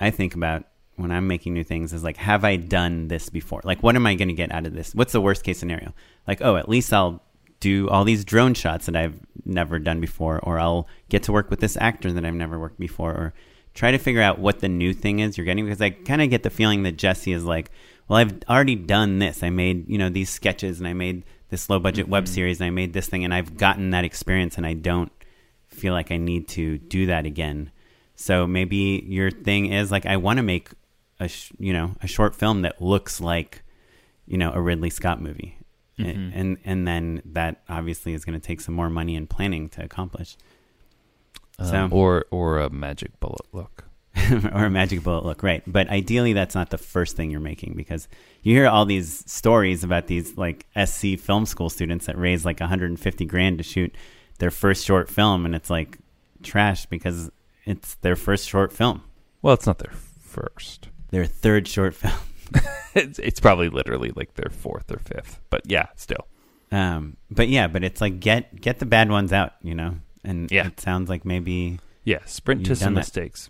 I 0.00 0.10
think 0.10 0.34
about 0.34 0.66
when 0.96 1.10
I'm 1.10 1.26
making 1.26 1.54
new 1.54 1.64
things 1.64 1.92
is 1.92 2.02
like, 2.02 2.16
have 2.16 2.44
I 2.44 2.56
done 2.56 3.08
this 3.08 3.28
before? 3.28 3.60
Like, 3.64 3.82
what 3.82 3.96
am 3.96 4.06
I 4.06 4.14
going 4.14 4.28
to 4.28 4.34
get 4.34 4.52
out 4.52 4.66
of 4.66 4.74
this? 4.74 4.94
What's 4.94 5.12
the 5.12 5.20
worst 5.20 5.44
case 5.44 5.58
scenario? 5.58 5.94
Like, 6.26 6.40
oh, 6.42 6.56
at 6.56 6.68
least 6.68 6.92
I'll 6.92 7.22
do 7.60 7.88
all 7.88 8.04
these 8.04 8.24
drone 8.24 8.54
shots 8.54 8.86
that 8.86 8.96
I've 8.96 9.18
never 9.44 9.78
done 9.78 10.00
before, 10.00 10.40
or 10.40 10.58
I'll 10.58 10.88
get 11.08 11.22
to 11.24 11.32
work 11.32 11.50
with 11.50 11.60
this 11.60 11.76
actor 11.80 12.12
that 12.12 12.24
I've 12.24 12.34
never 12.34 12.58
worked 12.58 12.80
before, 12.80 13.12
or 13.12 13.34
try 13.74 13.90
to 13.90 13.98
figure 13.98 14.22
out 14.22 14.38
what 14.38 14.60
the 14.60 14.68
new 14.68 14.92
thing 14.92 15.20
is 15.20 15.36
you're 15.36 15.44
getting. 15.44 15.64
Because 15.64 15.80
I 15.80 15.90
kind 15.90 16.22
of 16.22 16.30
get 16.30 16.42
the 16.42 16.50
feeling 16.50 16.82
that 16.84 16.96
Jesse 16.96 17.32
is 17.32 17.44
like, 17.44 17.70
well, 18.08 18.18
I've 18.18 18.38
already 18.48 18.74
done 18.74 19.18
this. 19.18 19.42
I 19.42 19.50
made, 19.50 19.88
you 19.88 19.98
know, 19.98 20.08
these 20.08 20.30
sketches 20.30 20.78
and 20.78 20.88
I 20.88 20.92
made 20.92 21.24
this 21.50 21.68
low 21.68 21.78
budget 21.78 22.08
web 22.08 22.24
mm-hmm. 22.24 22.34
series 22.34 22.60
and 22.60 22.66
I 22.66 22.70
made 22.70 22.92
this 22.92 23.08
thing 23.08 23.24
and 23.24 23.34
I've 23.34 23.56
gotten 23.56 23.90
that 23.90 24.04
experience 24.04 24.56
and 24.56 24.66
I 24.66 24.74
don't 24.74 25.12
feel 25.68 25.92
like 25.92 26.10
I 26.10 26.16
need 26.16 26.48
to 26.48 26.78
do 26.78 27.06
that 27.06 27.26
again. 27.26 27.70
So 28.14 28.46
maybe 28.46 29.04
your 29.06 29.30
thing 29.30 29.72
is 29.72 29.90
like 29.90 30.06
I 30.06 30.16
want 30.16 30.38
to 30.38 30.42
make 30.42 30.70
a 31.20 31.28
sh- 31.28 31.52
you 31.58 31.72
know 31.72 31.94
a 32.02 32.06
short 32.06 32.34
film 32.34 32.62
that 32.62 32.80
looks 32.82 33.20
like 33.20 33.62
you 34.26 34.36
know 34.38 34.52
a 34.52 34.60
Ridley 34.60 34.90
Scott 34.90 35.20
movie, 35.20 35.58
and, 35.98 36.32
and 36.34 36.58
and 36.64 36.86
then 36.88 37.22
that 37.24 37.62
obviously 37.68 38.12
is 38.14 38.24
going 38.24 38.38
to 38.38 38.46
take 38.46 38.60
some 38.60 38.74
more 38.74 38.90
money 38.90 39.16
and 39.16 39.28
planning 39.28 39.68
to 39.70 39.84
accomplish. 39.84 40.36
So 41.58 41.74
Um, 41.84 41.92
or 41.92 42.26
or 42.30 42.58
a 42.58 42.68
magic 42.70 43.18
bullet 43.20 43.46
look. 43.52 43.84
or 44.54 44.64
a 44.64 44.70
magic 44.70 45.02
bullet 45.02 45.24
look, 45.26 45.42
right? 45.42 45.62
But 45.66 45.88
ideally, 45.90 46.32
that's 46.32 46.54
not 46.54 46.70
the 46.70 46.78
first 46.78 47.16
thing 47.16 47.30
you're 47.30 47.38
making 47.40 47.74
because 47.76 48.08
you 48.42 48.54
hear 48.54 48.66
all 48.66 48.86
these 48.86 49.22
stories 49.30 49.84
about 49.84 50.06
these 50.06 50.36
like 50.38 50.66
SC 50.86 51.18
film 51.18 51.44
school 51.44 51.68
students 51.68 52.06
that 52.06 52.16
raise 52.18 52.44
like 52.44 52.58
150 52.60 53.24
grand 53.26 53.58
to 53.58 53.62
shoot 53.64 53.94
their 54.38 54.50
first 54.50 54.84
short 54.86 55.10
film, 55.10 55.44
and 55.46 55.54
it's 55.54 55.68
like 55.70 55.98
trash 56.42 56.86
because 56.86 57.30
it's 57.66 57.94
their 57.96 58.16
first 58.16 58.48
short 58.48 58.72
film, 58.72 59.02
Well, 59.42 59.52
it's 59.54 59.66
not 59.66 59.78
their 59.78 59.92
first. 60.20 60.88
Their 61.16 61.24
third 61.24 61.66
short 61.66 61.94
film. 61.94 62.12
it's, 62.94 63.18
it's 63.18 63.40
probably 63.40 63.70
literally 63.70 64.12
like 64.14 64.34
their 64.34 64.50
fourth 64.50 64.92
or 64.92 64.98
fifth. 64.98 65.40
But 65.48 65.62
yeah, 65.64 65.86
still. 65.96 66.26
Um, 66.70 67.16
but 67.30 67.48
yeah, 67.48 67.68
but 67.68 67.82
it's 67.82 68.02
like 68.02 68.20
get 68.20 68.60
get 68.60 68.80
the 68.80 68.84
bad 68.86 69.10
ones 69.10 69.32
out, 69.32 69.54
you 69.62 69.74
know. 69.74 69.94
And 70.24 70.50
Yeah. 70.52 70.66
it 70.66 70.78
sounds 70.78 71.08
like 71.08 71.24
maybe 71.24 71.78
Yeah, 72.04 72.18
sprint 72.26 72.66
to 72.66 72.76
some 72.76 72.92
that. 72.94 73.00
mistakes. 73.00 73.48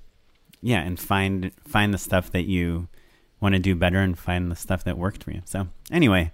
yeah, 0.63 0.81
and 0.81 0.99
find 1.01 1.51
find 1.67 1.93
the 1.93 1.99
stuff 1.99 2.31
that 2.31 2.45
you 2.45 2.87
want 3.41 3.55
to 3.55 3.59
do 3.59 3.75
better, 3.75 3.99
and 3.99 4.17
find 4.17 4.49
the 4.51 4.57
stuff 4.57 4.85
that 4.85 4.97
worked 4.97 5.25
for 5.25 5.33
you. 5.33 5.43
So 5.45 5.67
anyway, 5.91 6.31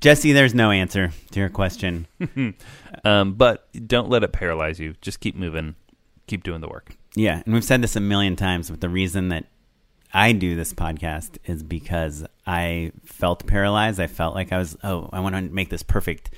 Jesse, 0.00 0.32
there's 0.32 0.54
no 0.54 0.70
answer 0.70 1.10
to 1.32 1.40
your 1.40 1.48
question. 1.50 2.06
Um, 3.04 3.34
but 3.34 3.68
don't 3.86 4.08
let 4.10 4.22
it 4.24 4.32
paralyze 4.32 4.80
you. 4.80 4.94
Just 5.00 5.20
keep 5.20 5.36
moving. 5.36 5.76
Keep 6.26 6.42
doing 6.42 6.60
the 6.60 6.68
work. 6.68 6.96
Yeah, 7.14 7.42
and 7.44 7.54
we've 7.54 7.64
said 7.64 7.80
this 7.82 7.96
a 7.96 8.00
million 8.00 8.34
times, 8.36 8.70
but 8.70 8.80
the 8.80 8.88
reason 8.88 9.28
that 9.28 9.46
I 10.12 10.32
do 10.32 10.56
this 10.56 10.72
podcast 10.72 11.38
is 11.44 11.62
because 11.62 12.24
I 12.46 12.92
felt 13.04 13.46
paralyzed. 13.46 14.00
I 14.00 14.06
felt 14.06 14.34
like 14.34 14.52
I 14.52 14.58
was, 14.58 14.76
oh, 14.82 15.10
I 15.12 15.20
want 15.20 15.34
to 15.34 15.42
make 15.42 15.68
this 15.68 15.82
perfect 15.82 16.30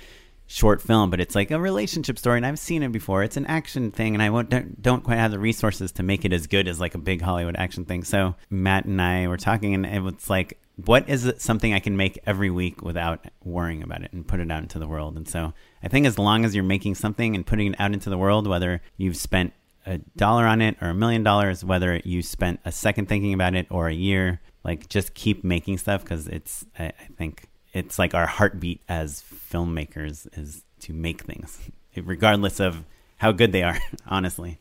short 0.46 0.83
film, 0.83 1.11
but 1.11 1.20
it's 1.20 1.37
like 1.37 1.52
a 1.52 1.61
relationship 1.61 2.18
story, 2.18 2.37
and 2.37 2.44
I've 2.44 2.59
seen 2.59 2.83
it 2.83 2.90
before. 2.90 3.22
It's 3.22 3.37
an 3.37 3.46
action 3.46 3.92
thing, 3.92 4.14
and 4.14 4.22
I 4.22 4.42
don't, 4.42 4.83
don't 4.83 5.04
quite 5.04 5.18
have 5.18 5.30
the 5.30 5.38
resources 5.38 5.92
to 5.92 6.02
make 6.02 6.24
it 6.24 6.33
as 6.33 6.48
good 6.48 6.66
as 6.66 6.80
like 6.80 6.96
a 6.96 6.98
big 6.98 7.22
Hollywood 7.22 7.54
action 7.56 7.85
thing. 7.85 8.02
So 8.02 8.35
Matt 8.50 8.87
and 8.87 9.00
I 9.00 9.28
were 9.28 9.37
talking, 9.37 9.74
and 9.74 9.87
it 9.87 10.00
was 10.00 10.28
like, 10.28 10.59
what 10.85 11.09
is 11.09 11.33
something 11.38 11.72
I 11.72 11.78
can 11.78 11.96
make 11.96 12.18
every 12.26 12.50
week 12.50 12.83
without 12.83 13.26
worrying 13.44 13.83
about 13.83 14.02
it 14.02 14.12
and 14.12 14.26
put 14.26 14.40
it 14.40 14.50
out 14.50 14.62
into 14.62 14.78
the 14.78 14.88
world? 14.88 15.16
And 15.16 15.28
so 15.28 15.52
I 15.83 15.88
think 15.88 16.06
as 16.06 16.18
long 16.18 16.44
as 16.44 16.54
you're 16.54 16.64
making 16.64 16.96
something 16.96 17.37
and 17.37 17.46
putting 17.46 17.68
it 17.68 17.80
out 17.80 17.92
into 17.92 18.11
the 18.11 18.18
world, 18.18 18.46
whether 18.46 18.83
you've 18.96 19.16
spent 19.16 19.52
a 19.86 19.98
dollar 20.16 20.46
on 20.46 20.60
it 20.60 20.76
or 20.80 20.88
a 20.88 20.94
million 20.94 21.22
dollars, 21.22 21.64
whether 21.64 22.00
you 22.04 22.22
spent 22.22 22.60
a 22.64 22.72
second 22.72 23.08
thinking 23.08 23.32
about 23.32 23.54
it 23.54 23.66
or 23.70 23.88
a 23.88 23.94
year, 23.94 24.40
like 24.64 24.88
just 24.88 25.14
keep 25.14 25.42
making 25.42 25.78
stuff 25.78 26.02
because 26.02 26.28
it's, 26.28 26.64
I, 26.78 26.86
I 26.86 27.08
think 27.16 27.46
it's 27.72 27.98
like 27.98 28.14
our 28.14 28.26
heartbeat 28.26 28.82
as 28.88 29.22
filmmakers 29.22 30.26
is 30.38 30.64
to 30.80 30.92
make 30.92 31.22
things, 31.22 31.58
regardless 31.96 32.60
of 32.60 32.84
how 33.18 33.32
good 33.32 33.52
they 33.52 33.62
are, 33.62 33.78
honestly. 34.06 34.58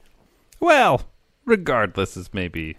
Well, 0.59 1.01
regardless 1.45 2.17
is 2.17 2.33
maybe. 2.33 2.77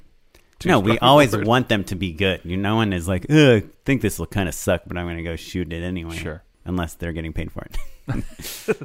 no, 0.65 0.79
we 0.79 0.99
always 0.99 1.35
word. 1.35 1.47
want 1.47 1.69
them 1.69 1.85
to 1.85 1.95
be 1.95 2.13
good. 2.13 2.41
You 2.45 2.57
no 2.57 2.77
one 2.77 2.93
is 2.93 3.09
like, 3.09 3.27
I 3.31 3.65
think 3.85 4.03
this 4.03 4.19
will 4.19 4.27
kind 4.27 4.49
of 4.49 4.55
suck, 4.55 4.83
but 4.87 4.97
I'm 4.97 5.07
going 5.07 5.17
to 5.17 5.23
go 5.23 5.37
shoot 5.37 5.73
it 5.73 5.83
anyway. 5.83 6.17
Sure. 6.17 6.43
Unless 6.65 6.95
they're 6.95 7.13
getting 7.13 7.33
paid 7.33 7.51
for 7.51 7.67
it. 7.67 7.79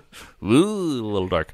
Ooh, 0.43 1.01
a 1.01 1.05
little 1.05 1.27
dark. 1.27 1.53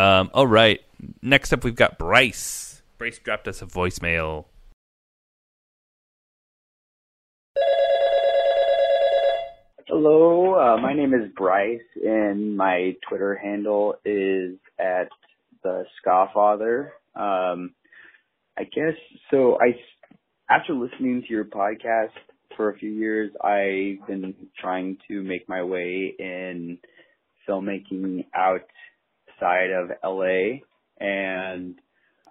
Um, 0.00 0.30
all 0.32 0.46
right. 0.46 0.80
Next 1.20 1.52
up, 1.52 1.62
we've 1.62 1.74
got 1.74 1.98
Bryce. 1.98 2.80
Bryce 2.96 3.18
dropped 3.18 3.46
us 3.48 3.60
a 3.60 3.66
voicemail. 3.66 4.46
Hello, 9.86 10.54
uh, 10.54 10.80
my 10.80 10.94
name 10.94 11.12
is 11.12 11.30
Bryce, 11.36 11.80
and 12.02 12.56
my 12.56 12.96
Twitter 13.06 13.34
handle 13.36 13.96
is 14.06 14.56
at 14.78 15.08
the 15.62 15.84
Scofffather. 16.00 16.92
Um, 17.14 17.74
I 18.56 18.64
guess 18.64 18.94
so. 19.30 19.58
I 19.60 19.74
after 20.48 20.72
listening 20.72 21.22
to 21.22 21.28
your 21.28 21.44
podcast 21.44 22.12
for 22.56 22.70
a 22.70 22.78
few 22.78 22.90
years, 22.90 23.32
I've 23.44 24.06
been 24.06 24.34
trying 24.58 24.96
to 25.08 25.22
make 25.22 25.46
my 25.46 25.62
way 25.62 26.14
in 26.18 26.78
filmmaking 27.46 28.24
outside 29.40 29.70
of 29.70 29.90
LA, 30.04 30.60
and 30.98 31.76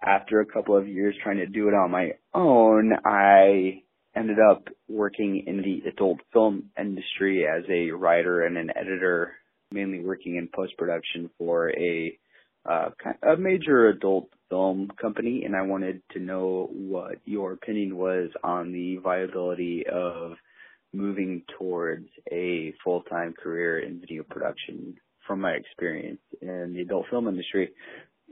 after 0.03 0.39
a 0.39 0.45
couple 0.45 0.77
of 0.77 0.87
years 0.87 1.15
trying 1.23 1.37
to 1.37 1.45
do 1.45 1.67
it 1.67 1.73
on 1.73 1.91
my 1.91 2.11
own, 2.33 2.93
I 3.05 3.83
ended 4.15 4.37
up 4.39 4.67
working 4.87 5.43
in 5.45 5.57
the 5.57 5.89
adult 5.89 6.19
film 6.33 6.69
industry 6.79 7.45
as 7.45 7.63
a 7.69 7.91
writer 7.91 8.45
and 8.45 8.57
an 8.57 8.71
editor, 8.75 9.33
mainly 9.71 9.99
working 9.99 10.35
in 10.35 10.49
post 10.53 10.77
production 10.77 11.29
for 11.37 11.69
a 11.71 12.17
uh, 12.69 12.89
a 13.23 13.37
major 13.37 13.87
adult 13.87 14.29
film 14.49 14.89
company. 15.01 15.43
And 15.45 15.55
I 15.55 15.61
wanted 15.61 16.01
to 16.11 16.19
know 16.19 16.69
what 16.71 17.15
your 17.25 17.53
opinion 17.53 17.97
was 17.97 18.29
on 18.43 18.73
the 18.73 18.97
viability 18.97 19.85
of 19.91 20.33
moving 20.93 21.43
towards 21.57 22.09
a 22.31 22.73
full 22.83 23.03
time 23.03 23.33
career 23.33 23.79
in 23.79 24.01
video 24.01 24.23
production 24.23 24.97
from 25.29 25.41
my 25.41 25.51
experience 25.51 26.19
in 26.41 26.73
the 26.73 26.81
adult 26.81 27.05
film 27.11 27.27
industry. 27.27 27.69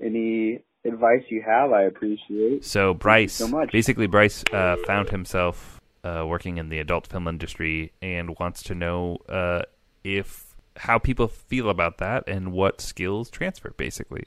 Any 0.04 0.64
advice 0.84 1.22
you 1.30 1.44
have, 1.46 1.72
I 1.72 1.84
appreciate. 1.84 2.66
So 2.66 2.96
Bryce, 2.96 3.34
so 3.34 3.48
much. 3.48 3.72
basically, 3.72 4.08
Bryce 4.08 4.44
uh, 4.52 4.78
found 4.88 5.10
himself 5.12 5.80
uh, 6.04 6.26
working 6.28 6.58
in 6.58 6.70
the 6.70 6.80
adult 6.80 7.06
film 7.06 7.28
industry 7.28 7.94
and 8.02 8.36
wants 8.40 8.64
to 8.64 8.74
know 8.76 9.18
uh, 9.30 9.62
if 10.04 10.56
how 10.78 10.98
people 10.98 11.28
feel 11.28 11.70
about 11.70 12.00
that 12.00 12.24
and 12.28 12.52
what 12.52 12.82
skills 12.82 13.30
transfer. 13.30 13.74
Basically, 13.78 14.24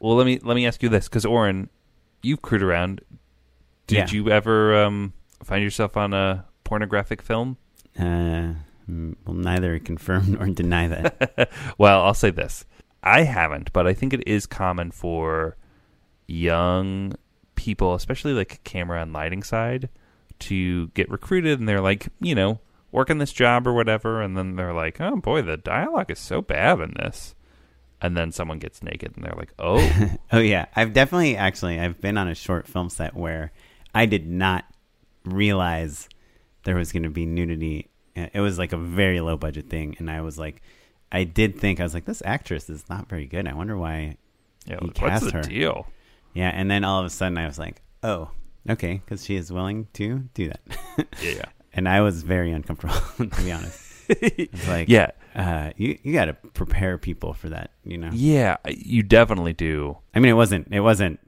well, 0.00 0.16
let 0.16 0.24
me 0.24 0.40
let 0.42 0.54
me 0.54 0.66
ask 0.66 0.82
you 0.82 0.88
this 0.88 1.06
because 1.08 1.26
Oren, 1.26 1.68
you've 2.22 2.40
crewed 2.40 2.62
around. 2.62 3.02
Did 3.86 4.10
Yeah. 4.10 4.16
you 4.16 4.30
ever 4.30 4.82
um, 4.82 5.12
find 5.42 5.62
yourself 5.62 5.94
on 5.94 6.14
a 6.14 6.46
pornographic 6.64 7.20
film? 7.20 7.58
Uh, 7.98 8.54
will 8.88 9.34
neither 9.34 9.78
confirm 9.78 10.32
nor 10.38 10.46
deny 10.48 10.88
that. 10.88 11.50
well, 11.78 12.02
I'll 12.02 12.14
say 12.14 12.30
this. 12.30 12.64
I 13.02 13.22
haven't, 13.22 13.72
but 13.72 13.86
I 13.86 13.92
think 13.92 14.12
it 14.14 14.26
is 14.26 14.46
common 14.46 14.90
for 14.90 15.56
young 16.26 17.14
people, 17.54 17.94
especially 17.94 18.32
like 18.32 18.64
camera 18.64 19.02
and 19.02 19.12
lighting 19.12 19.42
side, 19.42 19.88
to 20.40 20.88
get 20.88 21.10
recruited 21.10 21.58
and 21.58 21.68
they're 21.68 21.80
like, 21.80 22.08
you 22.20 22.34
know, 22.34 22.60
working 22.94 23.18
this 23.18 23.32
job 23.32 23.66
or 23.66 23.72
whatever, 23.72 24.22
and 24.22 24.36
then 24.36 24.56
they're 24.56 24.72
like, 24.72 25.00
oh 25.00 25.16
boy, 25.16 25.42
the 25.42 25.56
dialogue 25.56 26.10
is 26.10 26.18
so 26.18 26.40
bad 26.40 26.80
in 26.80 26.94
this. 26.94 27.34
And 28.00 28.16
then 28.16 28.32
someone 28.32 28.58
gets 28.58 28.82
naked 28.82 29.16
and 29.16 29.24
they're 29.24 29.34
like, 29.36 29.52
oh, 29.58 30.16
oh 30.32 30.38
yeah, 30.38 30.66
I've 30.74 30.92
definitely 30.92 31.36
actually 31.36 31.78
I've 31.80 32.00
been 32.00 32.16
on 32.16 32.28
a 32.28 32.34
short 32.34 32.66
film 32.66 32.88
set 32.88 33.14
where 33.14 33.52
I 33.94 34.06
did 34.06 34.26
not 34.26 34.64
realize 35.24 36.08
there 36.64 36.76
was 36.76 36.92
going 36.92 37.02
to 37.02 37.10
be 37.10 37.26
nudity. 37.26 37.88
It 38.16 38.40
was 38.40 38.58
like 38.58 38.72
a 38.72 38.76
very 38.76 39.20
low 39.20 39.36
budget 39.36 39.68
thing, 39.68 39.96
and 39.98 40.10
I 40.10 40.20
was 40.20 40.38
like, 40.38 40.62
I 41.10 41.24
did 41.24 41.58
think 41.58 41.80
I 41.80 41.82
was 41.82 41.94
like, 41.94 42.04
this 42.04 42.22
actress 42.24 42.70
is 42.70 42.88
not 42.88 43.08
very 43.08 43.26
good. 43.26 43.46
I 43.48 43.54
wonder 43.54 43.76
why. 43.76 44.16
know, 44.68 44.78
He 44.80 44.86
what's 44.86 45.00
cast 45.00 45.24
the 45.26 45.32
her. 45.32 45.42
deal? 45.42 45.86
Yeah, 46.32 46.50
and 46.50 46.70
then 46.70 46.84
all 46.84 47.00
of 47.00 47.06
a 47.06 47.10
sudden 47.10 47.38
I 47.38 47.46
was 47.46 47.58
like, 47.58 47.82
oh, 48.02 48.30
okay, 48.68 49.00
because 49.04 49.24
she 49.24 49.36
is 49.36 49.52
willing 49.52 49.88
to 49.94 50.20
do 50.34 50.48
that. 50.48 50.60
Yeah. 51.22 51.44
and 51.74 51.88
I 51.88 52.00
was 52.02 52.22
very 52.22 52.52
uncomfortable 52.52 52.94
to 53.18 53.42
be 53.42 53.50
honest. 53.52 53.80
Like, 54.68 54.88
Yeah. 54.88 55.10
uh, 55.34 55.70
you 55.76 55.98
you 56.02 56.12
got 56.12 56.26
to 56.26 56.34
prepare 56.34 56.98
people 56.98 57.32
for 57.32 57.48
that, 57.48 57.70
you 57.84 57.98
know. 57.98 58.10
Yeah, 58.12 58.56
you 58.68 59.02
definitely 59.02 59.52
do. 59.54 59.98
I 60.14 60.20
mean, 60.20 60.30
it 60.30 60.34
wasn't 60.36 60.68
it 60.72 60.80
wasn't 60.80 61.18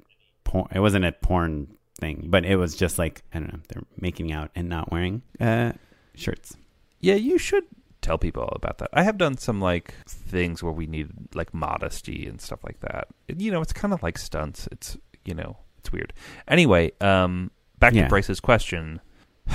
porn, 0.44 0.68
it 0.72 0.80
wasn't 0.80 1.04
a 1.04 1.12
porn 1.12 1.68
thing, 2.00 2.26
but 2.28 2.44
it 2.44 2.56
was 2.56 2.76
just 2.76 2.98
like 2.98 3.22
I 3.34 3.38
don't 3.40 3.52
know, 3.52 3.58
they're 3.68 3.82
making 4.00 4.30
out 4.32 4.50
and 4.54 4.68
not 4.68 4.92
wearing 4.92 5.22
uh, 5.40 5.72
shirts. 6.14 6.56
Yeah, 7.00 7.14
you 7.14 7.38
should 7.38 7.64
tell 8.02 8.18
people 8.18 8.48
about 8.52 8.78
that. 8.78 8.90
I 8.92 9.02
have 9.02 9.18
done 9.18 9.36
some 9.36 9.60
like 9.60 9.94
things 10.06 10.62
where 10.62 10.72
we 10.72 10.86
need 10.86 11.08
like 11.34 11.52
modesty 11.52 12.26
and 12.26 12.40
stuff 12.40 12.62
like 12.64 12.80
that. 12.80 13.08
You 13.28 13.50
know, 13.50 13.60
it's 13.60 13.72
kind 13.72 13.92
of 13.94 14.02
like 14.02 14.18
stunts. 14.18 14.68
It's 14.72 14.96
you 15.24 15.34
know, 15.34 15.56
it's 15.78 15.90
weird. 15.92 16.12
Anyway, 16.48 16.92
um 17.00 17.50
back 17.78 17.94
Yeah. 17.94 18.04
to 18.04 18.08
Bryce's 18.08 18.40
question. 18.40 19.00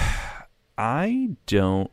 I 0.77 1.29
don't 1.45 1.91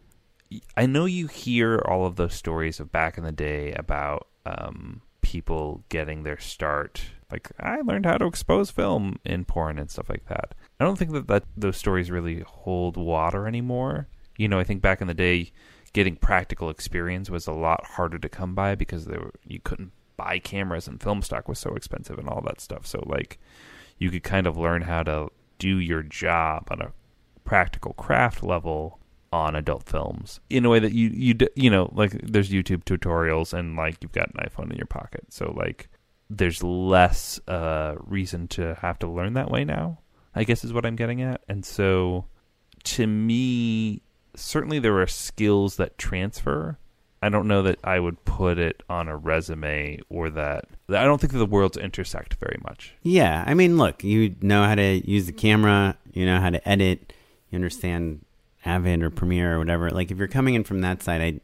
I 0.77 0.87
know 0.87 1.05
you 1.05 1.27
hear 1.27 1.79
all 1.87 2.07
of 2.07 2.17
those 2.17 2.35
stories 2.35 2.81
of 2.81 2.91
back 2.91 3.19
in 3.19 3.25
the 3.25 3.33
day 3.33 3.73
about 3.73 4.29
um 4.47 5.03
people 5.21 5.85
getting 5.91 6.23
their 6.23 6.39
start 6.39 7.03
like 7.31 7.51
I 7.61 7.81
learned 7.83 8.07
how 8.07 8.17
to 8.17 8.25
expose 8.27 8.71
film 8.71 9.19
in 9.25 9.45
porn 9.45 9.79
and 9.79 9.91
stuff 9.91 10.09
like 10.09 10.25
that. 10.29 10.55
I 10.81 10.85
don't 10.85 10.99
think 10.99 11.13
that, 11.13 11.29
that 11.29 11.45
those 11.57 11.77
stories 11.77 12.11
really 12.11 12.41
hold 12.41 12.97
water 12.97 13.47
anymore. 13.47 14.09
You 14.39 14.49
know, 14.49 14.59
I 14.59 14.65
think 14.65 14.81
back 14.81 15.03
in 15.03 15.07
the 15.07 15.15
day 15.15 15.53
getting 15.93 16.17
practical 16.17 16.71
experience 16.71 17.29
was 17.29 17.47
a 17.47 17.53
lot 17.53 17.85
harder 17.85 18.19
to 18.19 18.29
come 18.29 18.55
by 18.55 18.75
because 18.75 19.05
there 19.05 19.21
were, 19.21 19.35
you 19.47 19.61
couldn't 19.63 19.93
buy 20.17 20.39
cameras 20.39 20.89
and 20.89 21.03
film 21.03 21.21
stock 21.23 21.49
was 21.49 21.59
so 21.59 21.75
expensive 21.75 22.19
and 22.19 22.29
all 22.29 22.41
that 22.47 22.61
stuff. 22.61 22.87
So 22.87 23.03
like 23.07 23.39
you 23.99 24.11
could 24.11 24.23
kind 24.23 24.47
of 24.47 24.57
learn 24.57 24.83
how 24.83 25.03
to 25.03 25.29
do 25.59 25.79
your 25.79 26.03
job 26.03 26.69
on 26.71 26.81
a 26.81 26.93
practical 27.45 27.93
craft 27.95 28.43
level 28.43 28.99
on 29.33 29.55
adult 29.55 29.83
films 29.85 30.41
in 30.49 30.65
a 30.65 30.71
way 30.71 30.79
that 30.79 30.93
you 30.93 31.11
you 31.11 31.35
you 31.55 31.69
know 31.69 31.91
like 31.95 32.13
there's 32.23 32.51
YouTube 32.51 32.85
tutorials 32.85 33.53
and 33.53 33.77
like 33.77 33.99
you've 34.01 34.13
got 34.13 34.29
an 34.29 34.49
iPhone 34.49 34.71
in 34.71 34.77
your 34.77 34.87
pocket 34.87 35.25
so 35.29 35.53
like 35.55 35.89
there's 36.31 36.63
less 36.63 37.39
uh 37.47 37.95
reason 37.99 38.49
to 38.49 38.75
have 38.77 38.99
to 38.99 39.07
learn 39.07 39.35
that 39.35 39.51
way 39.51 39.65
now 39.65 39.99
I 40.35 40.45
guess 40.45 40.65
is 40.65 40.73
what 40.73 40.87
I'm 40.87 40.97
getting 40.97 41.21
at 41.21 41.43
and 41.47 41.65
so 41.65 42.25
to 42.85 43.07
me 43.07 44.01
certainly 44.41 44.79
there 44.79 44.99
are 45.01 45.07
skills 45.07 45.77
that 45.77 45.99
transfer 45.99 46.79
I 47.21 47.31
don't 47.31 47.49
know 47.49 47.63
that 47.63 47.81
I 47.83 47.99
would 47.99 48.25
put 48.25 48.59
it 48.59 48.85
on 48.89 49.09
a 49.09 49.17
resume 49.17 49.99
or 50.09 50.31
that 50.31 50.67
I 50.89 51.05
don't 51.05 51.21
think 51.21 51.33
that 51.33 51.39
the 51.39 51.47
worlds 51.47 51.77
intersect 51.77 52.35
very 52.35 52.61
much 52.63 52.95
Yeah, 53.03 53.45
I 53.47 53.55
mean, 53.55 53.77
look, 53.77 54.05
you 54.05 54.37
know 54.41 54.65
how 54.65 54.77
to 54.77 55.11
use 55.11 55.27
the 55.27 55.33
camera, 55.33 55.97
you 56.13 56.25
know 56.27 56.41
how 56.41 56.51
to 56.51 56.69
edit, 56.69 57.13
you 57.51 57.57
understand 57.57 58.25
Avid 58.65 59.03
or 59.03 59.11
Premiere 59.11 59.57
or 59.57 59.59
whatever. 59.59 59.91
Like 59.91 60.11
if 60.11 60.19
you're 60.19 60.29
coming 60.29 60.55
in 60.55 60.65
from 60.65 60.81
that 60.83 61.03
side, 61.03 61.21
I 61.21 61.41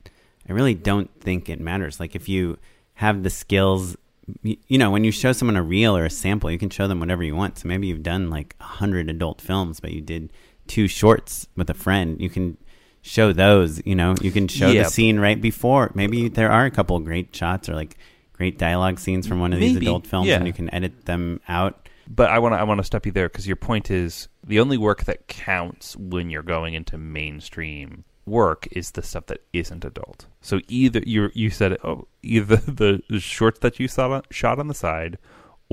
I 0.48 0.52
really 0.52 0.74
don't 0.74 1.11
think 1.20 1.48
it 1.48 1.61
matters. 1.61 1.98
Like 1.98 2.14
if 2.14 2.28
you 2.28 2.59
have 2.94 3.22
the 3.22 3.30
skills, 3.30 3.96
you, 4.42 4.78
know, 4.78 4.90
when 4.90 5.04
you 5.04 5.11
show 5.11 5.33
someone 5.33 5.57
a 5.57 5.62
reel 5.62 5.96
or 5.96 6.04
a 6.04 6.11
sample, 6.11 6.50
you 6.50 6.59
can 6.59 6.70
show 6.70 6.87
them 6.87 7.00
whatever 7.00 7.22
you 7.22 7.35
want. 7.35 7.59
So 7.59 7.68
maybe 7.68 7.87
you've 7.87 8.02
done 8.02 8.30
like 8.30 8.54
a 8.61 8.64
hundred 8.64 9.09
adult 9.09 9.40
films, 9.40 9.80
but 9.80 9.92
you 9.92 10.00
did 10.00 10.33
two 10.66 10.87
shorts 10.87 11.48
with 11.57 11.70
a 11.70 11.74
friend. 11.74 12.20
You 12.20 12.30
can 12.30 12.57
show 13.05 13.33
those. 13.33 13.81
You 13.85 13.95
know, 13.95 14.14
you 14.21 14.33
can 14.33 14.49
show 14.49 14.71
Yeah. 14.71 14.85
the 14.85 14.88
scene 14.88 15.21
right 15.21 15.40
before. 15.40 15.93
Maybe 15.95 16.29
there 16.29 16.51
are 16.51 16.64
a 16.64 16.71
couple 16.71 16.97
of 16.97 17.05
great 17.05 17.35
shots 17.37 17.69
or 17.69 17.75
like 17.75 17.97
great 18.33 18.59
dialogue 18.59 18.99
scenes 18.99 19.27
from 19.27 19.38
one 19.40 19.53
of 19.53 19.61
these 19.61 19.77
adult 19.77 20.07
films, 20.07 20.27
yeah. 20.27 20.37
and 20.37 20.47
you 20.47 20.53
can 20.53 20.73
edit 20.75 21.05
them 21.05 21.40
out. 21.49 21.88
But 22.09 22.31
I 22.31 22.38
want 22.38 22.55
to 22.55 22.59
I 22.59 22.64
want 22.64 22.79
to 22.81 22.85
stop 22.85 23.07
you 23.07 23.12
there 23.12 23.29
because 23.29 23.47
your 23.47 23.57
point 23.57 23.90
is 23.90 24.29
the 24.47 24.61
only 24.61 24.77
work 24.77 25.05
that 25.05 25.29
counts 25.29 25.97
when 25.97 26.31
you're 26.31 26.43
going 26.43 26.75
into 26.75 26.99
mainstream 26.99 28.05
work 28.27 28.67
is 28.73 28.92
the 28.92 29.02
stuff 29.02 29.27
that 29.27 29.42
isn't 29.52 29.85
adult. 29.85 30.27
So 30.40 30.61
either 30.69 31.00
you 31.07 31.31
you 31.35 31.50
said 31.50 31.79
oh 31.85 32.09
either 32.23 32.57
the 32.67 33.02
shorts 33.21 33.61
that 33.61 33.79
you 33.79 33.88
saw 33.88 34.21
shot 34.31 34.59
on 34.59 34.69
the 34.69 34.75
side 34.75 35.19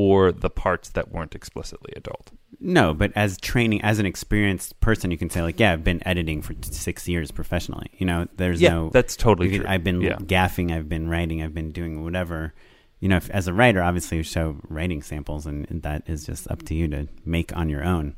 or 0.01 0.31
the 0.31 0.49
parts 0.49 0.89
that 0.89 1.11
weren't 1.11 1.35
explicitly 1.35 1.93
adult. 1.95 2.31
No, 2.59 2.93
but 2.93 3.11
as 3.15 3.37
training, 3.39 3.81
as 3.83 3.99
an 3.99 4.05
experienced 4.05 4.79
person, 4.79 5.11
you 5.11 5.17
can 5.17 5.29
say 5.29 5.41
like, 5.43 5.59
yeah, 5.59 5.73
I've 5.73 5.83
been 5.83 6.01
editing 6.07 6.41
for 6.41 6.55
six 6.61 7.07
years 7.07 7.29
professionally. 7.31 7.87
You 7.97 8.05
know, 8.07 8.27
there's 8.37 8.59
Yeah, 8.61 8.69
no. 8.69 8.89
that's 8.89 9.15
totally 9.15 9.57
true. 9.57 9.65
I've 9.67 9.83
been 9.83 10.01
Yeah. 10.01 10.17
gaffing, 10.17 10.71
I've 10.71 10.89
been 10.89 11.07
writing, 11.07 11.41
I've 11.43 11.53
been 11.53 11.71
doing 11.71 12.03
whatever. 12.03 12.53
You 12.99 13.09
know, 13.09 13.17
if, 13.17 13.29
as 13.29 13.47
a 13.47 13.53
writer, 13.53 13.81
obviously 13.81 14.17
you 14.17 14.23
show 14.23 14.57
writing 14.69 15.01
samples, 15.03 15.45
and, 15.45 15.69
and 15.69 15.81
that 15.83 16.03
is 16.07 16.25
just 16.25 16.49
up 16.51 16.63
to 16.63 16.73
you 16.75 16.87
to 16.89 17.07
make 17.25 17.55
on 17.55 17.69
your 17.69 17.83
own. 17.83 18.15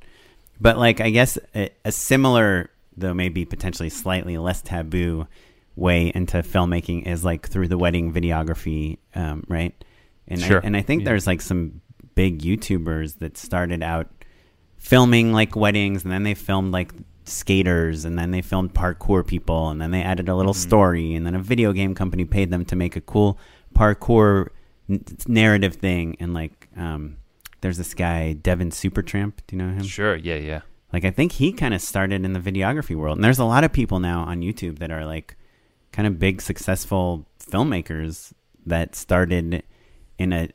But 0.61 0.77
like, 0.77 1.01
I 1.01 1.09
guess 1.09 1.37
a, 1.55 1.69
a 1.85 1.91
similar, 1.91 2.69
though 2.95 3.13
maybe 3.13 3.43
potentially 3.45 3.89
slightly 3.89 4.37
less 4.37 4.61
taboo 4.61 5.27
way 5.75 6.11
into 6.13 6.37
filmmaking 6.43 7.07
is 7.07 7.23
like 7.25 7.47
through 7.49 7.67
the 7.67 7.77
wedding 7.77 8.13
videography, 8.13 8.97
um, 9.15 9.43
right? 9.47 9.73
And 10.27 10.39
Sure. 10.41 10.59
I, 10.63 10.65
and 10.65 10.77
I 10.77 10.81
think 10.81 11.01
Yeah. 11.01 11.09
there's 11.09 11.27
like 11.27 11.41
some 11.41 11.81
big 12.15 12.41
YouTubers 12.41 13.19
that 13.19 13.37
started 13.37 13.81
out 13.83 14.09
filming 14.77 15.31
like 15.33 15.55
weddings 15.55 16.03
and 16.03 16.11
then 16.11 16.23
they 16.23 16.33
filmed 16.33 16.71
like 16.71 16.91
skaters 17.25 18.03
and 18.05 18.19
then 18.19 18.31
they 18.31 18.41
filmed 18.41 18.73
parkour 18.73 19.25
people 19.25 19.69
and 19.69 19.81
then 19.81 19.91
they 19.91 20.01
added 20.03 20.27
a 20.27 20.35
little 20.35 20.53
story 20.53 21.15
and 21.15 21.25
then 21.25 21.33
a 21.35 21.39
video 21.39 21.71
game 21.71 21.95
company 21.95 22.25
paid 22.25 22.49
them 22.51 22.65
to 22.65 22.75
make 22.75 22.95
a 22.97 23.01
cool 23.01 23.37
parkour 23.73 24.49
n- 24.89 25.03
narrative 25.27 25.75
thing 25.75 26.15
and 26.19 26.33
like 26.33 26.67
um 26.75 27.15
there's 27.61 27.77
this 27.77 27.93
guy 27.93 28.33
Devin 28.33 28.71
Supertramp 28.71 29.33
do 29.47 29.55
you 29.55 29.61
know 29.61 29.73
him 29.73 29.83
Sure. 29.83 30.15
Yeah. 30.17 30.35
Yeah. 30.35 30.61
like 30.91 31.05
I 31.05 31.11
think 31.11 31.31
he 31.31 31.53
kind 31.53 31.73
of 31.73 31.81
started 31.81 32.25
in 32.25 32.33
the 32.33 32.39
videography 32.41 32.95
world 32.95 33.17
and 33.17 33.23
there's 33.23 33.39
a 33.39 33.45
lot 33.45 33.63
of 33.63 33.71
people 33.71 33.99
now 34.01 34.23
on 34.23 34.41
YouTube 34.41 34.79
that 34.79 34.91
are 34.91 35.05
like 35.05 35.37
kind 35.93 36.05
of 36.07 36.19
big 36.19 36.41
successful 36.41 37.25
filmmakers 37.39 38.33
that 38.65 38.95
started 38.95 39.63
in 40.23 40.33
a 40.33 40.49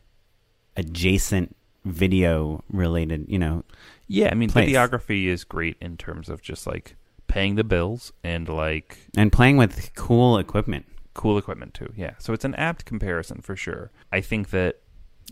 adjacent 0.77 1.55
video 1.85 2.63
related 2.71 3.25
you 3.29 3.39
know 3.39 3.65
Yeah. 4.09 4.29
I 4.31 4.35
mean, 4.35 4.51
Place. 4.51 4.71
videography 4.71 5.27
is 5.27 5.45
great 5.45 5.77
in 5.81 5.97
terms 5.97 6.29
of 6.29 6.43
just 6.43 6.67
like 6.67 6.97
paying 7.27 7.55
the 7.57 7.65
bills 7.65 8.13
and 8.25 8.49
like 8.49 8.99
and 9.17 9.31
playing 9.33 9.57
with 9.57 9.91
cool 9.95 10.39
equipment 10.39 10.87
cool 11.15 11.37
equipment 11.39 11.75
too. 11.75 11.93
Yeah. 11.97 12.13
So 12.19 12.33
it's 12.33 12.45
an 12.45 12.55
apt 12.55 12.85
comparison 12.85 13.41
for 13.43 13.57
sure. 13.57 13.91
I 14.13 14.21
think 14.21 14.51
that 14.51 14.81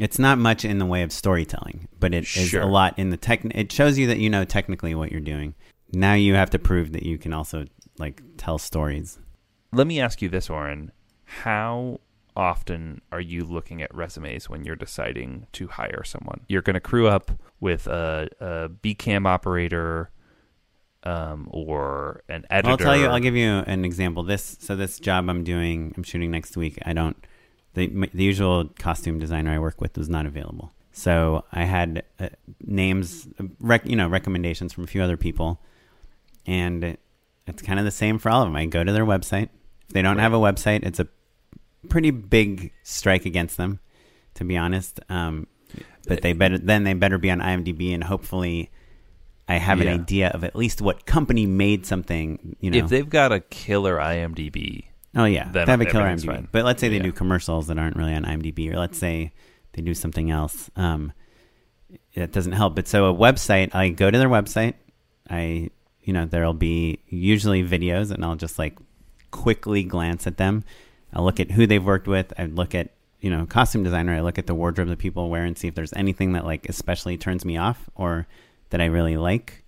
It's 0.01 0.19
not 0.19 0.37
much 0.39 0.65
in 0.65 0.79
the 0.79 0.85
way 0.87 1.03
of 1.03 1.13
storytelling, 1.13 1.87
but 2.01 2.13
it 2.13 2.25
is 2.25 2.49
Sure. 2.49 2.63
a 2.63 2.67
lot 2.67 2.99
in 2.99 3.11
the 3.11 3.17
tech. 3.17 3.45
It 3.55 3.71
shows 3.73 3.97
you 3.99 4.07
that 4.09 4.19
you 4.19 4.29
know 4.29 4.45
technically 4.45 4.95
what 4.95 5.11
you're 5.13 5.21
doing. 5.21 5.55
Now 5.93 6.15
you 6.15 6.35
have 6.35 6.51
to 6.51 6.59
prove 6.59 6.93
that 6.93 7.05
you 7.05 7.19
can 7.19 7.33
also 7.33 7.67
like 7.99 8.21
tell 8.37 8.59
stories. 8.59 9.19
let 9.73 9.87
me 9.87 10.01
ask 10.01 10.21
you 10.23 10.29
this, 10.29 10.49
Oren. 10.51 10.91
How 11.25 12.01
often 12.37 13.01
are 13.11 13.21
you 13.21 13.45
looking 13.45 13.83
at 13.83 13.95
resumes 13.95 14.49
when 14.49 14.65
you're 14.65 14.77
deciding 14.77 15.47
to 15.53 15.69
hire 15.69 16.05
someone? 16.05 16.41
You're 16.49 16.63
going 16.63 16.75
to 16.75 16.81
crew 16.81 17.09
up 17.09 17.31
with 17.61 17.87
a, 17.87 18.29
a 18.41 18.69
BCam 18.69 19.27
operator 19.27 20.11
um, 21.03 21.49
or 21.51 22.23
an 22.29 22.45
editor. 22.51 22.71
I'll 22.71 22.77
tell 22.77 22.97
you. 22.97 23.07
I'll 23.07 23.21
give 23.21 23.37
you 23.37 23.49
an 23.49 23.85
example. 23.85 24.23
This 24.23 24.57
so 24.61 24.77
this 24.77 24.99
job 24.99 25.29
I'm 25.31 25.45
doing, 25.45 25.95
I'm 25.97 26.03
shooting 26.03 26.31
next 26.31 26.57
week. 26.57 26.79
I 26.85 26.93
don't. 26.93 27.17
The 27.75 27.87
the 28.13 28.25
usual 28.25 28.71
costume 28.79 29.19
designer 29.19 29.53
I 29.53 29.59
work 29.59 29.81
with 29.81 29.97
was 29.97 30.09
not 30.09 30.27
available. 30.27 30.73
So 30.93 31.45
I 31.53 31.65
had 31.65 32.05
uh, 32.19 32.31
names, 32.65 33.29
uh, 33.39 33.45
rec, 33.61 33.87
you 33.87 33.97
know, 33.97 34.09
recommendations 34.09 34.73
from 34.73 34.85
a 34.85 34.87
few 34.87 35.03
other 35.03 35.19
people, 35.19 35.61
and 36.47 36.97
it's 37.47 37.63
kind 37.63 37.79
of 37.79 37.85
the 37.85 37.91
same 37.91 38.19
for 38.19 38.31
all 38.31 38.43
of 38.43 38.49
them. 38.49 38.57
I 38.57 38.65
go 38.67 38.83
to 38.83 38.93
their 38.93 39.05
website. 39.05 39.51
If 39.89 39.95
they 39.95 40.03
don't 40.03 40.19
have 40.19 40.33
a 40.33 40.39
website, 40.39 40.85
it's 40.85 40.99
a 40.99 41.07
pretty 41.89 42.11
big 42.11 42.73
strike 42.83 43.25
against 43.27 43.57
them, 43.57 43.81
to 44.35 44.45
be 44.45 44.57
honest. 44.57 45.01
Um, 45.09 45.47
but 46.07 46.23
they 46.23 46.33
better 46.33 46.59
then 46.59 46.85
they 46.85 46.95
better 46.95 47.19
be 47.19 47.31
on 47.31 47.41
IMDb, 47.41 47.93
and 47.95 48.05
hopefully, 48.05 48.71
I 49.49 49.57
have 49.59 49.81
Yeah. 49.81 49.91
an 49.93 50.01
idea 50.01 50.29
of 50.29 50.45
at 50.45 50.55
least 50.55 50.81
what 50.83 51.07
company 51.07 51.47
made 51.47 51.87
something. 51.87 52.57
You 52.61 52.71
know, 52.71 52.79
If 52.79 52.89
they've 52.89 53.09
got 53.09 53.33
a 53.33 53.41
killer 53.41 53.97
IMDb, 53.99 54.85
Oh 55.15 55.25
yeah, 55.25 55.51
they 55.51 55.65
have 55.65 55.81
a 55.81 55.87
killer 55.87 56.05
IMDb. 56.05 56.27
fine. 56.27 56.49
But 56.53 56.65
let's 56.65 56.81
say 56.81 56.89
they 56.89 56.97
Yeah. 56.99 57.03
do 57.05 57.13
commercials 57.13 57.67
that 57.69 57.79
aren't 57.79 57.97
really 57.97 58.15
on 58.15 58.25
IMDb, 58.25 58.71
or 58.73 58.79
let's 58.79 58.99
say 58.99 59.33
they 59.73 59.83
do 59.83 59.95
something 59.95 60.31
else. 60.31 60.71
Um, 60.77 61.13
it 62.15 62.33
doesn't 62.33 62.53
help. 62.53 62.75
But 62.77 62.89
so 62.89 63.07
a 63.07 63.15
website, 63.15 63.75
I 63.75 63.89
go 63.91 64.11
to 64.11 64.19
their 64.19 64.29
website. 64.29 64.75
I, 65.29 65.71
you 66.03 66.13
know, 66.13 66.25
there'll 66.25 66.55
be 66.55 67.01
usually 67.09 67.65
videos, 67.65 68.11
and 68.13 68.25
I'll 68.25 68.37
just 68.37 68.59
like 68.59 68.79
quickly 69.33 69.83
glance 69.83 70.27
at 70.27 70.37
them. 70.37 70.65
I'll 71.13 71.25
look 71.25 71.41
at 71.41 71.53
who 71.53 71.67
they've 71.67 71.85
worked 71.85 72.07
with. 72.09 72.33
I 72.39 72.47
look 72.47 72.75
at, 72.75 72.91
you 73.21 73.31
know, 73.31 73.47
costume 73.47 73.83
designer. 73.83 74.15
I 74.15 74.21
look 74.21 74.39
at 74.39 74.47
the 74.47 74.55
wardrobe 74.55 74.89
that 74.89 74.99
people 74.99 75.31
wear 75.31 75.45
and 75.45 75.57
see 75.57 75.69
if 75.69 75.75
there's 75.75 75.93
anything 75.95 76.33
that 76.33 76.45
like 76.45 76.69
especially 76.69 77.17
turns 77.17 77.45
me 77.45 77.57
off 77.57 77.89
or 77.95 78.27
that 78.71 78.81
I 78.81 78.87
really 78.87 79.17
like, 79.17 79.65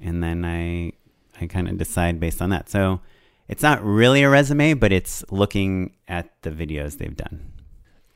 and 0.00 0.22
then 0.22 0.44
I, 0.44 0.92
I 1.40 1.46
kind 1.46 1.68
of 1.68 1.76
decide 1.78 2.18
based 2.18 2.40
on 2.42 2.50
that. 2.50 2.68
So 2.68 3.00
it's 3.46 3.62
not 3.62 3.84
really 3.84 4.22
a 4.22 4.30
resume, 4.30 4.74
but 4.74 4.90
it's 4.92 5.24
looking 5.30 5.92
at 6.08 6.30
the 6.42 6.50
videos 6.50 6.98
they've 6.98 7.16
done. 7.16 7.52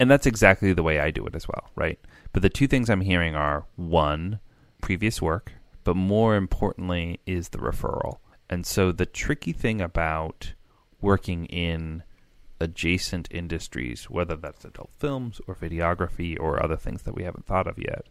and 0.03 0.11
that's 0.11 0.27
exactly 0.27 0.73
the 0.73 0.83
way 0.83 0.99
I 0.99 1.13
do 1.13 1.25
it 1.27 1.35
as 1.37 1.47
well, 1.47 1.71
right? 1.77 1.97
But 2.33 2.43
the 2.43 2.49
two 2.51 2.67
things 2.67 2.91
I'm 2.91 3.03
hearing 3.03 3.37
are 3.37 3.67
one, 3.77 4.41
previous 4.81 5.23
work, 5.23 5.53
but 5.85 5.95
more 5.95 6.35
importantly 6.35 7.21
is 7.25 7.51
the 7.51 7.59
referral. 7.59 8.19
And 8.51 8.67
so 8.67 8.91
the 8.91 9.07
tricky 9.07 9.53
thing 9.53 9.81
about 9.81 10.55
working 11.01 11.47
in 11.47 12.03
adjacent 12.63 13.29
industries, 13.31 14.05
whether 14.05 14.37
that's 14.37 14.65
adult 14.65 14.91
films 14.99 15.41
or 15.47 15.55
videography 15.55 16.39
or 16.39 16.63
other 16.63 16.77
things 16.77 17.03
that 17.03 17.15
we 17.15 17.25
haven't 17.25 17.47
thought 17.47 17.67
of 17.67 17.79
yet, 17.79 18.07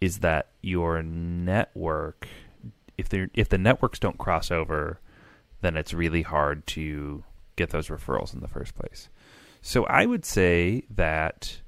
is 0.00 0.18
that 0.18 0.50
your 0.62 1.02
network 1.02 2.28
if 2.98 3.08
they 3.08 3.28
if 3.34 3.48
the 3.48 3.58
networks 3.58 3.98
don't 3.98 4.18
cross 4.18 4.50
over, 4.50 5.00
then 5.60 5.76
it's 5.76 5.92
really 5.92 6.22
hard 6.22 6.66
to 6.68 7.24
get 7.56 7.70
those 7.70 7.88
referrals 7.88 8.34
in 8.34 8.40
the 8.40 8.48
first 8.48 8.74
place. 8.74 9.08
So 9.62 9.84
I 9.84 10.06
would 10.06 10.24
say 10.24 10.84
that 10.90 11.60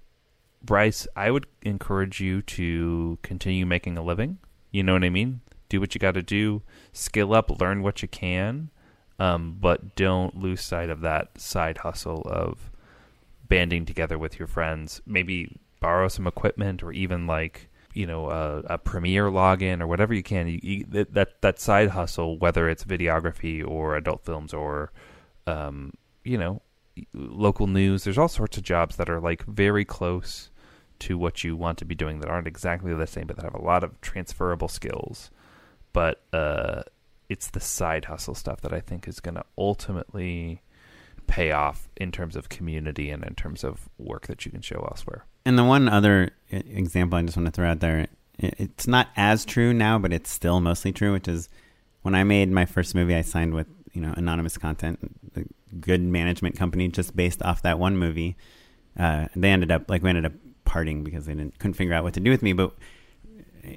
Bryce, 0.63 1.07
I 1.17 1.31
would 1.31 1.47
encourage 1.63 2.21
you 2.21 2.43
to 2.43 3.19
continue 3.23 3.67
making 3.67 3.97
a 3.97 4.03
living. 4.03 4.39
You 4.71 4.83
know 4.83 4.93
what 4.93 5.05
I 5.05 5.11
mean? 5.11 5.41
Do 5.69 5.81
what 5.81 5.95
you 5.95 5.99
got 5.99 6.15
to 6.15 6.23
do, 6.23 6.63
skill 6.93 7.35
up, 7.35 7.61
learn 7.61 7.83
what 7.83 8.03
you 8.03 8.09
can, 8.09 8.71
um, 9.19 9.57
but 9.61 9.95
don't 9.97 10.37
lose 10.41 10.61
sight 10.61 10.91
of 10.91 11.01
that 11.01 11.41
side 11.41 11.79
hustle 11.79 12.23
of 12.27 12.71
banding 13.49 13.85
together 13.87 14.19
with 14.19 14.39
your 14.39 14.49
friends. 14.49 15.01
Maybe 15.07 15.57
borrow 15.81 16.09
some 16.09 16.27
equipment, 16.27 16.83
or 16.83 16.93
even 16.93 17.27
like 17.27 17.69
you 17.95 18.07
know 18.07 18.31
a, 18.31 18.59
a 18.75 18.79
Premiere 18.79 19.31
login 19.31 19.81
or 19.81 19.87
whatever 19.87 20.15
you 20.15 20.23
can. 20.23 20.49
You, 20.49 20.61
you, 20.63 20.85
that- 21.13 21.41
that 21.43 21.59
side 21.61 21.91
hustle, 21.91 22.39
whether 22.39 22.69
it's 22.69 22.85
videography 22.85 23.67
or 23.67 23.97
adult 23.97 24.25
films 24.25 24.53
or 24.53 24.93
um, 25.47 25.93
you 26.25 26.39
know 26.39 26.63
local 27.15 27.67
news. 27.67 28.05
There's 28.05 28.19
all 28.19 28.29
sorts 28.29 28.57
of 28.57 28.63
jobs 28.65 28.97
that 28.97 29.09
are 29.09 29.21
like 29.21 29.45
very 29.47 29.85
close 29.85 30.51
to 31.01 31.17
what 31.17 31.45
you 31.45 31.55
want 31.57 31.79
to 31.79 31.85
be 31.85 31.95
doing 31.95 32.19
that 32.21 32.29
aren't 32.29 32.49
exactly 32.49 32.93
the 32.93 33.07
same, 33.07 33.27
but 33.29 33.37
that 33.37 33.45
have 33.45 33.55
a 33.55 33.63
lot 33.63 33.85
of 33.85 34.01
transferable 34.01 34.67
skills. 34.69 35.31
But 35.93 36.21
uh, 36.33 36.83
it's 37.29 37.51
the 37.51 37.61
side 37.61 38.07
hustle 38.07 38.35
stuff 38.35 38.61
that 38.63 38.73
I 38.73 38.81
think 38.81 39.07
is 39.07 39.21
going 39.21 39.35
to 39.35 39.45
ultimately 39.57 40.63
pay 41.27 41.53
off 41.53 41.89
in 41.97 42.11
terms 42.11 42.37
of 42.37 42.49
community 42.49 43.11
and 43.11 43.23
in 43.23 43.35
terms 43.35 43.63
of 43.63 43.89
work 43.99 44.27
that 44.27 44.45
you 44.45 44.51
can 44.51 44.63
show 44.63 44.87
elsewhere. 44.91 45.27
And 45.45 45.59
the 45.59 45.65
one 45.65 45.89
other 45.89 46.31
example 46.51 47.19
I 47.19 47.23
just 47.23 47.37
want 47.37 47.47
to 47.47 47.53
throw 47.53 47.71
out 47.71 47.81
there, 47.81 48.07
it's 48.39 48.87
not 48.87 49.09
as 49.17 49.45
true 49.45 49.73
now, 49.73 49.99
but 49.99 50.13
it's 50.13 50.31
still 50.31 50.61
mostly 50.61 50.93
true, 50.93 51.13
which 51.13 51.29
is 51.29 51.49
when 52.03 52.15
I 52.15 52.25
made 52.25 52.51
my 52.51 52.65
first 52.65 52.95
movie, 52.95 53.15
I 53.15 53.23
signed 53.23 53.55
with 53.55 53.67
you 53.93 54.01
know 54.01 54.15
anonymous 54.17 54.57
content, 54.57 54.99
a 55.37 55.45
good 55.77 56.01
management 56.01 56.57
company, 56.57 56.89
just 56.89 57.15
based 57.15 57.43
off 57.43 57.63
that 57.63 57.79
one 57.79 57.97
movie. 57.97 58.37
Uh, 58.99 59.27
they 59.37 59.51
ended 59.51 59.71
up 59.71 59.91
like 59.91 60.03
we 60.03 60.09
ended 60.09 60.27
up 60.27 60.33
parting 60.65 61.05
because 61.05 61.27
they 61.27 61.35
didn't 61.35 61.59
couldn't 61.59 61.75
figure 61.75 61.95
out 61.95 62.05
what 62.05 62.15
to 62.15 62.21
do 62.21 62.31
with 62.31 62.43
me, 62.43 62.53
but 62.53 62.73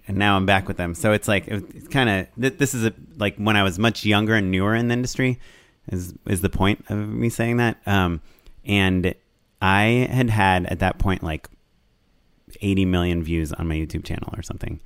and 0.08 0.18
now 0.18 0.36
I'm 0.36 0.46
back 0.46 0.68
with 0.68 0.78
them. 0.78 0.94
So 0.96 1.12
it's 1.12 1.28
like 1.28 1.48
it's 1.48 1.88
kind 1.88 2.10
of 2.10 2.28
th- 2.39 2.58
this 2.58 2.74
is 2.74 2.86
a, 2.86 2.94
like 3.18 3.36
when 3.38 3.56
I 3.56 3.64
was 3.64 3.80
much 3.80 4.06
younger 4.06 4.36
and 4.36 4.52
newer 4.52 4.76
in 4.76 4.88
the 4.88 4.94
industry 4.94 5.39
is 5.92 6.14
is 6.28 6.42
the 6.42 6.50
point 6.50 6.86
of 6.89 6.98
me 6.98 7.30
saying 7.30 7.58
that. 7.58 7.78
Um, 7.86 8.22
and 8.66 9.14
I 9.62 10.08
had 10.12 10.30
had 10.30 10.66
at 10.68 10.80
that 10.80 11.00
point 11.00 11.24
like 11.24 11.50
80 12.62 12.86
million 12.86 13.24
views 13.24 13.54
on 13.54 13.68
my 13.68 13.76
YouTube 13.76 14.04
channel 14.04 14.34
or 14.36 14.42
something, 14.42 14.80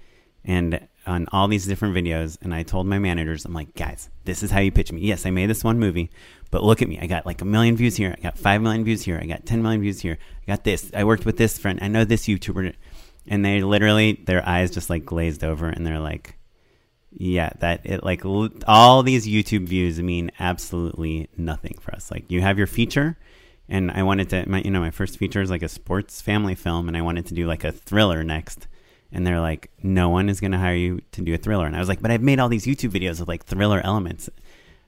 and 0.43 0.88
on 1.08 1.28
all 1.32 1.47
these 1.47 1.66
different 1.66 1.95
videos. 1.95 2.38
And 2.41 2.53
I 2.53 2.64
told 2.64 2.88
my 2.88 2.99
managers, 2.99 3.45
I'm 3.45 3.53
like, 3.53 3.74
guys, 3.76 4.10
this 4.26 4.43
is 4.43 4.51
how 4.51 4.60
you 4.60 4.72
pitch 4.72 4.91
me. 4.91 5.01
Yes, 5.01 5.26
I 5.26 5.32
made 5.32 5.49
this 5.49 5.64
one 5.64 5.80
movie, 5.80 6.10
but 6.51 6.64
look 6.64 6.82
at 6.82 6.88
me. 6.89 6.99
I 7.01 7.08
got 7.08 7.26
like 7.26 7.41
a 7.41 7.45
million 7.45 7.76
views 7.76 7.95
here. 7.95 8.16
I 8.18 8.22
got 8.22 8.38
five 8.38 8.62
million 8.62 8.84
views 8.84 9.03
here. 9.03 9.20
I 9.22 9.26
got 9.26 9.45
10 9.45 9.62
million 9.62 9.82
views 9.82 10.01
here. 10.01 10.18
I 10.43 10.45
got 10.51 10.64
this. 10.64 10.91
I 10.93 11.03
worked 11.03 11.26
with 11.26 11.38
this 11.38 11.58
friend. 11.58 11.80
I 11.82 11.88
know 11.88 12.06
this 12.06 12.28
YouTuber. 12.28 12.74
And 13.28 13.43
they 13.43 13.61
literally, 13.61 14.21
their 14.26 14.47
eyes 14.47 14.71
just 14.71 14.89
like 14.89 15.05
glazed 15.05 15.43
over, 15.43 15.67
and 15.67 15.86
they're 15.86 15.99
like, 15.99 16.38
yeah, 17.11 17.49
that 17.59 17.82
it 17.86 18.03
like 18.03 18.26
l- 18.26 18.49
all 18.67 19.01
these 19.01 19.26
YouTube 19.26 19.67
views 19.67 20.01
mean 20.01 20.32
absolutely 20.39 21.30
nothing 21.38 21.78
for 21.80 21.95
us. 21.95 22.11
Like 22.11 22.30
you 22.30 22.41
have 22.41 22.57
your 22.57 22.67
feature, 22.67 23.17
and 23.67 23.89
I 23.91 24.03
wanted 24.03 24.30
to, 24.30 24.47
my, 24.47 24.61
you 24.61 24.69
know, 24.69 24.80
my 24.80 24.91
first 24.91 25.17
feature 25.17 25.41
is 25.41 25.49
like 25.49 25.63
a 25.63 25.69
sports 25.69 26.21
family 26.21 26.55
film, 26.55 26.88
and 26.88 26.95
I 26.95 27.01
wanted 27.01 27.26
to 27.28 27.34
do 27.34 27.47
like 27.47 27.63
a 27.63 27.71
thriller 27.71 28.23
next. 28.23 28.67
And 29.11 29.26
they're 29.26 29.39
like, 29.39 29.71
no 29.82 30.09
one 30.09 30.28
is 30.28 30.41
going 30.41 30.51
to 30.51 30.57
hire 30.57 30.76
you 30.76 30.99
to 31.13 31.21
do 31.21 31.34
a 31.34 31.38
thriller. 31.38 31.65
And 31.65 31.76
I 31.76 31.80
was 31.80 31.88
like, 31.88 32.01
but 32.01 32.11
I've 32.11 32.21
made 32.21 32.39
all 32.39 32.49
these 32.49 32.65
YouTube 32.65 32.89
videos 32.89 33.19
with 33.19 33.30
like 33.30 33.45
thriller 33.45 33.80
elements. 33.82 34.30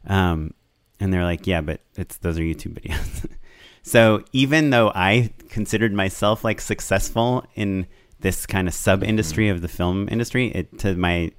Um, 0.05 0.53
and 0.99 1.13
they're 1.13 1.23
like, 1.23 1.47
yeah, 1.47 1.61
but 1.61 1.79
it's 1.95 2.17
those 2.17 2.38
are 2.38 2.41
YouTube 2.41 2.79
videos. 2.81 3.29
so 3.83 4.23
even 4.33 4.69
though 4.69 4.91
I 4.93 5.31
considered 5.49 5.93
myself 5.93 6.43
like 6.43 6.59
successful 6.59 7.45
in 7.55 7.88
this 8.28 8.45
kind 8.45 8.67
of 8.67 8.73
sub 8.73 8.99
mm-hmm. 8.99 9.09
industry 9.09 9.47
of 9.47 9.61
the 9.61 9.69
film 9.69 10.09
industry, 10.11 10.47
it 10.49 10.78
to 10.80 10.95
my 10.95 11.32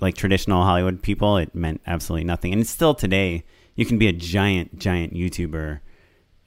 like 0.00 0.14
traditional 0.14 0.62
Hollywood 0.62 1.02
people, 1.02 1.36
it 1.36 1.54
meant 1.54 1.82
absolutely 1.86 2.24
nothing. 2.24 2.54
And 2.54 2.66
still 2.66 2.94
today, 2.94 3.44
you 3.74 3.84
can 3.84 3.98
be 3.98 4.08
a 4.08 4.12
giant, 4.14 4.78
giant 4.78 5.12
YouTuber 5.12 5.80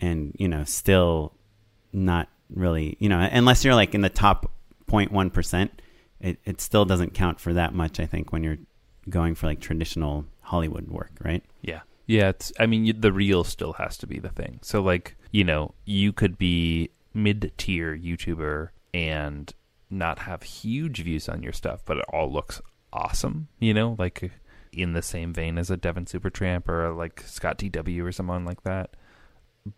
and, 0.01 0.35
you 0.39 0.47
know, 0.47 0.63
still 0.63 1.33
not 1.93 2.29
really, 2.49 2.97
you 2.99 3.09
know, 3.09 3.19
unless 3.19 3.63
you're 3.63 3.75
like 3.75 3.93
in 3.93 4.01
the 4.01 4.09
top 4.09 4.51
0.1 4.87 5.31
percent, 5.31 5.83
it 6.19 6.39
it 6.45 6.59
still 6.59 6.85
doesn't 6.85 7.13
count 7.13 7.39
for 7.39 7.53
that 7.53 7.75
much. 7.75 7.99
I 7.99 8.07
think 8.07 8.33
when 8.33 8.43
you're 8.43 8.57
going 9.07 9.35
for 9.35 9.45
like 9.45 9.59
traditional 9.59 10.25
Hollywood 10.41 10.87
work, 10.87 11.11
right? 11.23 11.43
Yeah. 11.61 11.81
Yeah, 12.07 12.29
it's 12.29 12.51
I 12.59 12.65
mean 12.65 12.99
the 12.99 13.13
reel 13.13 13.43
still 13.43 13.73
has 13.73 13.99
to 13.99 14.07
be 14.07 14.17
the 14.17 14.29
thing. 14.29 14.61
So 14.63 14.81
like, 14.81 15.15
you 15.31 15.43
know, 15.43 15.75
you 15.85 16.11
could 16.11 16.39
be 16.39 16.89
mid-tier 17.13 17.95
YouTuber 17.95 18.69
and 18.93 19.53
not 19.89 20.19
have 20.19 20.43
huge 20.43 21.03
views 21.03 21.27
on 21.27 21.43
your 21.43 21.53
stuff, 21.53 21.81
but 21.85 21.97
it 21.97 22.05
all 22.11 22.31
looks 22.31 22.61
awesome, 22.93 23.47
you 23.59 23.73
know, 23.73 23.95
like 23.97 24.31
in 24.71 24.93
the 24.93 25.01
same 25.01 25.33
vein 25.33 25.57
as 25.57 25.69
a 25.71 25.77
Devin 25.77 26.05
Supertramp 26.05 26.67
or 26.67 26.93
like 26.93 27.21
Scott 27.21 27.57
DW 27.57 28.03
or 28.03 28.11
someone 28.11 28.45
like 28.45 28.63
that. 28.63 28.95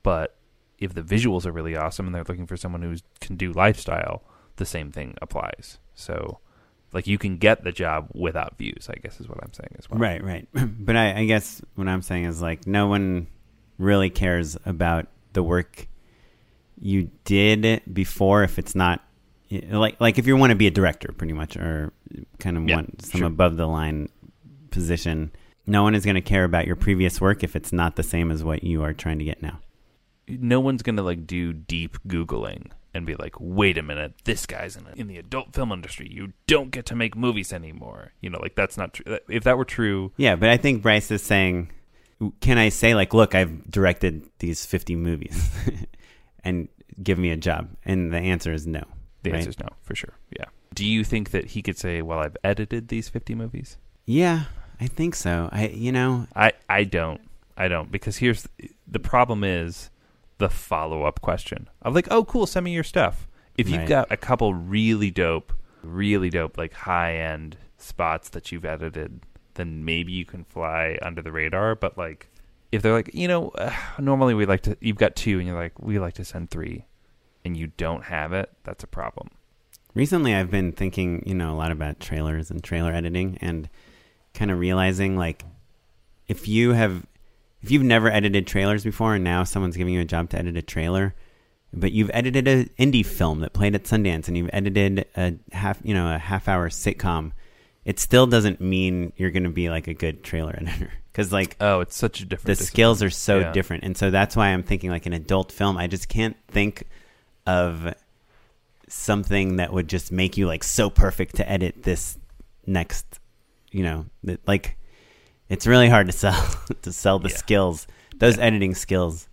But 0.04 0.36
if 0.80 0.94
the 0.94 1.02
visuals 1.02 1.46
are 1.46 1.52
really 1.52 1.76
awesome 1.76 2.08
and 2.08 2.16
they're 2.16 2.26
looking 2.28 2.48
for 2.48 2.58
someone 2.58 2.82
who 2.82 2.96
can 3.20 3.36
do 3.36 3.52
lifestyle, 3.54 4.24
the 4.58 4.66
same 4.66 4.92
thing 4.92 5.16
applies. 5.22 5.80
So 5.94 6.40
like 6.94 7.08
you 7.08 7.18
can 7.18 7.38
get 7.38 7.64
the 7.64 7.72
job 7.72 8.10
without 8.14 8.58
views, 8.58 8.90
I 8.90 9.00
guess 9.00 9.20
is 9.20 9.30
what 9.30 9.42
I'm 9.42 9.54
saying 9.54 9.76
as 9.78 9.90
well. 9.90 10.00
Right, 10.00 10.24
right. 10.24 10.48
But 10.54 10.96
I, 10.96 11.20
I 11.20 11.26
guess 11.26 11.62
what 11.76 11.88
I'm 11.88 12.02
saying 12.02 12.26
is 12.26 12.42
like 12.42 12.68
no 12.68 12.88
one 12.88 13.28
really 13.78 14.10
cares 14.10 14.58
about 14.66 15.08
the 15.34 15.44
work 15.44 15.88
you 16.80 17.12
did 17.24 17.82
before 17.92 18.44
if 18.44 18.60
it's 18.60 18.76
not 18.76 19.04
like 19.70 20.00
like 20.00 20.18
if 20.18 20.28
you 20.28 20.36
want 20.38 20.52
to 20.52 20.56
be 20.56 20.68
a 20.68 20.72
director 20.72 21.12
pretty 21.18 21.34
much 21.34 21.58
or 21.58 21.92
kind 22.40 22.58
of 22.58 22.68
Yeah, 22.68 22.76
want 22.76 23.06
some 23.06 23.20
sure. 23.20 23.28
above 23.28 23.58
the 23.58 23.68
line 23.68 24.10
position 24.70 25.32
no 25.68 25.84
one 25.84 25.94
is 25.96 26.06
going 26.06 26.16
to 26.16 26.22
care 26.22 26.44
about 26.44 26.66
your 26.66 26.76
previous 26.76 27.22
work 27.22 27.44
if 27.44 27.56
it's 27.56 27.72
not 27.74 27.96
the 27.96 28.04
same 28.04 28.32
as 28.32 28.44
what 28.44 28.64
you 28.64 28.82
are 28.84 28.94
trying 28.94 29.20
to 29.20 29.26
get 29.26 29.42
now 29.42 29.60
no 30.28 30.60
one's 30.60 30.82
gonna 30.82 31.02
like 31.02 31.28
do 31.28 31.52
deep 31.54 31.98
googling 32.08 32.72
and 32.94 33.06
be 33.06 33.16
like, 33.16 33.36
wait 33.40 33.78
a 33.78 33.82
minute, 33.82 34.14
this 34.26 34.46
guy's 34.46 34.76
in, 34.76 34.86
in 34.96 35.08
the 35.08 35.18
adult 35.18 35.54
film 35.54 35.72
industry. 35.72 36.10
You 36.12 36.34
don't 36.46 36.72
get 36.72 36.86
to 36.88 36.96
make 36.96 37.16
movies 37.16 37.54
anymore. 37.54 38.12
You 38.20 38.30
know, 38.30 38.40
like 38.40 38.56
that's 38.56 38.78
not 38.78 38.94
true. 38.94 39.18
If 39.30 39.46
that 39.46 39.58
were 39.58 39.66
true, 39.66 40.12
yeah 40.18 40.36
but 40.36 40.50
i 40.50 40.58
think 40.58 40.82
bryce 40.82 41.10
is 41.12 41.22
saying 41.22 41.72
can 42.40 42.58
i 42.58 42.70
say 42.70 42.94
like 42.94 43.14
look 43.14 43.34
i've 43.34 43.70
directed 43.72 44.24
these 44.40 44.66
50 44.66 44.96
movies 44.96 45.50
and 46.44 46.68
give 47.02 47.18
me 47.18 47.32
a 47.32 47.38
job 47.38 47.70
and 47.86 48.14
the 48.14 48.18
answer 48.18 48.54
is 48.54 48.68
no 48.68 48.84
the 49.24 49.32
right? 49.32 49.38
answer 49.38 49.50
is 49.50 49.60
no 49.60 49.68
for 49.82 49.96
sure. 49.96 50.14
Yeah. 50.38 50.46
Do 50.74 50.86
you 50.86 51.04
think 51.04 51.32
that 51.32 51.48
he 51.48 51.62
could 51.62 51.78
say, 51.78 52.02
well, 52.02 52.20
I've 52.20 52.38
edited 52.44 52.88
these 52.88 53.10
fifty 53.10 53.36
movies? 53.36 53.78
Yeah, 54.06 54.46
I 54.80 54.88
think 54.88 55.16
so. 55.16 55.50
I, 55.52 55.68
you 55.68 55.92
know, 55.92 56.28
I 56.36 56.54
I 56.70 56.84
don't. 56.86 57.22
I 57.58 57.68
don't 57.68 57.92
because 57.92 58.18
here's 58.18 58.48
the 58.88 59.00
problem 59.00 59.44
is 59.44 59.90
the 60.38 60.50
follow 60.50 61.04
up 61.04 61.22
question 61.22 61.70
of 61.82 61.94
like, 61.94 62.08
oh, 62.10 62.24
cool, 62.24 62.48
send 62.48 62.64
me 62.64 62.74
your 62.74 62.84
stuff. 62.84 63.28
If 63.58 63.70
you've 63.70 63.80
Right. 63.80 63.88
got 63.90 64.12
a 64.12 64.18
couple 64.18 64.54
really 64.54 65.12
dope, 65.12 65.54
really 65.84 66.30
dope, 66.30 66.58
like 66.58 66.74
high 66.74 67.18
end 67.18 67.58
spots 67.78 68.30
that 68.30 68.52
you've 68.52 68.66
edited, 68.66 69.20
then 69.56 69.84
maybe 69.86 70.14
you 70.14 70.26
can 70.26 70.46
fly 70.46 70.98
under 71.02 71.22
the 71.22 71.32
radar. 71.32 71.76
But 71.76 71.98
like, 71.98 72.30
if 72.72 72.82
they're 72.82 72.94
like, 72.94 73.14
you 73.14 73.28
know, 73.28 73.50
uh, 73.50 73.72
normally 74.00 74.34
we 74.34 74.46
like 74.46 74.62
to, 74.62 74.78
you've 74.80 74.98
got 74.98 75.16
two, 75.16 75.38
and 75.38 75.48
you're 75.48 75.58
like, 75.58 75.78
we 75.80 76.00
like 76.00 76.14
to 76.16 76.26
send 76.26 76.50
three, 76.50 76.86
and 77.44 77.56
you 77.58 77.68
don't 77.78 78.06
have 78.06 78.34
it, 78.34 78.50
that's 78.64 78.84
a 78.84 78.88
problem. 78.88 79.30
recently 79.94 80.34
I've 80.36 80.52
been 80.52 80.72
thinking, 80.72 81.24
you 81.26 81.34
know, 81.34 81.52
a 81.52 81.58
lot 81.58 81.72
about 81.72 82.00
trailers 82.00 82.50
and 82.52 82.64
trailer 82.64 82.92
editing 82.94 83.38
and 83.42 83.70
kind 84.34 84.50
of 84.52 84.60
realizing 84.60 85.18
like 85.18 85.44
if 86.28 86.48
you 86.48 86.72
have 86.74 87.06
if 87.62 87.70
you've 87.70 87.84
never 87.84 88.10
edited 88.10 88.48
trailers 88.48 88.84
before 88.84 89.16
and 89.16 89.24
now 89.24 89.44
someone's 89.44 89.78
giving 89.78 89.94
you 89.94 90.02
a 90.02 90.06
job 90.06 90.30
to 90.32 90.40
edit 90.40 90.58
a 90.58 90.62
trailer, 90.62 91.14
but 91.74 91.92
you've 91.92 92.10
edited 92.14 92.48
an 92.48 92.70
indie 92.80 93.06
film 93.06 93.42
that 93.42 93.54
played 93.54 93.76
at 93.76 93.84
Sundance 93.84 94.28
and 94.28 94.36
you've 94.38 94.50
edited 94.54 95.06
a 95.16 95.34
half, 95.52 95.78
you 95.84 95.94
know, 95.94 96.14
a 96.16 96.18
half 96.18 96.48
hour 96.48 96.70
sitcom, 96.70 97.34
it 97.86 98.00
still 98.00 98.26
doesn't 98.26 98.62
mean 98.62 99.14
you're 99.16 99.30
going 99.32 99.44
to 99.44 99.50
be 99.50 99.70
like 99.70 99.88
a 99.88 99.94
good 99.94 100.24
trailer 100.24 100.56
editor 100.58 100.92
cuz 101.14 101.32
like 101.34 101.56
Oh, 101.60 101.82
it's 101.82 101.96
such 101.96 102.22
a 102.22 102.26
different. 102.26 102.46
the 102.48 102.52
discipline. 102.54 102.68
skills 102.68 103.04
are 103.04 103.10
so 103.10 103.40
Yeah. 103.40 103.52
different 103.52 103.84
and 103.84 103.96
so 103.98 104.10
that's 104.10 104.36
why 104.36 104.48
i'm 104.48 104.64
thinking 104.64 104.90
like 104.90 105.06
an 105.06 105.14
adult 105.14 105.52
film 105.52 105.76
i 105.78 105.86
just 105.88 106.08
can't 106.08 106.38
think 106.48 106.84
of 107.46 107.94
something 108.88 109.56
that 109.58 109.72
would 109.74 109.88
just 109.88 110.12
make 110.12 110.38
you 110.38 110.48
like 110.48 110.64
so 110.64 110.90
perfect 110.90 111.36
to 111.36 111.50
edit 111.50 111.84
this 111.84 112.18
next 112.66 113.20
you 113.72 113.84
know 113.84 114.06
that 114.24 114.46
like 114.48 114.78
it's 115.50 115.66
really 115.66 115.88
hard 115.90 116.08
to 116.08 116.12
sell 116.12 116.56
to 116.82 116.92
sell 116.92 117.18
the 117.20 117.30
Yeah. 117.30 117.36
skills 117.38 117.88
those 118.18 118.38
editing 118.38 118.76
skills 118.76 119.28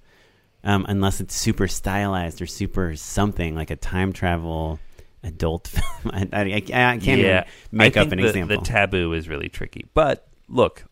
um, 0.65 0.87
unless 0.89 1.21
it's 1.21 1.35
super 1.35 1.69
stylized 1.69 2.41
or 2.41 2.47
super 2.47 2.95
something 2.97 3.55
like 3.55 3.71
a 3.71 3.77
time 3.77 4.13
travel 4.13 4.79
adult 5.25 5.67
film 5.69 6.13
i, 6.15 6.29
I, 6.33 6.45
I 6.45 6.61
can't 6.99 7.03
even 7.07 7.45
make 7.73 7.97
I 7.97 8.03
up 8.03 8.13
an 8.13 8.19
the, 8.19 8.27
example 8.29 8.61
The 8.61 8.65
taboo 8.65 9.13
is 9.13 9.29
really 9.29 9.49
tricky. 9.49 9.87
But 9.93 10.27
look, 10.49 10.85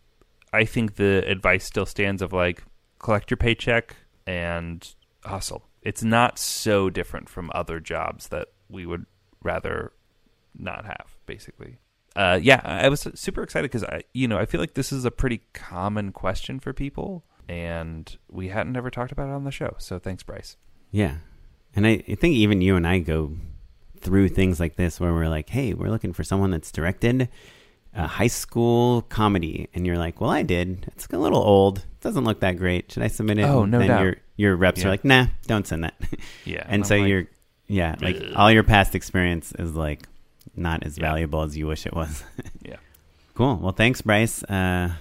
I 0.53 0.65
think 0.65 0.97
the 0.97 1.25
advice 1.27 1.65
still 1.65 1.87
stands 1.87 2.21
of 2.21 2.33
like 2.33 2.65
collect 2.99 3.31
your 3.31 3.37
paycheck 3.39 3.95
and 4.27 4.87
hustle. 5.25 5.66
It's 5.87 6.03
not 6.03 6.39
so 6.39 6.91
different 6.91 7.29
from 7.29 7.51
other 7.55 7.79
jobs 7.79 8.29
that 8.29 8.49
we 8.69 8.87
would 8.87 9.07
rather 9.43 9.93
not 10.59 10.85
have, 10.85 11.17
basically. 11.27 11.79
Uh, 12.17 12.41
yeah, 12.43 12.61
I 12.65 12.89
was 12.89 13.07
super 13.15 13.43
excited 13.43 13.71
because 13.71 13.85
I, 13.85 14.03
you 14.13 14.27
know, 14.27 14.37
I 14.37 14.47
feel 14.47 14.61
like 14.61 14.75
this 14.75 14.91
is 14.91 15.05
a 15.05 15.11
pretty 15.11 15.43
common 15.53 16.11
question 16.11 16.59
for 16.59 16.73
people, 16.73 17.25
and 17.49 18.17
we 18.29 18.49
hadn't 18.49 18.77
ever 18.77 18.91
talked 18.91 19.13
about 19.13 19.29
it 19.29 19.33
on 19.33 19.45
the 19.45 19.53
show. 19.53 19.77
So 19.79 19.99
thanks, 20.01 20.25
Bryce. 20.25 20.57
Yeah. 20.91 21.19
And 21.77 21.87
I, 21.87 22.03
I 22.09 22.15
think 22.17 22.35
even 22.35 22.63
you 22.63 22.75
and 22.75 22.87
I 22.87 22.99
go 22.99 23.37
through 24.01 24.31
things 24.31 24.59
like 24.59 24.77
this 24.77 24.99
where 24.99 25.13
we're 25.13 25.29
like, 25.29 25.51
hey, 25.51 25.73
we're 25.75 25.91
looking 25.91 26.13
for 26.13 26.25
someone 26.25 26.51
that's 26.51 26.73
directed 26.73 27.29
a 27.95 28.07
high 28.07 28.27
school 28.27 29.03
comedy. 29.03 29.69
And 29.73 29.87
you're 29.87 29.99
like, 29.99 30.21
well, 30.21 30.31
I 30.31 30.43
did. 30.43 30.87
It's 30.89 31.07
a 31.07 31.19
little 31.19 31.43
old. 31.43 31.79
It 31.79 32.01
doesn't 32.01 32.25
look 32.25 32.41
that 32.41 32.57
great. 32.57 32.93
Should 32.93 33.03
I 33.03 33.09
submit 33.09 33.39
it? 33.39 33.45
Oh, 33.45 33.65
no 33.65 33.79
then 33.79 33.89
doubt. 33.89 34.17
Your, 34.37 34.55
reps 34.57 34.81
Yeah. 34.81 34.87
are 34.87 34.91
like, 34.91 35.05
nah, 35.05 35.27
don't 35.47 35.67
send 35.67 35.85
that. 35.85 35.95
Yeah, 36.45 36.65
and 36.69 36.87
so 36.87 36.97
like, 36.97 37.09
you're, 37.09 37.25
yeah, 37.67 37.97
like 38.01 38.23
all 38.37 38.51
your 38.53 38.63
past 38.63 38.95
experience 38.95 39.53
is 39.59 39.75
like 39.75 40.07
not 40.55 40.85
as 40.85 40.97
valuable 40.99 41.43
as 41.43 41.57
you 41.57 41.67
wish 41.67 41.87
it 41.87 41.95
was. 41.95 42.23
Yeah. 42.63 42.77
Cool. 43.35 43.57
Well, 43.57 43.73
thanks, 43.73 44.01
Bryce. 44.01 44.43
Uh, 44.45 44.93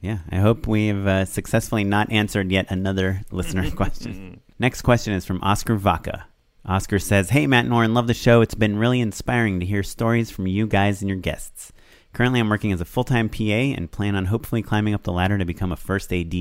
yeah, 0.00 0.18
I 0.30 0.36
hope 0.36 0.66
we've 0.66 1.06
uh, 1.06 1.24
successfully 1.24 1.84
not 1.84 2.10
answered 2.12 2.50
yet 2.52 2.66
another 2.70 3.22
listener 3.30 3.70
question. 3.70 4.40
Next 4.58 4.82
question 4.82 5.12
is 5.14 5.24
from 5.24 5.42
Oscar 5.42 5.74
Vaca. 5.76 6.26
Oscar 6.64 6.98
says, 7.00 7.30
Hey, 7.30 7.46
Matt 7.48 7.64
and 7.64 7.74
Oren, 7.74 7.92
love 7.94 8.06
the 8.06 8.14
show. 8.14 8.40
It's 8.40 8.54
been 8.54 8.76
really 8.78 9.00
inspiring 9.00 9.58
to 9.60 9.66
hear 9.66 9.82
stories 9.82 10.30
from 10.30 10.46
you 10.46 10.66
guys 10.68 11.00
and 11.02 11.08
your 11.08 11.18
guests. 11.18 11.72
Currently, 12.12 12.38
I'm 12.40 12.48
working 12.50 12.72
as 12.72 12.80
a 12.80 12.84
full 12.84 13.04
time 13.04 13.28
PA 13.28 13.42
and 13.42 13.90
plan 13.90 14.14
on 14.14 14.26
hopefully 14.26 14.62
climbing 14.62 14.94
up 14.94 15.02
the 15.02 15.12
ladder 15.12 15.38
to 15.38 15.44
become 15.44 15.72
a 15.72 15.76
first 15.76 16.12
AD. 16.12 16.34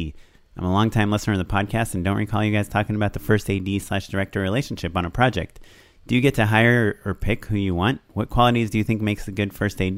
I'm 0.58 0.66
a 0.66 0.72
longtime 0.72 1.12
listener 1.12 1.34
of 1.34 1.40
the 1.40 1.46
podcast 1.46 1.94
and 1.96 2.04
don't 2.04 2.18
recall 2.18 2.44
you 2.44 2.52
guys 2.52 2.68
talking 2.68 2.96
about 2.96 3.14
the 3.14 3.20
first 3.20 3.50
AD 3.50 3.82
slash 3.82 4.08
director 4.08 4.42
relationship 4.42 4.96
on 4.98 5.06
a 5.06 5.10
project. 5.10 5.60
Do 6.08 6.16
you 6.16 6.22
get 6.22 6.36
to 6.36 6.48
hire 6.48 7.00
or 7.06 7.14
pick 7.14 7.46
who 7.46 7.56
you 7.58 7.74
want? 7.74 8.02
What 8.14 8.30
qualities 8.30 8.70
do 8.70 8.78
you 8.78 8.84
think 8.84 9.02
makes 9.02 9.28
a 9.28 9.32
good 9.32 9.54
first 9.54 9.82
AD? 9.82 9.98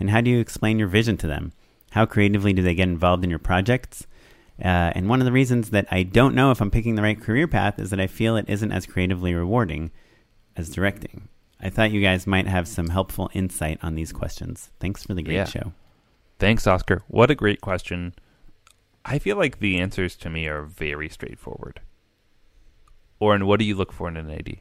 And 0.00 0.10
how 0.10 0.20
do 0.20 0.30
you 0.30 0.40
explain 0.40 0.78
your 0.78 0.88
vision 0.88 1.16
to 1.18 1.26
them? 1.26 1.52
How 1.90 2.06
creatively 2.06 2.52
do 2.52 2.62
they 2.62 2.74
get 2.74 2.88
involved 2.88 3.24
in 3.24 3.30
your 3.30 3.38
projects? 3.38 4.06
Uh, 4.58 4.92
and 4.94 5.08
one 5.08 5.20
of 5.20 5.24
the 5.26 5.32
reasons 5.32 5.70
that 5.70 5.86
I 5.90 6.02
don't 6.04 6.34
know 6.34 6.50
if 6.50 6.60
I'm 6.60 6.70
picking 6.70 6.94
the 6.94 7.02
right 7.02 7.20
career 7.20 7.46
path 7.46 7.78
is 7.78 7.90
that 7.90 8.00
I 8.00 8.06
feel 8.06 8.36
it 8.36 8.48
isn't 8.48 8.72
as 8.72 8.86
creatively 8.86 9.34
rewarding 9.34 9.90
as 10.56 10.70
directing. 10.70 11.28
I 11.60 11.70
thought 11.70 11.90
you 11.90 12.00
guys 12.00 12.26
might 12.26 12.46
have 12.46 12.68
some 12.68 12.88
helpful 12.90 13.30
insight 13.34 13.78
on 13.82 13.94
these 13.96 14.12
questions. 14.12 14.70
Thanks 14.80 15.02
for 15.04 15.14
the 15.14 15.22
great 15.22 15.34
Yeah. 15.34 15.44
show. 15.44 15.72
Thanks, 16.38 16.66
Oscar. 16.66 17.02
What 17.08 17.30
a 17.30 17.34
great 17.34 17.60
question. 17.60 18.14
I 19.04 19.18
feel 19.18 19.36
like 19.36 19.58
the 19.58 19.78
answers 19.78 20.16
to 20.16 20.30
me 20.30 20.46
are 20.46 20.62
very 20.62 21.08
straightforward. 21.08 21.80
Oren, 23.20 23.46
what 23.46 23.58
do 23.58 23.64
you 23.64 23.74
look 23.74 23.92
for 23.92 24.08
in 24.08 24.16
an 24.16 24.30
AD? 24.30 24.56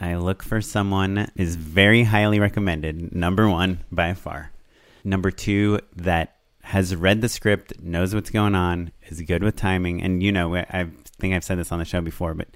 I 0.00 0.16
look 0.16 0.42
for 0.42 0.60
someone 0.60 1.30
is 1.36 1.56
very 1.56 2.04
highly 2.04 2.38
recommended. 2.38 3.14
Number 3.14 3.48
one, 3.48 3.80
by 3.90 4.14
far. 4.14 4.52
Number 5.04 5.30
two, 5.30 5.80
that 5.94 6.36
has 6.62 6.96
read 6.96 7.20
the 7.20 7.28
script, 7.28 7.80
knows 7.80 8.14
what's 8.14 8.30
going 8.30 8.54
on, 8.54 8.90
is 9.06 9.20
good 9.22 9.42
with 9.42 9.56
timing, 9.56 10.02
and 10.02 10.22
you 10.22 10.32
know, 10.32 10.56
I 10.56 10.88
think 11.18 11.34
I've 11.34 11.44
said 11.44 11.58
this 11.58 11.70
on 11.70 11.78
the 11.78 11.84
show 11.84 12.00
before, 12.00 12.34
but 12.34 12.48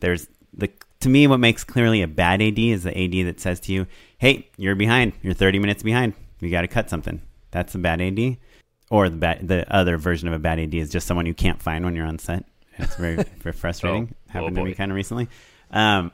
there's 0.00 0.28
the 0.52 0.70
to 1.00 1.08
me 1.08 1.26
what 1.26 1.40
makes 1.40 1.62
clearly 1.62 2.02
a 2.02 2.08
bad 2.08 2.42
AD 2.42 2.58
is 2.58 2.82
the 2.82 2.98
AD 2.98 3.26
that 3.26 3.40
says 3.40 3.60
to 3.60 3.72
you, 3.72 3.86
"Hey, 4.18 4.48
you're 4.56 4.74
behind. 4.74 5.12
You're 5.22 5.34
30 5.34 5.58
minutes 5.58 5.82
behind. 5.82 6.14
You 6.40 6.50
got 6.50 6.62
to 6.62 6.68
cut 6.68 6.90
something." 6.90 7.20
That's 7.50 7.74
a 7.74 7.78
bad 7.78 8.00
AD. 8.00 8.38
Or 8.90 9.08
the 9.08 9.16
bad, 9.16 9.46
the 9.46 9.72
other 9.72 9.96
version 9.96 10.28
of 10.28 10.34
a 10.34 10.38
bad 10.38 10.58
AD 10.58 10.74
is 10.74 10.90
just 10.90 11.06
someone 11.06 11.26
you 11.26 11.34
can't 11.34 11.62
find 11.62 11.84
when 11.84 11.94
you're 11.94 12.06
on 12.06 12.18
set. 12.18 12.44
It's 12.76 12.96
very, 12.96 13.16
very 13.38 13.52
frustrating. 13.52 14.08
Oh, 14.12 14.32
Happened 14.32 14.58
oh 14.58 14.62
to 14.62 14.68
me 14.68 14.74
kind 14.74 14.90
of 14.90 14.96
recently. 14.96 15.28
Um, 15.70 16.12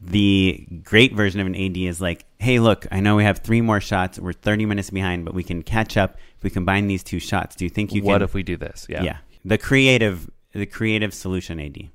the 0.00 0.66
great 0.82 1.14
version 1.14 1.40
of 1.40 1.46
an 1.46 1.54
AD 1.54 1.76
is 1.76 2.00
like, 2.00 2.24
hey, 2.38 2.58
look, 2.58 2.86
I 2.90 3.00
know 3.00 3.16
we 3.16 3.24
have 3.24 3.38
three 3.38 3.60
more 3.60 3.80
shots. 3.80 4.18
We're 4.18 4.32
30 4.32 4.66
minutes 4.66 4.90
behind, 4.90 5.24
but 5.24 5.34
we 5.34 5.42
can 5.42 5.62
catch 5.62 5.96
up 5.96 6.18
if 6.36 6.42
we 6.42 6.50
combine 6.50 6.86
these 6.86 7.02
two 7.02 7.20
shots. 7.20 7.56
Do 7.56 7.64
you 7.64 7.70
think 7.70 7.92
you 7.92 8.02
what 8.02 8.14
can? 8.14 8.22
if 8.22 8.34
we 8.34 8.42
do 8.42 8.56
this? 8.56 8.86
Yeah. 8.88 9.02
yeah. 9.02 9.18
The 9.44 9.58
creative, 9.58 10.30
the 10.52 10.66
creative 10.66 11.14
solution 11.14 11.60
AD. 11.60 11.88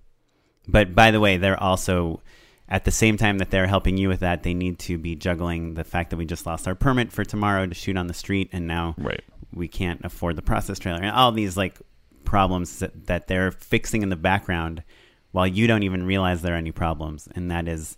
But 0.68 0.96
by 0.96 1.12
the 1.12 1.20
way, 1.20 1.38
they're 1.38 1.62
also 1.62 2.22
at 2.70 2.86
the 2.86 2.92
same 2.92 3.18
time 3.18 3.38
that 3.40 3.52
they're 3.52 3.68
helping 3.68 3.98
you 3.98 4.08
with 4.08 4.22
that, 4.22 4.44
they 4.44 4.54
need 4.54 4.80
to 4.80 4.98
be 4.98 5.16
juggling 5.16 5.74
the 5.74 5.84
fact 5.84 6.10
that 6.10 6.18
we 6.18 6.26
just 6.26 6.46
lost 6.46 6.68
our 6.68 6.76
permit 6.76 7.12
for 7.12 7.24
tomorrow 7.24 7.66
to 7.66 7.76
shoot 7.76 7.98
on 7.98 8.08
the 8.08 8.14
street, 8.14 8.50
and 8.52 8.68
now 8.68 8.96
Right. 8.98 9.24
We 9.56 9.68
can't 9.68 10.02
afford 10.04 10.36
the 10.36 10.42
process 10.42 10.80
trailer, 10.80 11.00
and 11.02 11.12
all 11.16 11.32
these 11.32 11.56
like 11.58 11.80
problems 12.26 12.80
that, 12.80 13.06
that 13.08 13.28
they're 13.28 13.52
fixing 13.52 14.02
in 14.02 14.10
the 14.10 14.16
background 14.16 14.84
while 15.32 15.48
you 15.48 15.68
don't 15.68 15.84
even 15.84 16.04
realize 16.06 16.42
there 16.42 16.54
are 16.54 16.58
any 16.58 16.72
problems. 16.72 17.28
And 17.36 17.50
that 17.52 17.68
is, 17.68 17.98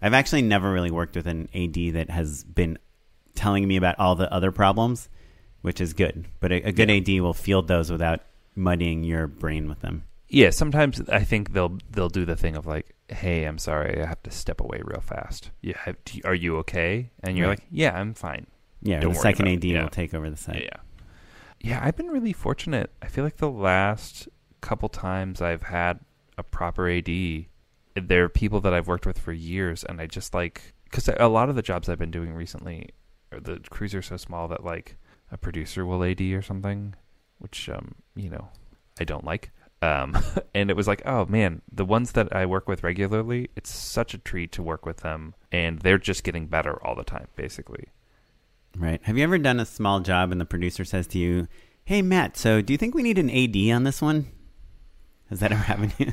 I've 0.00 0.14
actually 0.14 0.42
never 0.42 0.72
really 0.72 0.90
worked 0.90 1.16
with 1.16 1.26
an 1.26 1.48
AD 1.54 1.94
that 1.94 2.10
has 2.10 2.44
been 2.44 2.78
telling 3.34 3.66
me 3.66 3.76
about 3.76 3.98
all 3.98 4.14
the 4.14 4.32
other 4.32 4.50
problems, 4.52 5.08
which 5.62 5.80
is 5.80 5.92
good. 5.92 6.26
But 6.40 6.52
a, 6.52 6.68
a 6.68 6.72
good 6.72 6.90
AD 6.90 7.08
will 7.20 7.34
field 7.34 7.68
those 7.68 7.90
without 7.90 8.20
muddying 8.54 9.04
your 9.04 9.26
brain 9.26 9.68
with 9.68 9.80
them. 9.80 10.04
Yeah, 10.28 10.50
sometimes 10.50 11.00
I 11.08 11.22
think 11.22 11.52
they'll 11.52 11.78
they'll 11.90 12.08
do 12.08 12.24
the 12.24 12.34
thing 12.34 12.56
of 12.56 12.66
like, 12.66 12.96
"Hey, 13.08 13.44
I'm 13.44 13.58
sorry, 13.58 14.02
I 14.02 14.06
have 14.06 14.22
to 14.24 14.30
step 14.32 14.60
away 14.60 14.80
real 14.82 15.00
fast. 15.00 15.50
You 15.60 15.74
have, 15.78 15.96
are 16.24 16.34
you 16.34 16.56
okay?" 16.58 17.10
And 17.22 17.36
you're 17.38 17.46
Right. 17.46 17.60
like, 17.60 17.68
"Yeah, 17.70 17.96
I'm 17.96 18.12
fine." 18.12 18.48
Yeah, 18.82 18.98
Don't 19.00 19.12
the 19.12 19.20
second 19.20 19.46
AD 19.46 19.64
it. 19.64 19.68
Yeah. 19.68 19.82
will 19.84 19.88
take 19.88 20.14
over 20.14 20.28
the 20.28 20.36
site. 20.36 20.64
Yeah. 20.64 20.80
Yeah, 21.60 21.80
I've 21.82 21.96
been 21.96 22.08
really 22.10 22.32
fortunate. 22.32 22.90
I 23.02 23.08
feel 23.08 23.24
like 23.24 23.38
the 23.38 23.50
last 23.50 24.28
couple 24.60 24.88
times 24.88 25.40
I've 25.40 25.62
had 25.62 26.00
a 26.38 26.42
proper 26.42 26.88
AD, 26.88 27.08
there 27.94 28.24
are 28.24 28.28
people 28.28 28.60
that 28.60 28.74
I've 28.74 28.88
worked 28.88 29.06
with 29.06 29.18
for 29.18 29.32
years, 29.32 29.84
and 29.84 30.00
I 30.00 30.06
just 30.06 30.34
like 30.34 30.74
because 30.84 31.08
a 31.08 31.28
lot 31.28 31.48
of 31.48 31.56
the 31.56 31.62
jobs 31.62 31.88
I've 31.88 31.98
been 31.98 32.10
doing 32.10 32.32
recently, 32.34 32.90
the 33.30 33.60
crews 33.70 33.94
are 33.94 34.02
so 34.02 34.16
small 34.16 34.48
that 34.48 34.64
like 34.64 34.96
a 35.32 35.38
producer 35.38 35.84
will 35.84 36.04
AD 36.04 36.20
or 36.20 36.42
something, 36.42 36.94
which 37.38 37.68
um 37.68 37.94
you 38.14 38.30
know 38.30 38.48
I 39.00 39.04
don't 39.04 39.24
like. 39.24 39.50
Um, 39.82 40.16
and 40.54 40.70
it 40.70 40.76
was 40.76 40.88
like, 40.88 41.02
oh 41.06 41.26
man, 41.26 41.62
the 41.70 41.84
ones 41.84 42.12
that 42.12 42.34
I 42.34 42.46
work 42.46 42.68
with 42.68 42.82
regularly, 42.82 43.50
it's 43.56 43.70
such 43.70 44.14
a 44.14 44.18
treat 44.18 44.52
to 44.52 44.62
work 44.62 44.86
with 44.86 44.98
them, 44.98 45.34
and 45.52 45.80
they're 45.80 45.98
just 45.98 46.24
getting 46.24 46.46
better 46.46 46.82
all 46.84 46.94
the 46.94 47.04
time, 47.04 47.28
basically. 47.36 47.88
Right. 48.78 49.00
Have 49.04 49.16
you 49.16 49.24
ever 49.24 49.38
done 49.38 49.60
a 49.60 49.66
small 49.66 50.00
job 50.00 50.32
and 50.32 50.40
the 50.40 50.44
producer 50.44 50.84
says 50.84 51.06
to 51.08 51.18
you, 51.18 51.48
"Hey 51.84 52.02
Matt, 52.02 52.36
so 52.36 52.60
do 52.60 52.72
you 52.72 52.76
think 52.78 52.94
we 52.94 53.02
need 53.02 53.18
an 53.18 53.30
AD 53.30 53.70
on 53.74 53.84
this 53.84 54.02
one?" 54.02 54.26
Has 55.30 55.40
that 55.40 55.52
ever 55.52 55.62
happened 55.70 55.96
to 55.96 56.06
you? 56.06 56.12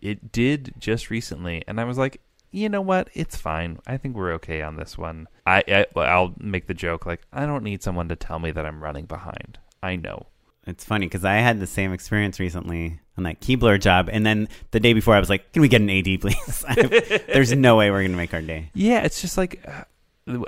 It 0.00 0.32
did 0.32 0.74
just 0.78 1.10
recently, 1.10 1.62
and 1.68 1.80
I 1.80 1.84
was 1.84 1.98
like, 1.98 2.20
you 2.50 2.68
know 2.68 2.80
what? 2.80 3.08
It's 3.14 3.36
fine. 3.36 3.78
I 3.86 3.96
think 3.96 4.14
we're 4.14 4.32
okay 4.34 4.62
on 4.62 4.76
this 4.76 4.98
one. 4.98 5.26
I, 5.46 5.62
I 5.68 5.86
I'll 6.00 6.34
make 6.38 6.66
the 6.66 6.74
joke 6.74 7.06
like 7.06 7.22
I 7.32 7.46
don't 7.46 7.64
need 7.64 7.82
someone 7.82 8.08
to 8.08 8.16
tell 8.16 8.38
me 8.38 8.50
that 8.52 8.66
I'm 8.66 8.82
running 8.82 9.06
behind. 9.06 9.58
I 9.82 9.96
know. 9.96 10.26
It's 10.66 10.84
funny 10.84 11.06
because 11.06 11.24
I 11.24 11.36
had 11.36 11.58
the 11.58 11.66
same 11.66 11.92
experience 11.92 12.38
recently 12.38 13.00
on 13.18 13.24
that 13.24 13.40
Keebler 13.40 13.80
job, 13.80 14.08
and 14.12 14.24
then 14.24 14.48
the 14.70 14.78
day 14.78 14.92
before 14.92 15.14
I 15.14 15.18
was 15.18 15.28
like, 15.28 15.52
"Can 15.52 15.62
we 15.62 15.68
get 15.68 15.80
an 15.80 15.90
AD, 15.90 16.20
please?" 16.20 16.64
There's 17.26 17.52
no 17.52 17.76
way 17.76 17.90
we're 17.90 18.02
gonna 18.02 18.16
make 18.16 18.32
our 18.32 18.42
day. 18.42 18.70
Yeah, 18.74 19.00
it's 19.00 19.20
just 19.20 19.36
like 19.36 19.60
uh, 19.66 19.84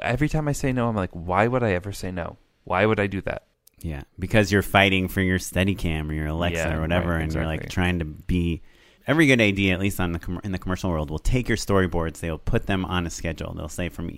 every 0.02 0.28
time 0.28 0.48
I 0.48 0.52
say 0.52 0.72
no, 0.72 0.88
I'm 0.88 0.96
like, 0.96 1.10
why 1.12 1.46
would 1.46 1.62
I 1.62 1.72
ever 1.72 1.92
say 1.92 2.10
no? 2.10 2.36
Why 2.64 2.86
would 2.86 3.00
I 3.00 3.06
do 3.06 3.20
that? 3.22 3.46
Yeah, 3.80 4.02
because 4.18 4.50
you're 4.50 4.62
fighting 4.62 5.08
for 5.08 5.20
your 5.20 5.38
Steadicam 5.38 6.08
or 6.08 6.14
your 6.14 6.28
Alexa 6.28 6.58
Yeah, 6.58 6.76
or 6.76 6.80
whatever, 6.80 7.10
right, 7.10 7.22
and 7.22 7.34
you're 7.34 7.46
like 7.46 7.68
trying 7.68 7.98
to 7.98 8.04
be. 8.04 8.62
Every 9.06 9.26
good 9.26 9.40
AD, 9.40 9.58
at 9.58 9.80
least 9.80 10.00
on 10.00 10.12
the 10.12 10.18
com- 10.18 10.40
in 10.42 10.52
the 10.52 10.58
commercial 10.58 10.88
world, 10.90 11.10
will 11.10 11.18
take 11.18 11.48
your 11.48 11.58
storyboards. 11.58 12.20
They'll 12.20 12.38
put 12.38 12.66
them 12.66 12.86
on 12.86 13.06
a 13.06 13.10
schedule. 13.10 13.52
They'll 13.52 13.68
say 13.68 13.90
from 13.90 14.10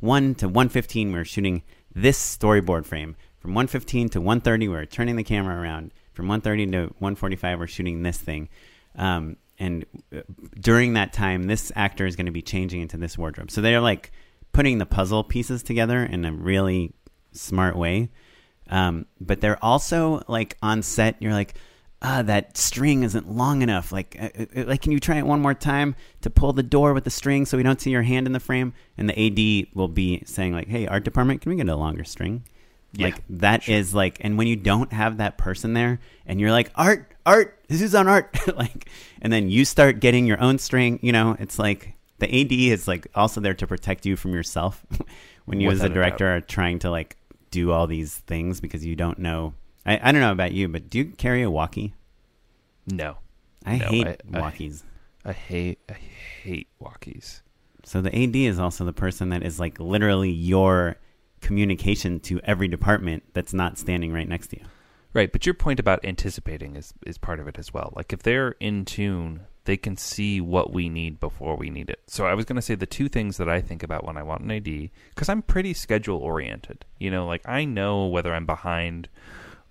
one 0.00 0.34
to 0.36 0.48
one 0.48 0.68
fifteen, 0.68 1.12
we're 1.12 1.24
shooting 1.24 1.62
this 1.94 2.18
storyboard 2.18 2.84
frame. 2.84 3.16
From 3.38 3.54
one 3.54 3.66
fifteen 3.66 4.10
to 4.10 4.20
one 4.20 4.42
thirty, 4.42 4.68
we're 4.68 4.84
turning 4.84 5.16
the 5.16 5.24
camera 5.24 5.58
around. 5.58 5.92
From 6.12 6.28
one 6.28 6.42
thirty 6.42 6.66
to 6.66 6.92
one 6.98 7.14
forty 7.14 7.36
five, 7.36 7.58
we're 7.58 7.66
shooting 7.66 8.02
this 8.02 8.18
thing. 8.18 8.50
Um, 8.96 9.38
and 9.58 9.86
uh, 10.14 10.20
during 10.60 10.94
that 10.94 11.12
time, 11.12 11.44
this 11.44 11.72
actor 11.74 12.04
is 12.06 12.16
going 12.16 12.26
to 12.26 12.32
be 12.32 12.42
changing 12.42 12.82
into 12.82 12.98
this 12.98 13.16
wardrobe. 13.16 13.50
So 13.50 13.62
they're 13.62 13.80
like 13.80 14.12
putting 14.54 14.78
the 14.78 14.86
puzzle 14.86 15.22
pieces 15.22 15.62
together 15.62 16.02
in 16.02 16.24
a 16.24 16.32
really 16.32 16.94
smart 17.32 17.76
way. 17.76 18.08
Um, 18.70 19.04
but 19.20 19.42
they're 19.42 19.62
also 19.62 20.22
like 20.26 20.56
on 20.62 20.82
set. 20.82 21.16
You're 21.20 21.34
like, 21.34 21.54
ah, 22.00 22.22
that 22.22 22.56
string 22.56 23.02
isn't 23.02 23.28
long 23.30 23.62
enough. 23.62 23.92
Like, 23.92 24.16
uh, 24.18 24.28
uh, 24.56 24.64
like, 24.66 24.80
can 24.80 24.92
you 24.92 25.00
try 25.00 25.18
it 25.18 25.26
one 25.26 25.40
more 25.40 25.54
time 25.54 25.96
to 26.22 26.30
pull 26.30 26.52
the 26.52 26.62
door 26.62 26.94
with 26.94 27.04
the 27.04 27.10
string 27.10 27.44
so 27.44 27.56
we 27.56 27.62
don't 27.62 27.80
see 27.80 27.90
your 27.90 28.02
hand 28.02 28.26
in 28.26 28.32
the 28.32 28.40
frame? 28.40 28.72
And 28.96 29.08
the 29.10 29.18
AD 29.18 29.74
will 29.74 29.88
be 29.88 30.22
saying 30.24 30.52
like, 30.54 30.68
hey, 30.68 30.86
art 30.86 31.04
department, 31.04 31.42
can 31.42 31.50
we 31.50 31.56
get 31.56 31.68
a 31.68 31.76
longer 31.76 32.04
string? 32.04 32.44
Yeah, 32.92 33.06
like 33.06 33.22
that 33.28 33.68
is 33.68 33.92
like, 33.92 34.18
and 34.20 34.38
when 34.38 34.46
you 34.46 34.54
don't 34.54 34.92
have 34.92 35.16
that 35.16 35.36
person 35.36 35.74
there, 35.74 35.98
and 36.26 36.38
you're 36.38 36.52
like, 36.52 36.70
art, 36.76 37.12
art, 37.26 37.58
this 37.66 37.82
is 37.82 37.92
on 37.92 38.06
art, 38.06 38.38
like, 38.56 38.88
and 39.20 39.32
then 39.32 39.48
you 39.48 39.64
start 39.64 39.98
getting 39.98 40.26
your 40.26 40.40
own 40.40 40.58
string. 40.58 41.00
You 41.02 41.10
know, 41.10 41.36
it's 41.40 41.58
like 41.58 41.96
the 42.18 42.40
AD 42.40 42.52
is 42.52 42.86
like 42.88 43.06
also 43.14 43.40
there 43.40 43.54
to 43.54 43.66
protect 43.66 44.06
you 44.06 44.16
from 44.16 44.32
yourself 44.34 44.84
when 45.44 45.60
you 45.60 45.68
as 45.70 45.74
Without 45.82 45.88
a 45.88 45.90
a 45.90 45.94
director 45.94 46.36
are 46.36 46.40
trying 46.40 46.78
to 46.80 46.90
like 46.90 47.16
do 47.50 47.70
all 47.72 47.86
these 47.86 48.16
things 48.18 48.60
because 48.60 48.84
you 48.84 48.96
don't 48.96 49.18
know. 49.18 49.54
I, 49.86 50.00
I 50.08 50.12
don't 50.12 50.20
know 50.20 50.32
about 50.32 50.52
you, 50.52 50.68
but 50.68 50.88
do 50.90 50.98
you 50.98 51.04
carry 51.06 51.42
a 51.42 51.50
walkie? 51.50 51.94
No, 52.86 53.16
I 53.64 53.78
No, 53.78 53.86
hate 53.86 54.06
I- 54.06 54.16
I- 54.32 54.40
walkies. 54.40 54.82
I 55.24 55.32
hate 55.32 55.78
I 55.88 55.94
hate 55.94 56.68
walkies. 56.82 57.40
So 57.84 58.00
the 58.00 58.14
AD 58.14 58.36
is 58.36 58.58
also 58.58 58.84
the 58.84 58.92
person 58.92 59.28
that 59.30 59.42
is 59.42 59.58
like 59.60 59.78
literally 59.80 60.30
your 60.30 60.96
communication 61.40 62.20
to 62.20 62.40
every 62.44 62.68
department 62.68 63.22
that's 63.34 63.52
not 63.52 63.76
standing 63.78 64.12
right 64.12 64.28
next 64.28 64.48
to 64.48 64.58
you. 64.60 64.66
Right, 65.12 65.30
but 65.30 65.46
your 65.46 65.54
point 65.54 65.78
about 65.78 66.04
anticipating 66.04 66.76
is 66.76 66.92
is 67.06 67.18
part 67.18 67.38
of 67.40 67.46
it 67.48 67.58
as 67.58 67.72
well. 67.72 67.92
Like 67.94 68.12
if 68.12 68.22
they're 68.22 68.52
in 68.60 68.84
tune, 68.84 69.40
they 69.64 69.76
can 69.76 69.96
see 69.96 70.40
what 70.40 70.72
we 70.72 70.88
need 70.88 71.18
before 71.20 71.56
we 71.56 71.70
need 71.70 71.88
it. 71.88 72.02
So 72.06 72.26
I 72.26 72.34
was 72.34 72.44
going 72.44 72.56
to 72.56 72.62
say 72.62 72.74
the 72.74 72.86
two 72.86 73.08
things 73.08 73.38
that 73.38 73.48
I 73.48 73.60
think 73.60 73.82
about 73.82 74.04
when 74.04 74.16
I 74.16 74.22
want 74.22 74.42
an 74.42 74.50
AD 74.50 74.90
cuz 75.14 75.28
I'm 75.28 75.42
pretty 75.42 75.74
schedule 75.74 76.18
oriented. 76.18 76.84
You 76.98 77.10
know, 77.10 77.26
like 77.26 77.42
I 77.48 77.64
know 77.64 78.06
whether 78.06 78.34
I'm 78.34 78.46
behind 78.46 79.08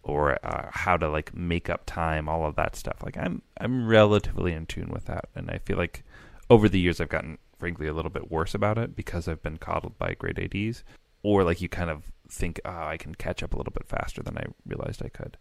or 0.02 0.38
uh, 0.46 0.70
how 0.72 0.98
to 0.98 1.08
like 1.08 1.34
make 1.36 1.70
up 1.70 1.84
time, 1.86 2.28
all 2.28 2.46
of 2.46 2.56
that 2.56 2.76
stuff. 2.76 3.04
Like 3.04 3.18
I'm 3.18 3.42
I'm 3.60 3.88
relatively 3.88 4.54
in 4.54 4.66
tune 4.66 4.90
with 4.90 5.06
that 5.06 5.30
and 5.36 5.50
I 5.50 5.60
feel 5.60 5.78
like 5.78 6.04
over 6.50 6.68
the 6.68 6.80
years 6.80 7.00
I've 7.00 7.10
gotten 7.10 7.38
frankly 7.58 7.88
a 7.88 7.94
little 7.94 8.12
bit 8.12 8.32
worse 8.32 8.54
about 8.54 8.78
it 8.78 8.96
because 8.96 9.28
I've 9.28 9.42
been 9.42 9.58
coddled 9.58 9.98
by 9.98 10.16
great 10.16 10.40
ADs 10.40 10.84
or 11.22 11.44
like 11.44 11.62
you 11.62 11.70
kind 11.70 11.90
of 11.90 12.12
think, 12.30 12.60
oh, 12.66 12.88
I 12.88 12.98
can 12.98 13.16
catch 13.16 13.42
up 13.44 13.54
a 13.54 13.58
little 13.58 13.72
bit 13.72 13.88
faster 13.88 14.22
than 14.22 14.38
I 14.38 14.46
realized 14.66 15.02
I 15.04 15.10
could. 15.10 15.38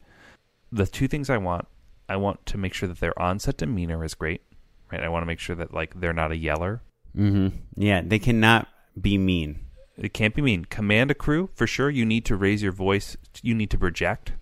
The 0.71 0.87
two 0.87 1.09
things 1.09 1.29
I 1.29 1.39
want, 1.39 1.67
I 2.13 2.17
want 2.17 2.45
to 2.45 2.59
make 2.59 2.75
sure 2.75 2.89
that 2.91 3.01
their 3.01 3.19
onset 3.19 3.57
demeanor 3.57 4.05
is 4.05 4.15
great, 4.15 4.43
right? 4.91 5.03
I 5.03 5.09
want 5.09 5.23
to 5.23 5.27
make 5.27 5.39
sure 5.39 5.57
that 5.57 5.73
like 5.73 5.99
they're 5.99 6.13
not 6.13 6.31
a 6.31 6.37
yeller. 6.37 6.83
Mm-hmm. 7.17 7.57
Yeah, 7.75 8.03
they 8.05 8.19
cannot 8.19 8.69
be 9.01 9.17
mean. 9.17 9.61
It 9.97 10.13
can't 10.13 10.35
be 10.35 10.43
mean. 10.43 10.67
Command 10.67 11.11
a 11.11 11.15
crew 11.15 11.49
for 11.55 11.67
sure. 11.67 11.89
You 11.89 12.05
need 12.05 12.27
to 12.27 12.37
raise 12.37 12.63
your 12.63 12.73
voice. 12.73 13.17
You 13.43 13.55
need 13.55 13.71
to 13.71 13.79
project. 13.79 14.33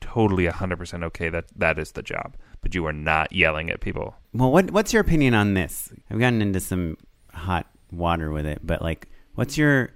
Totally, 0.00 0.46
hundred 0.46 0.78
percent 0.78 1.02
okay. 1.02 1.28
That 1.28 1.46
that 1.56 1.80
is 1.80 1.92
the 1.92 2.02
job. 2.02 2.36
But 2.60 2.76
you 2.76 2.86
are 2.86 2.92
not 2.92 3.32
yelling 3.32 3.70
at 3.70 3.80
people. 3.80 4.14
Well, 4.32 4.52
what 4.52 4.70
what's 4.70 4.92
your 4.92 5.02
opinion 5.02 5.34
on 5.34 5.54
this? 5.54 5.92
I've 6.08 6.20
gotten 6.20 6.40
into 6.40 6.60
some 6.60 6.96
hot 7.32 7.66
water 7.90 8.30
with 8.30 8.46
it, 8.46 8.60
but 8.62 8.82
like, 8.82 9.08
what's 9.34 9.58
your 9.58 9.90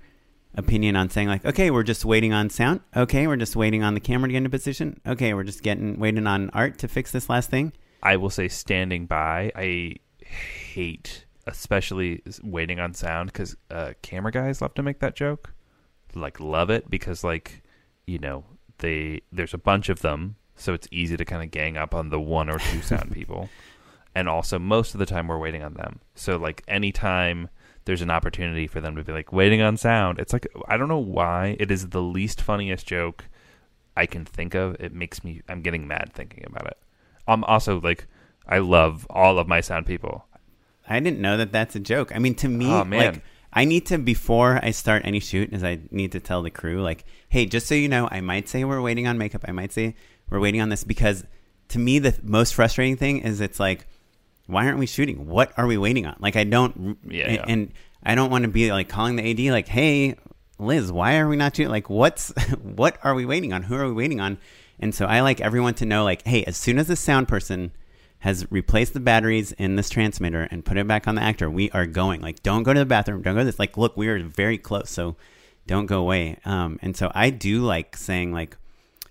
opinion 0.54 0.96
on 0.96 1.10
saying 1.10 1.28
like, 1.28 1.44
okay, 1.44 1.70
we're 1.70 1.82
just 1.82 2.04
waiting 2.04 2.32
on 2.32 2.50
sound. 2.50 2.80
Okay, 2.96 3.26
we're 3.26 3.36
just 3.36 3.56
waiting 3.56 3.82
on 3.82 3.94
the 3.94 4.00
camera 4.00 4.28
to 4.28 4.32
get 4.32 4.38
into 4.38 4.50
position. 4.50 5.00
Okay, 5.06 5.34
we're 5.34 5.44
just 5.44 5.62
getting 5.62 5.98
waiting 5.98 6.26
on 6.26 6.50
art 6.50 6.78
to 6.78 6.88
fix 6.88 7.12
this 7.12 7.28
last 7.28 7.50
thing. 7.50 7.72
I 8.02 8.16
will 8.16 8.30
say 8.30 8.48
standing 8.48 9.06
by. 9.06 9.52
I 9.54 9.96
hate, 10.24 11.26
especially 11.46 12.22
waiting 12.42 12.80
on 12.80 12.94
sound, 12.94 13.32
because 13.32 13.56
uh, 13.70 13.92
camera 14.02 14.32
guys 14.32 14.62
love 14.62 14.74
to 14.74 14.82
make 14.82 15.00
that 15.00 15.14
joke. 15.14 15.52
Like, 16.14 16.40
love 16.40 16.70
it 16.70 16.90
because, 16.90 17.22
like, 17.22 17.62
you 18.06 18.18
know, 18.18 18.44
they 18.78 19.20
there's 19.30 19.54
a 19.54 19.58
bunch 19.58 19.88
of 19.88 20.00
them, 20.00 20.36
so 20.56 20.72
it's 20.74 20.88
easy 20.90 21.16
to 21.16 21.24
kind 21.24 21.42
of 21.42 21.50
gang 21.50 21.76
up 21.76 21.94
on 21.94 22.08
the 22.08 22.20
one 22.20 22.48
or 22.50 22.58
two 22.58 22.82
sound 22.82 23.12
people. 23.12 23.48
And 24.14 24.28
also, 24.28 24.58
most 24.58 24.94
of 24.94 24.98
the 24.98 25.06
time, 25.06 25.28
we're 25.28 25.38
waiting 25.38 25.62
on 25.62 25.74
them. 25.74 26.00
So, 26.16 26.36
like, 26.36 26.64
anytime 26.66 27.48
there's 27.84 28.02
an 28.02 28.10
opportunity 28.10 28.66
for 28.66 28.80
them 28.80 28.96
to 28.96 29.04
be 29.04 29.12
like 29.12 29.32
waiting 29.32 29.62
on 29.62 29.76
sound, 29.76 30.18
it's 30.18 30.32
like 30.32 30.46
I 30.68 30.76
don't 30.76 30.88
know 30.88 30.98
why 30.98 31.56
it 31.58 31.70
is 31.70 31.88
the 31.88 32.02
least 32.02 32.40
funniest 32.40 32.86
joke 32.86 33.24
I 33.96 34.06
can 34.06 34.24
think 34.24 34.54
of. 34.54 34.76
It 34.80 34.92
makes 34.92 35.24
me 35.24 35.42
I'm 35.48 35.62
getting 35.62 35.88
mad 35.88 36.12
thinking 36.12 36.44
about 36.46 36.66
it. 36.66 36.78
I'm 37.26 37.44
also 37.44 37.80
like 37.80 38.06
I 38.46 38.58
love 38.58 39.06
all 39.10 39.38
of 39.38 39.46
my 39.48 39.60
sound 39.60 39.86
people. 39.86 40.26
I 40.88 40.98
didn't 40.98 41.20
know 41.20 41.36
that 41.36 41.52
that's 41.52 41.76
a 41.76 41.80
joke. 41.80 42.14
I 42.14 42.18
mean, 42.18 42.34
to 42.36 42.48
me, 42.48 42.66
Oh, 42.66 42.82
like, 42.82 43.22
I 43.52 43.64
need 43.64 43.86
to 43.86 43.98
before 43.98 44.58
I 44.62 44.72
start 44.72 45.02
any 45.04 45.20
shoot, 45.20 45.52
is 45.52 45.62
I 45.62 45.78
need 45.90 46.12
to 46.12 46.20
tell 46.20 46.42
the 46.42 46.50
crew, 46.50 46.82
like, 46.82 47.04
hey, 47.28 47.46
just 47.46 47.66
so 47.68 47.74
you 47.76 47.88
know, 47.88 48.08
I 48.10 48.20
might 48.20 48.48
say 48.48 48.64
we're 48.64 48.80
waiting 48.80 49.06
on 49.06 49.16
makeup. 49.16 49.44
I 49.46 49.52
might 49.52 49.72
say 49.72 49.94
we're 50.30 50.40
waiting 50.40 50.60
on 50.60 50.68
this 50.68 50.82
because 50.82 51.24
to 51.68 51.78
me, 51.78 52.00
the 52.00 52.18
most 52.22 52.54
frustrating 52.54 52.96
thing 52.96 53.20
is 53.20 53.40
it's 53.40 53.60
like, 53.60 53.86
why 54.50 54.66
aren't 54.66 54.78
we 54.78 54.86
shooting? 54.86 55.26
What 55.26 55.52
are 55.56 55.66
we 55.66 55.78
waiting 55.78 56.06
on? 56.06 56.16
Like, 56.20 56.36
I 56.36 56.44
don't, 56.44 56.98
Yeah, 57.08 57.24
and, 57.26 57.34
yeah. 57.34 57.44
and 57.48 57.72
I 58.02 58.14
don't 58.14 58.30
want 58.30 58.42
to 58.42 58.50
be 58.50 58.70
like 58.72 58.88
calling 58.88 59.16
the 59.16 59.30
AD, 59.30 59.52
like, 59.52 59.68
hey, 59.68 60.16
Liz, 60.58 60.90
why 60.92 61.18
are 61.18 61.28
we 61.28 61.36
not 61.36 61.56
shooting? 61.56 61.70
Like, 61.70 61.88
what's, 61.90 62.28
what 62.62 62.98
are 63.02 63.14
we 63.14 63.24
waiting 63.26 63.52
on? 63.52 63.62
Who 63.64 63.76
are 63.76 63.86
we 63.86 63.92
waiting 63.92 64.20
on? 64.20 64.38
And 64.78 64.94
so 64.94 65.06
I 65.06 65.20
like 65.20 65.40
everyone 65.40 65.74
to 65.74 65.86
know, 65.86 66.04
like, 66.04 66.26
hey, 66.26 66.44
as 66.44 66.56
soon 66.56 66.78
as 66.78 66.88
the 66.88 66.96
sound 66.96 67.28
person 67.28 67.72
has 68.20 68.46
replaced 68.50 68.92
the 68.92 69.00
batteries 69.00 69.52
in 69.52 69.76
this 69.76 69.88
transmitter 69.88 70.42
and 70.50 70.64
put 70.64 70.76
it 70.76 70.86
back 70.86 71.08
on 71.08 71.14
the 71.14 71.22
actor. 71.22 71.48
We 71.50 71.70
are 71.70 71.86
going. 71.86 72.20
Like, 72.20 72.42
don't 72.42 72.62
go 72.62 72.72
to 72.74 72.78
the 72.80 72.86
bathroom. 72.86 73.22
Don't 73.22 73.34
go 73.34 73.40
to 73.40 73.44
this. 73.46 73.58
Like, 73.58 73.78
look, 73.78 73.96
we 73.96 74.08
are 74.08 74.22
very 74.22 74.58
close. 74.58 74.90
So 74.90 75.16
don't 75.66 75.86
go 75.86 76.00
away. 76.00 76.36
Um, 76.44 76.78
and 76.82 76.94
so 76.94 77.10
I 77.14 77.30
do 77.30 77.62
like 77.62 77.96
saying 77.96 78.32
like, 78.32 78.56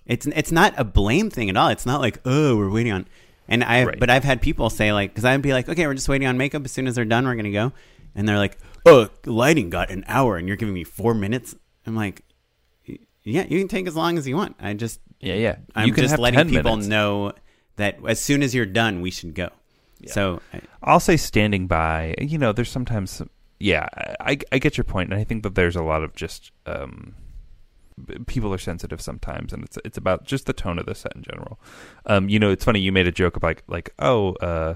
it's 0.06 0.26
it's 0.28 0.52
not 0.52 0.74
a 0.78 0.84
blame 0.84 1.30
thing 1.30 1.50
at 1.50 1.58
all. 1.58 1.70
It's 1.70 1.86
not 1.86 2.02
like 2.02 2.20
oh 2.26 2.56
we're 2.56 2.70
waiting 2.72 2.92
on, 2.92 3.08
and 3.50 3.64
I 3.64 3.84
Right. 3.84 4.00
but 4.00 4.10
I've 4.10 4.24
had 4.24 4.42
people 4.42 4.70
say 4.70 4.94
like 4.94 5.12
because 5.12 5.26
I'd 5.26 5.42
be 5.42 5.52
like 5.52 5.68
okay 5.68 5.86
we're 5.86 5.94
just 5.96 6.08
waiting 6.08 6.28
on 6.28 6.38
makeup 6.38 6.64
as 6.64 6.72
soon 6.72 6.88
as 6.88 6.96
they're 6.96 7.04
done 7.06 7.26
we're 7.26 7.36
gonna 7.36 7.52
go, 7.52 7.74
and 8.16 8.28
they're 8.28 8.38
like 8.38 8.58
oh 8.86 9.10
lighting 9.26 9.70
got 9.70 9.92
an 9.92 10.06
hour 10.08 10.38
and 10.38 10.48
you're 10.48 10.56
giving 10.58 10.74
me 10.74 10.84
four 10.86 11.14
minutes. 11.14 11.56
I'm 11.86 11.96
like 11.96 12.24
yeah 13.24 13.46
you 13.50 13.60
can 13.60 13.68
take 13.68 13.88
as 13.88 13.96
long 13.96 14.18
as 14.18 14.28
you 14.28 14.36
want. 14.38 14.56
I 14.60 14.74
just 14.74 15.00
Yeah, 15.20 15.34
yeah. 15.36 15.56
I'm 15.76 15.94
just 15.94 16.18
letting 16.18 16.48
people 16.50 16.72
minutes. 16.72 16.88
know 16.88 17.34
that 17.76 17.98
as 18.08 18.20
soon 18.20 18.42
as 18.44 18.56
you're 18.56 18.66
done 18.66 19.02
we 19.02 19.12
should 19.12 19.36
go. 19.36 19.50
So 20.08 20.42
I- 20.54 20.62
I'll 20.82 21.00
say 21.02 21.18
standing 21.18 21.68
by. 21.68 22.16
You 22.20 22.38
know, 22.38 22.54
there's 22.54 22.72
sometimes, 22.72 23.22
yeah, 23.60 23.86
I, 24.22 24.38
I 24.50 24.58
get 24.60 24.78
your 24.78 24.86
point, 24.86 25.12
and 25.12 25.20
I 25.20 25.26
think 25.26 25.44
that 25.44 25.56
there's 25.56 25.76
a 25.76 25.84
lot 25.84 26.04
of 26.04 26.16
just 26.16 26.52
um, 26.66 27.16
people 28.28 28.54
are 28.54 28.58
sensitive 28.58 29.02
sometimes, 29.02 29.54
and 29.54 29.64
it's 29.64 29.78
it's 29.86 29.98
about 29.98 30.26
just 30.26 30.46
the 30.46 30.54
tone 30.54 30.80
of 30.80 30.86
the 30.86 30.96
set 30.96 31.16
in 31.16 31.24
general. 31.24 31.60
Um, 32.06 32.30
you 32.30 32.40
know, 32.40 32.52
it's 32.52 32.66
funny 32.66 32.80
you 32.80 32.92
made 32.92 33.08
a 33.08 33.12
joke 33.12 33.36
about 33.36 33.48
like, 33.48 33.64
like 33.68 33.94
oh, 34.00 34.34
uh, 34.36 34.76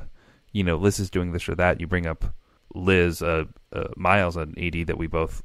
you 0.51 0.63
know, 0.63 0.77
Liz 0.77 0.99
is 0.99 1.09
doing 1.09 1.31
this 1.31 1.47
or 1.47 1.55
that. 1.55 1.79
You 1.79 1.87
bring 1.87 2.05
up 2.05 2.33
Liz, 2.73 3.21
uh, 3.21 3.45
uh, 3.71 3.87
Miles, 3.95 4.35
and 4.35 4.57
AD 4.57 4.87
that 4.87 4.97
we 4.97 5.07
both 5.07 5.43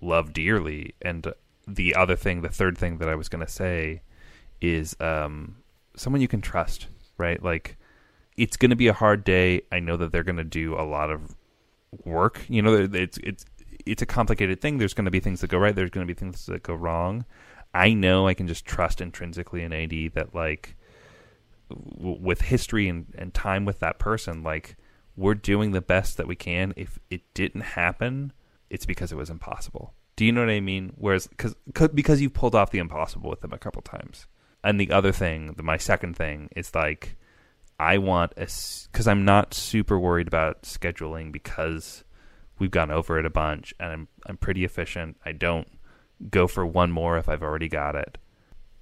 love 0.00 0.32
dearly, 0.32 0.94
and 1.02 1.32
the 1.66 1.94
other 1.94 2.16
thing, 2.16 2.42
the 2.42 2.48
third 2.48 2.78
thing 2.78 2.98
that 2.98 3.08
I 3.08 3.14
was 3.14 3.28
going 3.28 3.44
to 3.44 3.50
say 3.50 4.02
is 4.60 4.96
um, 5.00 5.56
someone 5.96 6.20
you 6.20 6.28
can 6.28 6.40
trust, 6.40 6.86
right? 7.18 7.42
Like 7.42 7.76
it's 8.36 8.56
going 8.56 8.70
to 8.70 8.76
be 8.76 8.88
a 8.88 8.92
hard 8.92 9.24
day. 9.24 9.62
I 9.72 9.80
know 9.80 9.96
that 9.96 10.12
they're 10.12 10.22
going 10.22 10.36
to 10.36 10.44
do 10.44 10.74
a 10.74 10.84
lot 10.84 11.10
of 11.10 11.34
work. 12.04 12.44
You 12.48 12.62
know, 12.62 12.74
it's 12.74 13.18
it's 13.18 13.44
it's 13.86 14.02
a 14.02 14.06
complicated 14.06 14.60
thing. 14.60 14.78
There's 14.78 14.94
going 14.94 15.04
to 15.06 15.10
be 15.10 15.20
things 15.20 15.40
that 15.40 15.48
go 15.48 15.58
right. 15.58 15.74
There's 15.74 15.90
going 15.90 16.06
to 16.06 16.12
be 16.12 16.18
things 16.18 16.46
that 16.46 16.62
go 16.62 16.74
wrong. 16.74 17.24
I 17.72 17.92
know 17.92 18.26
I 18.26 18.34
can 18.34 18.46
just 18.48 18.64
trust 18.64 19.00
intrinsically 19.00 19.62
in 19.62 19.72
AD 19.72 20.14
that 20.14 20.34
like 20.34 20.76
w- 21.68 22.18
with 22.20 22.42
history 22.42 22.88
and, 22.88 23.06
and 23.16 23.32
time 23.34 23.64
with 23.64 23.80
that 23.80 23.98
person, 23.98 24.42
like 24.42 24.76
we're 25.16 25.34
doing 25.34 25.72
the 25.72 25.80
best 25.80 26.16
that 26.16 26.26
we 26.26 26.36
can. 26.36 26.72
If 26.76 26.98
it 27.10 27.22
didn't 27.34 27.62
happen, 27.62 28.32
it's 28.70 28.86
because 28.86 29.12
it 29.12 29.16
was 29.16 29.30
impossible. 29.30 29.94
Do 30.16 30.24
you 30.24 30.32
know 30.32 30.40
what 30.40 30.50
I 30.50 30.60
mean? 30.60 30.92
Whereas 30.96 31.28
cause, 31.36 31.54
'cause- 31.74 31.88
because 31.94 32.20
you 32.20 32.30
pulled 32.30 32.54
off 32.54 32.70
the 32.70 32.78
impossible 32.78 33.28
with 33.30 33.40
them 33.42 33.52
a 33.52 33.58
couple 33.58 33.82
times. 33.82 34.26
And 34.64 34.80
the 34.80 34.90
other 34.90 35.12
thing, 35.12 35.54
the, 35.56 35.62
my 35.62 35.76
second 35.76 36.16
thing 36.16 36.48
is 36.56 36.74
like 36.74 37.16
I 37.78 37.98
want 37.98 38.32
a 38.38 38.46
because 38.90 39.06
I'm 39.06 39.24
not 39.24 39.52
super 39.52 39.98
worried 39.98 40.26
about 40.28 40.62
scheduling 40.62 41.30
because 41.30 42.04
we've 42.58 42.70
gone 42.70 42.90
over 42.90 43.18
it 43.18 43.26
a 43.26 43.30
bunch 43.30 43.74
and 43.78 43.90
I'm 43.90 44.08
I'm 44.26 44.36
pretty 44.36 44.64
efficient. 44.64 45.16
I 45.24 45.32
don't 45.32 45.68
go 46.30 46.46
for 46.46 46.64
one 46.64 46.90
more 46.90 47.18
if 47.18 47.28
I've 47.28 47.42
already 47.42 47.68
got 47.68 47.94
it. 47.94 48.18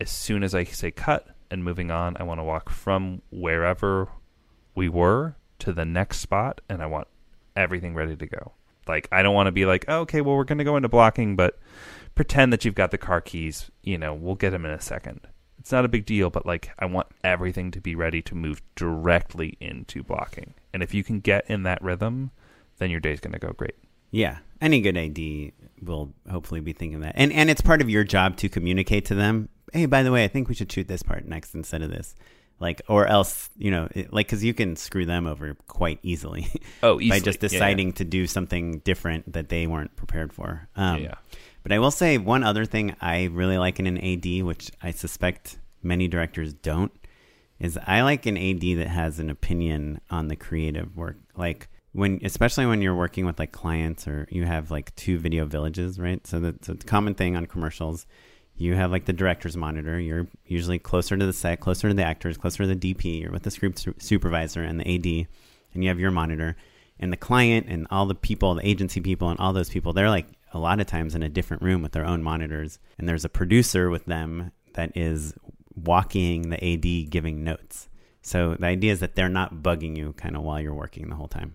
As 0.00 0.10
soon 0.10 0.42
as 0.42 0.54
I 0.54 0.64
say 0.64 0.90
cut 0.90 1.28
and 1.50 1.64
moving 1.64 1.90
on, 1.90 2.16
I 2.18 2.22
want 2.22 2.40
to 2.40 2.44
walk 2.44 2.70
from 2.70 3.22
wherever 3.30 4.08
we 4.74 4.88
were 4.88 5.36
to 5.60 5.72
the 5.72 5.84
next 5.84 6.20
spot 6.20 6.60
and 6.68 6.82
I 6.82 6.86
want 6.86 7.08
everything 7.56 7.94
ready 7.94 8.16
to 8.16 8.26
go. 8.26 8.52
Like 8.86 9.08
I 9.10 9.22
don't 9.22 9.34
want 9.34 9.46
to 9.46 9.52
be 9.52 9.66
like, 9.66 9.84
oh, 9.88 10.00
okay, 10.00 10.20
well 10.20 10.36
we're 10.36 10.44
going 10.44 10.58
to 10.58 10.64
go 10.64 10.76
into 10.76 10.88
blocking, 10.88 11.36
but 11.36 11.58
pretend 12.14 12.52
that 12.52 12.64
you've 12.64 12.74
got 12.74 12.90
the 12.90 12.98
car 12.98 13.20
keys. 13.20 13.70
You 13.82 13.98
know, 13.98 14.14
we'll 14.14 14.34
get 14.34 14.50
them 14.50 14.64
in 14.64 14.72
a 14.72 14.80
second. 14.80 15.20
It's 15.58 15.72
not 15.72 15.86
a 15.86 15.88
big 15.88 16.04
deal, 16.04 16.28
but 16.28 16.44
like 16.44 16.70
I 16.78 16.84
want 16.84 17.06
everything 17.22 17.70
to 17.70 17.80
be 17.80 17.94
ready 17.94 18.20
to 18.22 18.34
move 18.34 18.60
directly 18.76 19.56
into 19.60 20.02
blocking. 20.02 20.54
And 20.74 20.82
if 20.82 20.92
you 20.92 21.02
can 21.02 21.20
get 21.20 21.48
in 21.48 21.62
that 21.62 21.82
rhythm, 21.82 22.32
then 22.78 22.90
your 22.90 23.00
day's 23.00 23.20
going 23.20 23.32
to 23.32 23.38
go 23.38 23.52
great. 23.52 23.74
Yeah, 24.10 24.38
any 24.60 24.80
good 24.80 24.96
AD 24.96 25.52
will 25.86 26.12
hopefully 26.30 26.60
be 26.60 26.72
thinking 26.72 27.00
that, 27.00 27.14
and 27.16 27.32
and 27.32 27.50
it's 27.50 27.60
part 27.60 27.80
of 27.80 27.90
your 27.90 28.04
job 28.04 28.36
to 28.38 28.48
communicate 28.48 29.06
to 29.06 29.14
them. 29.14 29.48
Hey, 29.72 29.86
by 29.86 30.02
the 30.02 30.12
way, 30.12 30.24
I 30.24 30.28
think 30.28 30.48
we 30.48 30.54
should 30.54 30.70
shoot 30.70 30.86
this 30.86 31.02
part 31.02 31.24
next 31.26 31.54
instead 31.54 31.82
of 31.82 31.90
this, 31.90 32.14
like, 32.60 32.80
or 32.88 33.06
else 33.08 33.50
you 33.56 33.70
know, 33.72 33.88
it, 33.92 34.12
like, 34.12 34.26
because 34.26 34.44
you 34.44 34.54
can 34.54 34.76
screw 34.76 35.04
them 35.04 35.26
over 35.26 35.56
quite 35.66 35.98
easily. 36.02 36.46
Oh, 36.82 36.94
by 36.98 37.02
easily. 37.02 37.20
just 37.20 37.42
Yeah, 37.42 37.46
yeah. 37.46 37.58
deciding 37.58 37.92
to 37.94 38.04
do 38.04 38.26
something 38.28 38.78
different 38.80 39.32
that 39.32 39.48
they 39.48 39.66
weren't 39.66 39.96
prepared 39.96 40.32
for. 40.32 40.68
Um, 40.76 41.02
Yeah. 41.02 41.14
But 41.64 41.72
I 41.72 41.78
will 41.78 41.90
say 41.90 42.18
one 42.18 42.44
other 42.44 42.66
thing 42.66 42.94
I 43.00 43.24
really 43.24 43.56
like 43.56 43.80
in 43.80 43.86
an 43.86 43.98
AD, 43.98 44.42
which 44.44 44.70
I 44.82 44.90
suspect 44.90 45.58
many 45.82 46.06
directors 46.08 46.52
don't, 46.52 46.92
is 47.58 47.78
I 47.86 48.02
like 48.02 48.26
an 48.26 48.36
AD 48.36 48.60
that 48.60 48.88
has 48.88 49.18
an 49.18 49.30
opinion 49.30 50.00
on 50.10 50.28
the 50.28 50.36
creative 50.36 50.94
work. 50.94 51.16
Like 51.36 51.68
when, 51.94 52.18
especially 52.24 52.66
when 52.66 52.82
you're 52.82 52.94
working 52.94 53.24
with 53.24 53.38
like 53.38 53.52
clients 53.52 54.08
or 54.08 54.26
you 54.28 54.44
have 54.44 54.72
like 54.72 54.94
two 54.96 55.16
video 55.16 55.44
villages, 55.46 55.96
right? 55.98 56.26
So 56.26 56.40
that's 56.40 56.68
a 56.68 56.74
common 56.74 57.14
thing 57.14 57.36
on 57.36 57.46
commercials. 57.46 58.04
You 58.56 58.74
have 58.74 58.90
like 58.90 59.04
the 59.04 59.12
director's 59.12 59.56
monitor. 59.56 60.00
You're 60.00 60.26
usually 60.44 60.80
closer 60.80 61.16
to 61.16 61.24
the 61.24 61.32
set, 61.32 61.60
closer 61.60 61.88
to 61.88 61.94
the 61.94 62.02
actors, 62.02 62.36
closer 62.36 62.64
to 62.64 62.74
the 62.74 62.94
DP. 62.94 63.20
You're 63.20 63.30
with 63.30 63.44
the 63.44 63.50
script 63.52 63.78
su- 63.78 63.94
supervisor 63.98 64.60
and 64.60 64.80
the 64.80 64.94
AD, 64.94 65.28
and 65.72 65.84
you 65.84 65.88
have 65.88 66.00
your 66.00 66.10
monitor. 66.10 66.56
And 66.98 67.12
the 67.12 67.16
client 67.16 67.66
and 67.68 67.86
all 67.92 68.06
the 68.06 68.14
people, 68.16 68.54
the 68.56 68.68
agency 68.68 69.00
people, 69.00 69.30
and 69.30 69.38
all 69.38 69.52
those 69.52 69.70
people, 69.70 69.92
they're 69.92 70.10
like 70.10 70.26
a 70.52 70.58
lot 70.58 70.80
of 70.80 70.88
times 70.88 71.14
in 71.14 71.22
a 71.22 71.28
different 71.28 71.62
room 71.62 71.80
with 71.80 71.92
their 71.92 72.04
own 72.04 72.24
monitors. 72.24 72.80
And 72.98 73.08
there's 73.08 73.24
a 73.24 73.28
producer 73.28 73.88
with 73.88 74.04
them 74.06 74.50
that 74.74 74.96
is 74.96 75.32
walking 75.76 76.50
the 76.50 76.72
AD 76.72 77.10
giving 77.10 77.44
notes. 77.44 77.88
So 78.22 78.56
the 78.56 78.66
idea 78.66 78.90
is 78.90 78.98
that 78.98 79.14
they're 79.14 79.28
not 79.28 79.62
bugging 79.62 79.96
you 79.96 80.12
kind 80.14 80.36
of 80.36 80.42
while 80.42 80.60
you're 80.60 80.74
working 80.74 81.08
the 81.08 81.14
whole 81.14 81.28
time. 81.28 81.54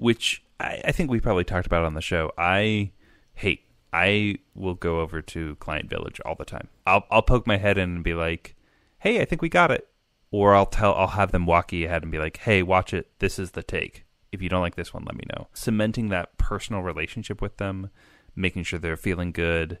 Which 0.00 0.42
I, 0.58 0.80
I 0.86 0.92
think 0.92 1.10
we 1.10 1.20
probably 1.20 1.44
talked 1.44 1.66
about 1.66 1.84
on 1.84 1.94
the 1.94 2.00
show. 2.00 2.32
I 2.36 2.92
hate. 3.34 3.64
I 3.92 4.36
will 4.54 4.74
go 4.74 5.00
over 5.00 5.20
to 5.20 5.56
Client 5.56 5.90
Village 5.90 6.20
all 6.24 6.34
the 6.34 6.44
time. 6.44 6.68
I'll 6.86 7.04
I'll 7.10 7.22
poke 7.22 7.46
my 7.46 7.58
head 7.58 7.76
in 7.76 7.96
and 7.96 8.04
be 8.04 8.14
like, 8.14 8.56
"Hey, 8.98 9.20
I 9.20 9.24
think 9.24 9.42
we 9.42 9.48
got 9.48 9.70
it," 9.70 9.88
or 10.30 10.54
I'll 10.54 10.66
tell 10.66 10.94
I'll 10.94 11.08
have 11.08 11.32
them 11.32 11.46
walkie 11.46 11.84
ahead 11.84 12.02
and 12.02 12.10
be 12.10 12.18
like, 12.18 12.38
"Hey, 12.38 12.62
watch 12.62 12.94
it. 12.94 13.10
This 13.18 13.38
is 13.38 13.52
the 13.52 13.62
take. 13.62 14.04
If 14.32 14.40
you 14.40 14.48
don't 14.48 14.62
like 14.62 14.76
this 14.76 14.94
one, 14.94 15.04
let 15.04 15.16
me 15.16 15.24
know." 15.28 15.48
Cementing 15.52 16.08
that 16.08 16.38
personal 16.38 16.82
relationship 16.82 17.42
with 17.42 17.58
them, 17.58 17.90
making 18.34 18.62
sure 18.62 18.78
they're 18.78 18.96
feeling 18.96 19.32
good, 19.32 19.78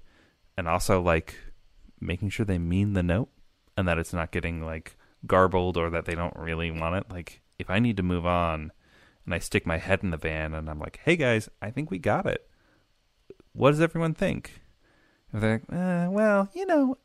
and 0.56 0.68
also 0.68 1.00
like 1.00 1.36
making 2.00 2.30
sure 2.30 2.44
they 2.46 2.58
mean 2.58 2.94
the 2.94 3.02
note 3.02 3.28
and 3.76 3.86
that 3.86 3.98
it's 3.98 4.12
not 4.12 4.32
getting 4.32 4.64
like 4.64 4.96
garbled 5.26 5.76
or 5.76 5.90
that 5.90 6.04
they 6.06 6.14
don't 6.14 6.36
really 6.36 6.70
want 6.70 6.96
it. 6.96 7.10
Like 7.10 7.42
if 7.58 7.70
I 7.70 7.78
need 7.78 7.96
to 7.98 8.02
move 8.02 8.26
on 8.26 8.72
and 9.30 9.34
I 9.34 9.38
stick 9.38 9.66
my 9.66 9.78
head 9.78 10.00
in 10.02 10.10
the 10.10 10.16
van 10.16 10.54
and 10.54 10.68
I'm 10.68 10.78
like, 10.78 11.00
"Hey 11.04 11.16
guys, 11.16 11.48
I 11.62 11.70
think 11.70 11.90
we 11.90 11.98
got 11.98 12.26
it. 12.26 12.48
What 13.52 13.70
does 13.70 13.80
everyone 13.80 14.14
think?" 14.14 14.60
And 15.32 15.42
they're 15.42 15.62
like, 15.68 15.72
uh, 15.72 16.10
"Well, 16.10 16.48
you 16.54 16.66
know, 16.66 16.98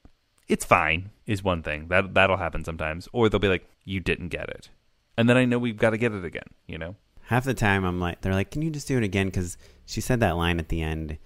it's 0.48 0.66
fine." 0.66 1.12
Is 1.26 1.44
one 1.44 1.64
thing 1.64 1.88
that 1.88 2.14
that'll 2.14 2.38
happen 2.38 2.64
sometimes, 2.64 3.08
or 3.14 3.30
they'll 3.30 3.40
be 3.40 3.48
like, 3.48 3.70
"You 3.84 4.00
didn't 4.00 4.30
get 4.30 4.50
it," 4.50 4.70
and 5.18 5.30
then 5.30 5.38
I 5.38 5.46
know 5.46 5.60
we've 5.60 5.78
got 5.78 5.92
to 5.92 5.98
get 5.98 6.12
it 6.12 6.26
again. 6.26 6.50
You 6.68 6.78
know, 6.78 6.96
Half 7.28 7.46
the 7.46 7.56
time 7.56 7.84
I'm 7.86 8.00
like, 8.00 8.22
they're 8.22 8.34
like, 8.34 8.52
can 8.52 8.62
you 8.62 8.70
just 8.70 8.88
do 8.88 8.98
it 8.98 9.04
again? 9.04 9.28
Because 9.28 9.58
she 9.86 10.00
said 10.00 10.20
that 10.20 10.38
line 10.38 10.60
at 10.60 10.70
the 10.70 10.82
end 10.82 11.18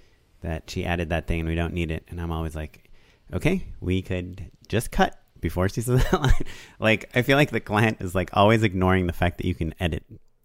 that 0.42 0.70
she 0.70 0.86
added 0.86 1.10
that 1.10 1.28
thing 1.28 1.42
and 1.42 1.50
we 1.50 1.56
don't 1.56 1.74
need 1.74 1.92
it. 1.92 2.06
And 2.08 2.22
I'm 2.22 2.32
always 2.32 2.56
like, 2.56 2.90
okay, 3.34 3.66
we 3.82 4.02
could 4.02 4.50
just 4.70 4.92
cut 4.92 5.22
before 5.42 5.68
she 5.68 5.82
says 5.82 6.04
that 6.04 6.22
line. 6.22 6.46
like, 6.80 7.10
I 7.14 7.22
feel 7.22 7.36
like 7.36 7.52
the 7.52 7.60
client 7.60 7.98
is 8.00 8.16
like 8.16 8.30
always 8.34 8.64
ignoring 8.64 9.08
the 9.08 9.14
fact 9.14 9.38
that 9.40 9.46
you 9.46 9.54
can 9.54 9.76
edit 9.80 10.04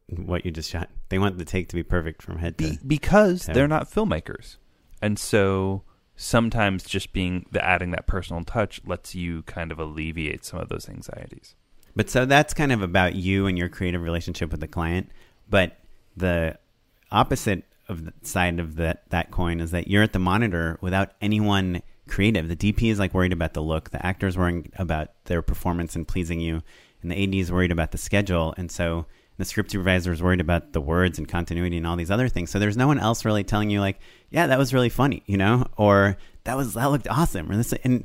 what 0.08 0.44
you 0.44 0.50
just 0.50 0.70
shot. 0.70 0.90
They 1.08 1.18
want 1.18 1.38
the 1.38 1.44
take 1.44 1.68
to 1.68 1.76
be 1.76 1.82
perfect 1.82 2.22
from 2.22 2.38
head 2.38 2.58
to 2.58 2.70
Be- 2.70 2.78
because 2.86 3.42
So- 3.44 3.52
they're 3.52 3.68
not 3.68 3.90
filmmakers, 3.90 4.56
and 5.00 5.18
so 5.18 5.82
sometimes 6.16 6.84
just 6.84 7.12
being 7.12 7.46
the 7.50 7.64
adding 7.64 7.90
that 7.90 8.06
personal 8.06 8.44
touch 8.44 8.80
lets 8.86 9.14
you 9.14 9.42
kind 9.42 9.72
of 9.72 9.78
alleviate 9.78 10.44
some 10.44 10.60
of 10.60 10.68
those 10.68 10.88
anxieties. 10.88 11.56
But 11.96 12.08
so 12.10 12.24
that's 12.24 12.54
kind 12.54 12.72
of 12.72 12.82
about 12.82 13.14
you 13.14 13.46
and 13.46 13.56
your 13.58 13.68
creative 13.68 14.02
relationship 14.02 14.50
with 14.50 14.60
the 14.60 14.68
client. 14.68 15.10
But 15.48 15.78
the 16.16 16.58
opposite 17.10 17.64
of 17.88 18.04
the 18.04 18.12
side 18.22 18.58
of 18.60 18.76
that 18.76 19.10
that 19.10 19.30
coin 19.30 19.60
is 19.60 19.70
that 19.72 19.88
you're 19.88 20.02
at 20.02 20.12
the 20.12 20.18
monitor 20.18 20.78
without 20.80 21.12
anyone 21.20 21.82
creative. 22.08 22.48
The 22.48 22.56
DP 22.56 22.90
is 22.90 22.98
like 22.98 23.14
worried 23.14 23.32
about 23.32 23.54
the 23.54 23.62
look, 23.62 23.90
the 23.90 24.04
actor's 24.04 24.36
worried 24.36 24.70
about 24.76 25.10
their 25.24 25.42
performance 25.42 25.94
and 25.96 26.06
pleasing 26.06 26.40
you, 26.40 26.62
and 27.02 27.10
the 27.10 27.22
AD 27.22 27.34
is 27.34 27.50
worried 27.52 27.72
about 27.72 27.92
the 27.92 27.98
schedule. 27.98 28.54
And 28.56 28.70
so 28.70 29.06
the 29.36 29.44
script 29.44 29.70
supervisor 29.72 30.12
is 30.12 30.22
worried 30.22 30.40
about 30.40 30.72
the 30.72 30.80
words 30.80 31.18
and 31.18 31.28
continuity 31.28 31.76
and 31.76 31.86
all 31.86 31.96
these 31.96 32.10
other 32.10 32.28
things. 32.28 32.50
So 32.50 32.58
there's 32.58 32.76
no 32.76 32.86
one 32.86 32.98
else 32.98 33.24
really 33.24 33.44
telling 33.44 33.70
you 33.70 33.80
like, 33.80 33.98
yeah, 34.30 34.46
that 34.46 34.58
was 34.58 34.72
really 34.72 34.88
funny, 34.88 35.22
you 35.26 35.36
know, 35.36 35.66
or 35.76 36.16
that 36.44 36.56
was 36.56 36.74
that 36.74 36.86
looked 36.86 37.08
awesome, 37.08 37.50
or 37.50 37.56
this 37.56 37.72
and 37.84 38.04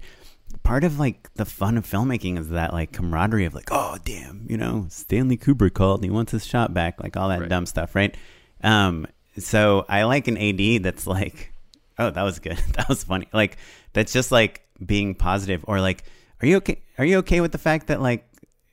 part 0.64 0.84
of 0.84 0.98
like 1.00 1.32
the 1.36 1.46
fun 1.46 1.78
of 1.78 1.86
filmmaking 1.86 2.38
is 2.40 2.50
that 2.50 2.74
like 2.74 2.92
camaraderie 2.92 3.46
of 3.46 3.54
like, 3.54 3.70
oh 3.72 3.98
damn, 4.04 4.46
you 4.50 4.58
know, 4.58 4.88
Stanley 4.90 5.38
Kubrick 5.38 5.74
called 5.74 6.00
and 6.00 6.06
he 6.06 6.12
wants 6.12 6.32
his 6.32 6.46
shot 6.46 6.74
back, 6.74 7.02
like 7.02 7.16
all 7.16 7.30
that 7.30 7.42
Right. 7.42 7.50
dumb 7.50 7.66
stuff, 7.66 7.94
right? 7.96 8.16
Um, 8.64 9.06
so 9.38 9.86
I 9.88 10.04
like 10.04 10.28
an 10.28 10.38
AD 10.38 10.84
that's 10.84 11.06
like, 11.08 11.54
oh, 11.98 12.10
that 12.10 12.24
was 12.24 12.40
good, 12.40 12.58
that 12.74 12.90
was 12.90 13.04
funny, 13.04 13.28
like 13.34 13.58
that's 13.94 14.12
just 14.12 14.32
like 14.32 14.66
being 14.84 15.14
positive, 15.16 15.64
or 15.68 15.80
like, 15.82 16.04
are 16.42 16.48
you 16.48 16.58
okay? 16.58 16.82
Are 16.98 17.06
you 17.06 17.18
okay 17.20 17.42
with 17.42 17.52
the 17.52 17.58
fact 17.58 17.88
that 17.88 18.02
like 18.02 18.26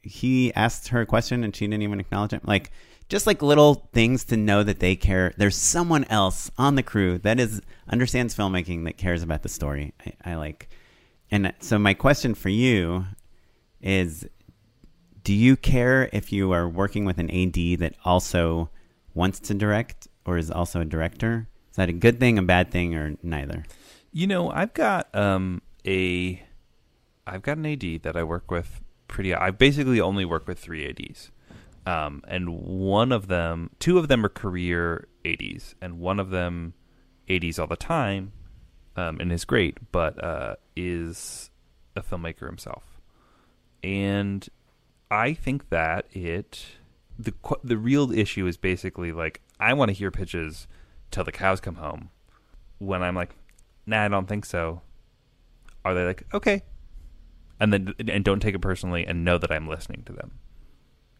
he 0.06 0.52
asked 0.54 0.88
her 0.88 1.00
a 1.00 1.06
question 1.06 1.44
and 1.44 1.54
she 1.54 1.66
didn't 1.66 1.82
even 1.82 2.00
acknowledge 2.00 2.32
him. 2.32 2.40
Like 2.44 2.70
just 3.08 3.26
like 3.26 3.42
little 3.42 3.88
things 3.92 4.24
to 4.24 4.36
know 4.36 4.62
that 4.62 4.80
they 4.80 4.96
care. 4.96 5.32
There's 5.36 5.56
someone 5.56 6.04
else 6.04 6.50
on 6.58 6.74
the 6.74 6.82
crew 6.82 7.18
that 7.18 7.38
is 7.38 7.62
understands 7.88 8.34
filmmaking 8.34 8.84
that 8.84 8.96
cares 8.96 9.22
about 9.22 9.42
the 9.42 9.48
story. 9.48 9.92
I, 10.04 10.32
I 10.32 10.34
like, 10.34 10.68
and 11.30 11.52
so 11.60 11.78
my 11.78 11.94
question 11.94 12.34
for 12.34 12.48
you 12.48 13.04
is: 13.80 14.26
Do 15.22 15.32
you 15.32 15.56
care 15.56 16.08
if 16.12 16.32
you 16.32 16.52
are 16.52 16.68
working 16.68 17.04
with 17.04 17.18
an 17.18 17.30
AD 17.30 17.78
that 17.80 17.94
also 18.04 18.70
wants 19.14 19.38
to 19.40 19.54
direct 19.54 20.08
or 20.24 20.36
is 20.36 20.50
also 20.50 20.80
a 20.80 20.84
director? 20.84 21.48
Is 21.70 21.76
that 21.76 21.88
a 21.88 21.92
good 21.92 22.18
thing, 22.18 22.38
a 22.38 22.42
bad 22.42 22.70
thing, 22.70 22.94
or 22.94 23.16
neither? 23.22 23.64
You 24.12 24.26
know, 24.26 24.50
I've 24.50 24.72
got 24.72 25.14
um, 25.14 25.62
a, 25.86 26.42
I've 27.26 27.42
got 27.42 27.58
an 27.58 27.66
AD 27.66 28.02
that 28.02 28.16
I 28.16 28.24
work 28.24 28.50
with 28.50 28.80
pretty. 29.08 29.34
I 29.34 29.50
basically 29.50 30.00
only 30.00 30.24
work 30.24 30.46
with 30.46 30.58
three 30.58 30.88
ADs, 30.88 31.30
um, 31.86 32.22
and 32.26 32.50
one 32.50 33.12
of 33.12 33.28
them, 33.28 33.70
two 33.78 33.98
of 33.98 34.08
them 34.08 34.24
are 34.24 34.28
career 34.28 35.08
ADs, 35.24 35.74
and 35.80 35.98
one 35.98 36.20
of 36.20 36.30
them 36.30 36.74
ADs 37.28 37.58
all 37.58 37.66
the 37.66 37.76
time, 37.76 38.32
um, 38.96 39.20
and 39.20 39.32
is 39.32 39.44
great, 39.44 39.78
but 39.92 40.22
uh, 40.22 40.56
is 40.74 41.50
a 41.94 42.02
filmmaker 42.02 42.46
himself, 42.46 43.00
and 43.82 44.48
I 45.10 45.34
think 45.34 45.68
that 45.70 46.06
it 46.12 46.64
the 47.18 47.32
the 47.62 47.78
real 47.78 48.12
issue 48.12 48.46
is 48.46 48.56
basically 48.56 49.12
like 49.12 49.40
I 49.58 49.72
want 49.74 49.88
to 49.88 49.92
hear 49.94 50.10
pitches 50.10 50.66
till 51.10 51.24
the 51.24 51.32
cows 51.32 51.60
come 51.60 51.76
home. 51.76 52.10
When 52.78 53.02
I'm 53.02 53.14
like, 53.14 53.34
nah, 53.86 54.04
I 54.04 54.08
don't 54.08 54.28
think 54.28 54.44
so. 54.44 54.82
Are 55.84 55.94
they 55.94 56.04
like, 56.04 56.24
okay, 56.34 56.62
and 57.60 57.72
then 57.72 57.94
and 58.08 58.24
don't 58.24 58.40
take 58.40 58.54
it 58.54 58.60
personally 58.60 59.06
and 59.06 59.24
know 59.24 59.38
that 59.38 59.50
I'm 59.52 59.68
listening 59.68 60.02
to 60.06 60.12
them. 60.12 60.38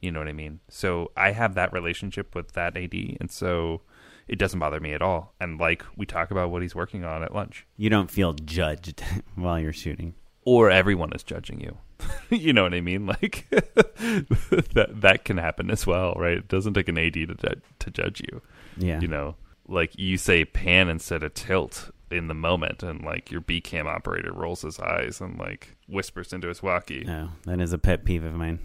You 0.00 0.10
know 0.12 0.18
what 0.20 0.28
I 0.28 0.32
mean? 0.32 0.60
So 0.68 1.10
I 1.16 1.32
have 1.32 1.54
that 1.54 1.72
relationship 1.72 2.34
with 2.34 2.52
that 2.52 2.76
AD, 2.76 2.94
and 3.20 3.30
so 3.30 3.80
it 4.28 4.38
doesn't 4.38 4.58
bother 4.60 4.78
me 4.80 4.92
at 4.92 5.02
all. 5.02 5.34
And 5.40 5.58
like 5.58 5.84
we 5.96 6.04
talk 6.06 6.30
about 6.30 6.50
what 6.50 6.62
he's 6.62 6.74
working 6.74 7.04
on 7.04 7.22
at 7.22 7.34
lunch, 7.34 7.66
You 7.76 7.88
don't 7.90 8.10
feel 8.10 8.32
judged 8.34 9.02
while 9.34 9.58
you're 9.58 9.72
shooting. 9.72 10.14
or 10.44 10.70
everyone 10.70 11.12
is 11.12 11.22
judging 11.22 11.60
you. 11.60 11.78
you 12.30 12.52
know 12.52 12.62
what 12.64 12.74
I 12.74 12.80
mean? 12.82 13.06
Like 13.06 13.46
that 13.50 14.88
that 15.00 15.24
can 15.24 15.38
happen 15.38 15.70
as 15.70 15.86
well, 15.86 16.14
right? 16.16 16.38
It 16.38 16.48
doesn't 16.48 16.74
take 16.74 16.88
an 16.88 16.98
AD 16.98 17.14
to 17.14 17.56
to 17.78 17.90
judge 17.90 18.20
you. 18.20 18.42
Yeah. 18.76 19.00
You 19.00 19.08
know, 19.08 19.36
like 19.66 19.98
you 19.98 20.18
say 20.18 20.44
pan 20.44 20.88
instead 20.88 21.22
of 21.22 21.34
tilt 21.34 21.90
in 22.10 22.28
the 22.28 22.34
moment, 22.34 22.82
and 22.82 23.02
like 23.04 23.30
your 23.30 23.40
B 23.40 23.60
cam 23.60 23.86
operator 23.86 24.32
rolls 24.32 24.62
his 24.62 24.78
eyes 24.78 25.20
and 25.20 25.38
like 25.38 25.76
whispers 25.88 26.32
into 26.32 26.48
his 26.48 26.62
walkie. 26.62 27.04
No, 27.04 27.30
that 27.44 27.60
is 27.60 27.72
a 27.72 27.78
pet 27.78 28.04
peeve 28.04 28.24
of 28.24 28.34
mine. 28.34 28.60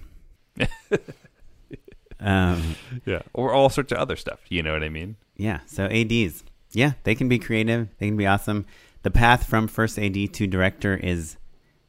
um, 2.19 2.75
Yeah, 3.05 3.21
or 3.33 3.53
all 3.53 3.69
sorts 3.69 3.91
of 3.91 3.97
other 3.97 4.15
stuff. 4.15 4.39
You 4.49 4.61
know 4.63 4.73
what 4.73 4.83
I 4.83 4.89
mean? 4.89 5.15
yeah. 5.35 5.59
So 5.65 5.85
ads, 5.85 6.43
yeah, 6.71 6.93
they 7.03 7.15
can 7.15 7.27
be 7.29 7.39
creative. 7.39 7.89
They 7.97 8.07
can 8.07 8.17
be 8.17 8.27
awesome. 8.27 8.65
The 9.03 9.11
path 9.11 9.47
from 9.47 9.67
first 9.67 9.97
AD 9.97 10.33
to 10.33 10.45
director 10.47 10.95
is 10.95 11.37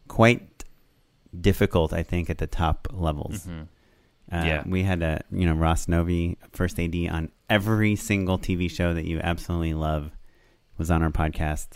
quite 0.08 0.64
difficult, 1.38 1.92
I 1.92 2.02
think, 2.02 2.30
at 2.30 2.38
the 2.38 2.46
top 2.46 2.88
levels. 2.92 3.46
Uh, 3.46 3.64
Yeah. 4.30 4.62
we 4.66 4.82
had 4.84 5.02
a 5.02 5.20
you 5.30 5.44
know 5.46 5.54
Ross 5.54 5.88
Novi, 5.88 6.38
first 6.52 6.78
AD 6.80 6.94
on 7.10 7.30
every 7.50 7.96
single 7.96 8.38
TV 8.38 8.70
show 8.70 8.94
that 8.94 9.04
you 9.04 9.20
absolutely 9.20 9.74
love, 9.74 10.10
was 10.78 10.90
on 10.90 11.02
our 11.02 11.10
podcast, 11.10 11.68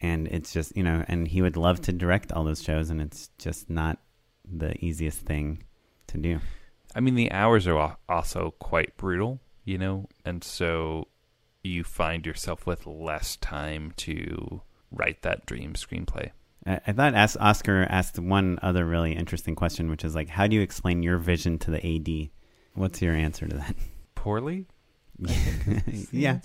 and 0.00 0.28
it's 0.28 0.52
just 0.52 0.76
you 0.76 0.82
know, 0.82 1.04
and 1.08 1.28
he 1.28 1.42
would 1.42 1.56
love 1.56 1.80
to 1.82 1.92
direct 1.92 2.32
all 2.32 2.44
those 2.44 2.62
shows, 2.62 2.90
and 2.90 3.00
it's 3.00 3.30
just 3.38 3.70
not 3.70 3.98
the 4.44 4.76
easiest 4.84 5.20
thing 5.20 5.62
to 6.08 6.18
do. 6.18 6.40
I 6.94 7.00
mean, 7.00 7.14
the 7.14 7.32
hours 7.32 7.66
are 7.66 7.96
also 8.08 8.54
quite 8.58 8.96
brutal, 8.96 9.40
you 9.64 9.78
know, 9.78 10.08
and 10.24 10.44
so 10.44 11.08
you 11.62 11.84
find 11.84 12.26
yourself 12.26 12.66
with 12.66 12.86
less 12.86 13.36
time 13.36 13.92
to 13.96 14.60
write 14.90 15.22
that 15.22 15.46
dream 15.46 15.74
screenplay. 15.74 16.30
I, 16.66 16.80
I 16.86 16.92
thought 16.92 17.14
As- 17.14 17.36
Oscar 17.38 17.86
asked 17.88 18.18
one 18.18 18.58
other 18.62 18.84
really 18.84 19.12
interesting 19.12 19.54
question, 19.54 19.88
which 19.88 20.04
is 20.04 20.14
like, 20.14 20.28
how 20.28 20.46
do 20.46 20.56
you 20.56 20.62
explain 20.62 21.02
your 21.02 21.18
vision 21.18 21.58
to 21.60 21.70
the 21.70 21.96
AD? 21.96 22.30
What's 22.74 23.00
your 23.00 23.14
answer 23.14 23.46
to 23.46 23.56
that? 23.56 23.76
Poorly, 24.14 24.66
yeah. 26.12 26.38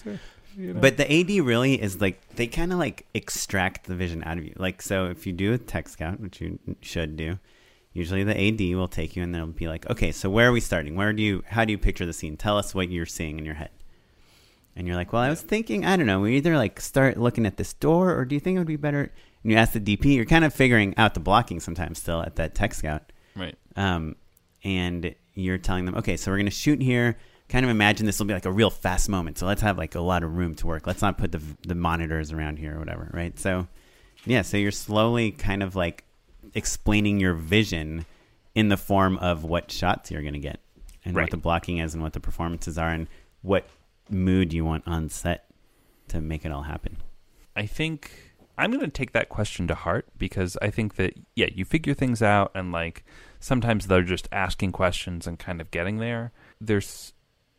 But 0.58 0.98
the 0.98 1.12
AD 1.12 1.46
really 1.46 1.80
is 1.80 2.02
like 2.02 2.36
they 2.36 2.48
kind 2.48 2.74
of 2.74 2.80
like 2.80 3.06
extract 3.14 3.86
the 3.86 3.96
vision 3.96 4.24
out 4.26 4.38
of 4.38 4.44
you. 4.44 4.54
Like 4.58 4.82
so, 4.82 5.06
if 5.06 5.28
you 5.28 5.34
do 5.34 5.54
a 5.54 5.58
tech 5.58 5.88
scout, 5.88 6.20
which 6.20 6.42
you 6.42 6.58
should 6.82 7.16
do, 7.16 7.38
usually 7.94 8.24
the 8.24 8.36
AD 8.36 8.76
will 8.76 8.88
take 8.88 9.16
you 9.16 9.24
and 9.24 9.34
they'll 9.34 9.46
be 9.48 9.68
like, 9.68 9.90
okay, 9.90 10.12
so 10.12 10.30
where 10.30 10.50
are 10.50 10.52
we 10.52 10.60
starting? 10.60 10.96
Where 10.96 11.14
do 11.14 11.22
you? 11.22 11.44
How 11.48 11.64
do 11.64 11.72
you 11.72 11.78
picture 11.78 12.06
the 12.06 12.14
scene? 12.14 12.38
Tell 12.38 12.58
us 12.58 12.74
what 12.74 12.90
you're 12.90 13.06
seeing 13.06 13.38
in 13.38 13.46
your 13.46 13.56
head. 13.56 13.70
And 14.76 14.88
you're 14.88 14.96
like, 14.96 15.12
well, 15.12 15.24
I 15.24 15.30
was 15.30 15.42
thinking, 15.42 15.86
I 15.86 15.96
don't 15.96 16.06
know, 16.06 16.20
we 16.22 16.38
either 16.38 16.56
like 16.56 16.80
start 16.80 17.18
looking 17.18 17.46
at 17.46 17.58
this 17.58 17.74
door, 17.74 18.16
or 18.16 18.26
do 18.26 18.36
you 18.36 18.40
think 18.40 18.56
it 18.56 18.60
would 18.60 18.68
be 18.68 18.76
better? 18.76 19.12
And 19.44 19.52
you 19.52 19.58
ask 19.58 19.74
the 19.74 19.80
DP, 19.80 20.16
you're 20.16 20.26
kind 20.26 20.46
of 20.46 20.54
figuring 20.54 20.94
out 20.98 21.14
the 21.14 21.20
blocking 21.20 21.60
sometimes 21.60 22.00
still 22.00 22.22
at 22.22 22.36
that 22.36 22.54
tech 22.54 22.74
scout 22.74 23.12
right? 23.36 23.56
um, 23.76 24.16
and 24.64 25.16
you're 25.34 25.58
telling 25.58 25.86
them, 25.86 25.96
okay, 25.96 26.18
so 26.18 26.32
we're 26.32 26.38
going 26.38 26.46
to 26.46 26.52
shoot 26.52 26.82
here. 26.82 27.18
Kind 27.50 27.64
of 27.66 27.70
imagine 27.70 28.06
this 28.06 28.20
will 28.20 28.26
be 28.26 28.34
like 28.34 28.46
a 28.46 28.52
real 28.52 28.70
fast 28.70 29.08
moment. 29.08 29.38
So 29.38 29.46
let's 29.46 29.62
have 29.62 29.78
like 29.78 29.96
a 29.96 30.02
lot 30.02 30.24
of 30.24 30.36
room 30.36 30.54
to 30.56 30.68
work. 30.68 30.86
Let's 30.86 31.02
not 31.02 31.18
put 31.18 31.32
the 31.32 31.42
the 31.66 31.76
monitors 31.76 32.32
around 32.32 32.58
here 32.60 32.76
or 32.76 32.80
whatever, 32.80 33.10
right? 33.14 33.38
So, 33.40 33.68
yeah, 34.26 34.42
so 34.42 34.58
you're 34.58 34.72
slowly 34.72 35.32
kind 35.32 35.64
of 35.64 35.76
like 35.76 36.04
explaining 36.54 37.20
your 37.20 37.34
vision 37.34 38.06
in 38.56 38.70
the 38.70 38.78
form 38.78 39.18
of 39.18 39.44
what 39.44 39.72
shots 39.72 40.12
you're 40.12 40.22
going 40.22 40.34
to 40.34 40.40
get 40.40 40.60
and 41.06 41.16
Right. 41.16 41.24
what 41.24 41.32
the 41.32 41.38
blocking 41.38 41.78
is 41.78 41.94
and 41.94 42.04
what 42.04 42.14
the 42.14 42.20
performances 42.20 42.78
are 42.78 42.90
and 42.90 43.08
what 43.42 43.66
mood 44.10 44.52
you 44.52 44.66
want 44.66 44.84
on 44.88 45.10
set 45.10 45.46
to 46.10 46.20
make 46.20 46.46
it 46.46 46.52
all 46.52 46.64
happen. 46.64 46.98
I 47.56 47.66
think 47.66 48.12
I'm 48.58 48.72
going 48.72 48.82
to 48.84 48.88
take 48.90 49.12
that 49.14 49.30
question 49.30 49.68
to 49.68 49.76
heart 49.76 50.08
because 50.18 50.58
I 50.62 50.70
think 50.70 50.96
that 50.96 51.14
yeah, 51.36 51.48
you 51.54 51.64
figure 51.66 51.94
things 51.94 52.22
out 52.22 52.52
and 52.56 52.72
like 52.72 53.06
sometimes 53.40 53.88
they're 53.88 54.02
just 54.04 54.28
asking 54.32 54.72
questions 54.72 55.28
and 55.28 55.38
kind 55.38 55.62
of 55.62 55.70
getting 55.72 55.98
there. 55.98 56.32
There's 56.60 57.14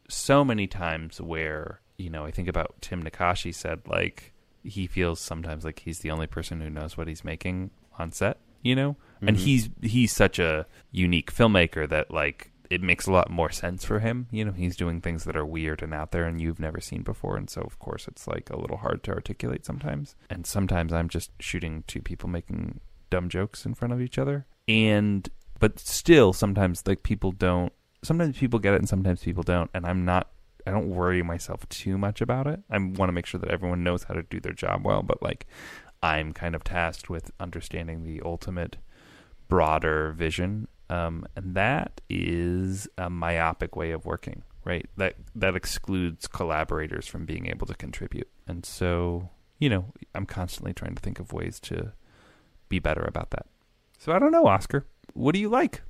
so 0.09 0.44
many 0.44 0.66
times 0.66 1.20
where, 1.20 1.80
you 1.96 2.11
know, 2.11 2.24
I 2.24 2.30
think 2.30 2.48
about 2.48 2.76
Tim 2.80 3.02
Nackashi 3.02 3.54
said 3.54 3.80
like 3.86 4.32
he 4.62 4.86
feels 4.86 5.20
sometimes 5.20 5.64
like 5.64 5.80
he's 5.80 6.00
the 6.00 6.11
only 6.11 6.26
person 6.26 6.61
who 6.61 6.70
knows 6.70 6.96
what 6.96 7.09
he's 7.09 7.24
making 7.24 7.70
on 7.98 8.12
set, 8.12 8.38
you 8.62 8.74
know? 8.74 8.96
And 9.20 9.36
mm-hmm. 9.36 9.44
he's 9.44 9.68
he's 9.82 10.12
such 10.12 10.38
a 10.38 10.66
unique 10.90 11.32
filmmaker 11.32 11.88
that 11.88 12.11
like 12.11 12.52
it 12.70 12.82
makes 12.82 13.06
a 13.06 13.12
lot 13.12 13.30
more 13.30 13.50
sense 13.50 13.84
for 13.84 14.00
him. 14.00 14.26
You 14.30 14.44
know, 14.44 14.52
he's 14.52 14.76
doing 14.76 15.00
things 15.00 15.24
that 15.24 15.36
are 15.36 15.46
weird 15.46 15.82
and 15.82 15.94
out 15.94 16.12
there 16.12 16.24
and 16.24 16.40
you've 16.40 16.61
never 16.61 16.80
seen 16.80 17.02
before. 17.02 17.36
And 17.36 17.48
so, 17.48 17.62
of 17.62 17.78
course, 17.78 18.06
it's 18.06 18.26
like 18.26 18.50
a 18.50 18.59
little 18.59 18.76
hard 18.76 19.02
to 19.04 19.12
articulate 19.12 19.64
sometimes. 19.64 20.14
And 20.28 20.46
sometimes 20.46 20.92
I'm 20.92 21.09
just 21.09 21.30
shooting 21.40 21.84
two 21.86 22.02
people 22.02 22.28
making 22.28 22.80
dumb 23.11 23.28
jokes 23.28 23.64
in 23.64 23.74
front 23.74 23.94
of 23.94 24.00
each 24.00 24.18
other. 24.18 24.46
And, 24.66 25.28
but 25.59 25.78
still, 25.78 26.32
sometimes 26.32 26.82
like 26.86 27.02
people 27.02 27.32
don't, 27.32 27.72
sometimes 28.03 28.38
people 28.38 28.59
get 28.59 28.74
it 28.74 28.80
and 28.80 28.88
sometimes 28.88 29.22
people 29.22 29.42
don't. 29.42 29.70
And 29.74 29.86
I'm 29.86 30.05
not, 30.05 30.30
I 30.66 30.70
don't 30.70 30.90
worry 30.90 31.22
myself 31.22 31.68
too 31.68 31.99
much 31.99 32.20
about 32.20 32.46
it. 32.46 32.61
I 32.70 32.78
want 32.78 33.09
to 33.09 33.12
make 33.12 33.26
sure 33.26 33.40
that 33.40 33.51
everyone 33.51 33.82
knows 33.82 34.05
how 34.05 34.14
to 34.14 34.22
do 34.22 34.40
their 34.40 34.53
job 34.53 34.84
well. 34.84 35.03
But 35.03 35.22
like, 35.22 35.46
I'm 36.03 36.32
kind 36.32 36.55
of 36.55 36.62
tasked 36.64 37.11
with 37.11 37.30
understanding 37.40 38.05
the 38.05 38.22
ultimate 38.24 38.76
broader 39.49 40.12
vision 40.12 40.68
um, 40.90 41.26
and 41.36 41.55
that 41.55 42.01
is 42.09 42.88
a 42.96 43.11
myopic 43.11 43.76
way 43.76 43.90
of 43.90 44.07
working 44.07 44.42
right 44.64 44.86
that 44.96 45.14
that 45.34 45.55
excludes 45.55 46.26
collaborators 46.26 47.07
from 47.07 47.24
being 47.24 47.46
able 47.46 47.66
to 47.66 47.74
contribute 47.74 48.28
and 48.46 48.64
so 48.64 49.28
you 49.59 49.68
know 49.68 49.86
i'm 50.14 50.26
constantly 50.26 50.72
trying 50.72 50.94
to 50.94 51.01
think 51.01 51.18
of 51.18 51.32
ways 51.32 51.59
to 51.61 51.92
be 52.68 52.78
better 52.78 53.03
about 53.03 53.30
that 53.30 53.46
so 53.99 54.12
i 54.12 54.18
don't 54.18 54.32
know 54.32 54.46
oscar 54.46 54.86
what 55.14 55.34
do 55.34 55.40
you 55.40 55.49
like 55.49 55.82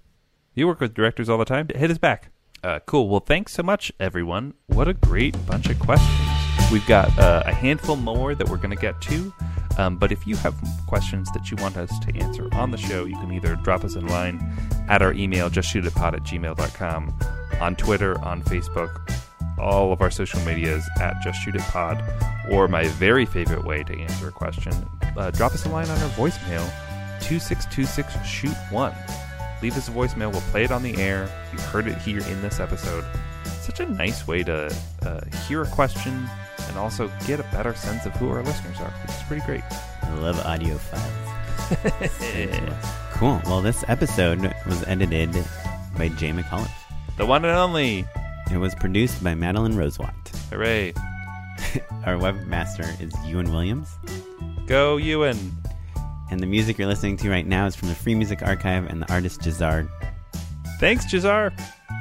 you 0.58 0.66
work 0.66 0.80
with 0.80 0.94
directors 0.94 1.28
all 1.28 1.38
the 1.38 1.44
time. 1.44 1.68
Hit 1.74 1.90
us 1.90 1.98
back. 1.98 2.30
Uh, 2.62 2.80
cool. 2.86 3.08
Well 3.08 3.20
thanks 3.20 3.52
so 3.52 3.62
much 3.62 3.92
everyone. 4.00 4.54
What 4.66 4.88
a 4.88 4.94
great 4.94 5.46
bunch 5.46 5.68
of 5.68 5.78
questions. 5.78 6.18
We've 6.72 6.86
got 6.86 7.16
uh, 7.18 7.44
a 7.46 7.54
handful 7.54 7.96
more 7.96 8.34
that 8.34 8.48
we're 8.48 8.56
going 8.56 8.70
to 8.70 8.76
get 8.76 9.00
to 9.02 9.32
um, 9.78 9.96
but 9.96 10.12
if 10.12 10.26
you 10.26 10.36
have 10.36 10.54
questions 10.86 11.30
that 11.32 11.50
you 11.50 11.56
want 11.58 11.76
us 11.76 11.98
to 12.00 12.16
answer 12.16 12.48
on 12.52 12.72
the 12.72 12.76
show, 12.76 13.04
you 13.04 13.16
can 13.16 13.32
either 13.32 13.54
drop 13.56 13.84
us 13.84 13.94
a 13.94 14.00
line 14.00 14.40
at 14.88 15.02
our 15.02 15.12
email, 15.12 15.48
justshootitpod 15.48 16.14
at 16.14 16.24
gmail.com, 16.24 17.14
on 17.60 17.76
Twitter, 17.76 18.18
on 18.24 18.42
Facebook, 18.42 19.14
all 19.56 19.92
of 19.92 20.02
our 20.02 20.10
social 20.10 20.40
medias 20.40 20.84
at 21.00 21.14
justshootitpod, 21.24 22.50
or 22.52 22.66
my 22.66 22.88
very 22.88 23.24
favorite 23.24 23.64
way 23.64 23.84
to 23.84 23.96
answer 23.96 24.26
a 24.28 24.32
question, 24.32 24.72
uh, 25.16 25.30
drop 25.30 25.52
us 25.52 25.64
a 25.64 25.68
line 25.68 25.88
on 25.88 26.02
our 26.02 26.10
voicemail, 26.10 26.68
2626-SHOOT1. 27.20 29.27
Leave 29.62 29.76
us 29.76 29.88
a 29.88 29.90
voicemail, 29.90 30.30
we'll 30.32 30.40
play 30.42 30.64
it 30.64 30.70
on 30.70 30.82
the 30.82 30.96
air. 30.96 31.28
You 31.52 31.58
heard 31.58 31.86
it 31.86 31.98
here 31.98 32.20
in 32.20 32.40
this 32.42 32.60
episode. 32.60 33.04
Such 33.60 33.80
a 33.80 33.86
nice 33.86 34.26
way 34.26 34.42
to 34.44 34.74
uh, 35.02 35.20
hear 35.46 35.62
a 35.62 35.66
question 35.66 36.28
and 36.68 36.78
also 36.78 37.10
get 37.26 37.40
a 37.40 37.44
better 37.44 37.74
sense 37.74 38.06
of 38.06 38.12
who 38.16 38.28
our 38.30 38.42
listeners 38.42 38.78
are, 38.80 38.90
which 39.02 39.10
is 39.10 39.22
pretty 39.24 39.44
great. 39.46 39.62
I 40.02 40.14
love 40.14 40.38
audio 40.40 40.76
files. 40.78 41.24
Cool. 43.18 43.42
Well, 43.46 43.60
this 43.60 43.84
episode 43.88 44.40
was 44.64 44.84
edited 44.86 45.32
by 45.96 46.06
Jay 46.10 46.30
McCullough. 46.30 46.70
The 47.16 47.26
one 47.26 47.44
and 47.44 47.56
only. 47.56 48.04
It 48.52 48.58
was 48.58 48.76
produced 48.76 49.24
by 49.24 49.34
Madeline 49.34 49.74
Rosewatt. 49.74 50.14
Hooray. 50.50 50.92
Our 52.06 52.14
webmaster 52.14 52.88
is 53.02 53.12
Ewan 53.26 53.50
Williams. 53.50 53.88
Go, 54.66 54.98
Ewan. 54.98 55.36
And 56.30 56.40
the 56.40 56.46
music 56.46 56.78
you're 56.78 56.88
listening 56.88 57.16
to 57.18 57.30
right 57.30 57.46
now 57.46 57.66
is 57.66 57.74
from 57.74 57.88
the 57.88 57.94
Free 57.94 58.14
Music 58.14 58.42
Archive 58.42 58.86
and 58.86 59.00
the 59.02 59.12
artist 59.12 59.40
Jazar. 59.40 59.88
Thanks, 60.78 61.06
Jazar. 61.06 61.52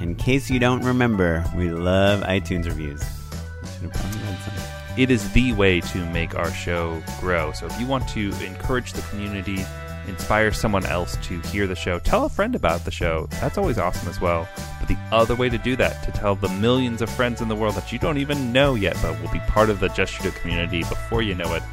In 0.02 0.16
case 0.16 0.50
you 0.50 0.60
don't 0.60 0.84
remember, 0.84 1.44
we 1.56 1.70
love 1.70 2.22
iTunes 2.24 2.66
reviews. 2.66 3.02
Should 3.02 3.84
have 3.84 3.94
probably 3.94 4.20
read 4.22 4.40
some. 4.40 4.54
It 4.98 5.12
is 5.12 5.32
the 5.32 5.54
way 5.54 5.80
to 5.80 6.06
make 6.12 6.36
our 6.36 6.52
show 6.52 7.02
grow. 7.20 7.52
So 7.52 7.68
if 7.68 7.80
you 7.80 7.88
want 7.88 8.08
to 8.10 8.32
encourage 8.44 8.94
the 8.94 9.02
community, 9.04 9.64
inspire 10.08 10.52
someone 10.52 10.86
else 10.86 11.18
to 11.24 11.40
hear 11.42 11.68
the 11.68 11.76
show, 11.76 12.00
tell 12.00 12.26
a 12.26 12.30
friend 12.30 12.56
about 12.56 12.84
the 12.84 12.92
show. 12.92 13.28
That's 13.42 13.58
always 13.58 13.78
awesome 13.78 14.10
as 14.10 14.20
well. 14.20 14.48
But 14.80 14.88
the 14.88 14.98
other 15.12 15.36
way 15.36 15.50
to 15.50 15.58
do 15.58 15.76
that, 15.76 16.04
to 16.04 16.12
tell 16.12 16.36
the 16.36 16.50
millions 16.50 17.02
of 17.02 17.10
friends 17.10 17.42
in 17.42 17.48
the 17.48 17.56
world 17.56 17.76
that 17.76 17.92
you 17.92 18.00
don't 18.00 18.18
even 18.18 18.52
know 18.52 18.76
yet, 18.76 18.98
but 19.02 19.20
will 19.22 19.32
be 19.32 19.40
part 19.42 19.70
of 19.70 19.80
the 19.80 19.90
Just 19.90 20.14
Shoot 20.14 20.28
It 20.28 20.36
community 20.36 20.80
before 20.80 21.22
you 21.22 21.36
know 21.36 21.54
it, 21.54 21.64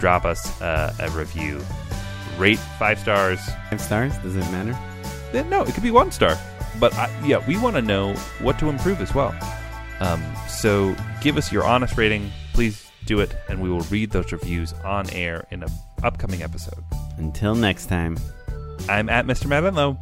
drop 0.00 0.24
us 0.24 0.60
uh, 0.62 0.94
a 0.98 1.10
review. 1.10 1.62
Rate 2.38 2.58
five 2.78 2.98
stars. 2.98 3.40
Five 3.70 3.80
stars? 3.80 4.16
Does 4.18 4.36
it 4.36 4.40
matter? 4.52 4.76
Eh, 5.32 5.42
No, 5.44 5.62
it 5.62 5.74
could 5.74 5.82
be 5.82 5.90
one 5.90 6.10
star. 6.10 6.36
But 6.80 6.94
I, 6.94 7.10
yeah, 7.24 7.46
we 7.46 7.58
want 7.58 7.76
to 7.76 7.82
know 7.82 8.14
what 8.40 8.58
to 8.60 8.68
improve 8.68 9.00
as 9.00 9.14
well. 9.14 9.34
Um, 10.00 10.22
so 10.48 10.96
give 11.20 11.36
us 11.36 11.52
your 11.52 11.64
honest 11.64 11.96
rating. 11.96 12.30
Please 12.54 12.90
do 13.04 13.20
it, 13.20 13.36
and 13.48 13.60
we 13.62 13.68
will 13.70 13.80
read 13.82 14.10
those 14.10 14.32
reviews 14.32 14.72
on 14.84 15.08
air 15.10 15.46
in 15.50 15.62
an 15.62 15.68
upcoming 16.02 16.42
episode. 16.42 16.82
Until 17.18 17.54
next 17.54 17.86
time, 17.86 18.16
I'm 18.88 19.08
at 19.08 19.26
Mr. 19.26 19.46
Mavenlo 19.46 19.96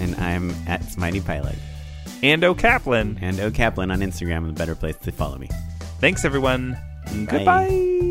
and 0.00 0.16
I'm 0.16 0.50
at 0.66 0.80
Smitey 0.82 1.24
Pilot. 1.24 1.56
and 2.22 2.42
O 2.42 2.54
Kaplan. 2.54 3.18
And 3.20 3.38
O 3.40 3.50
Kaplan 3.50 3.90
on 3.90 4.00
Instagram 4.00 4.46
the 4.46 4.52
better 4.52 4.74
place 4.74 4.96
to 4.96 5.12
follow 5.12 5.36
me. 5.38 5.48
Thanks, 6.00 6.24
everyone. 6.24 6.72
Bye. 7.06 7.26
Goodbye. 7.28 8.10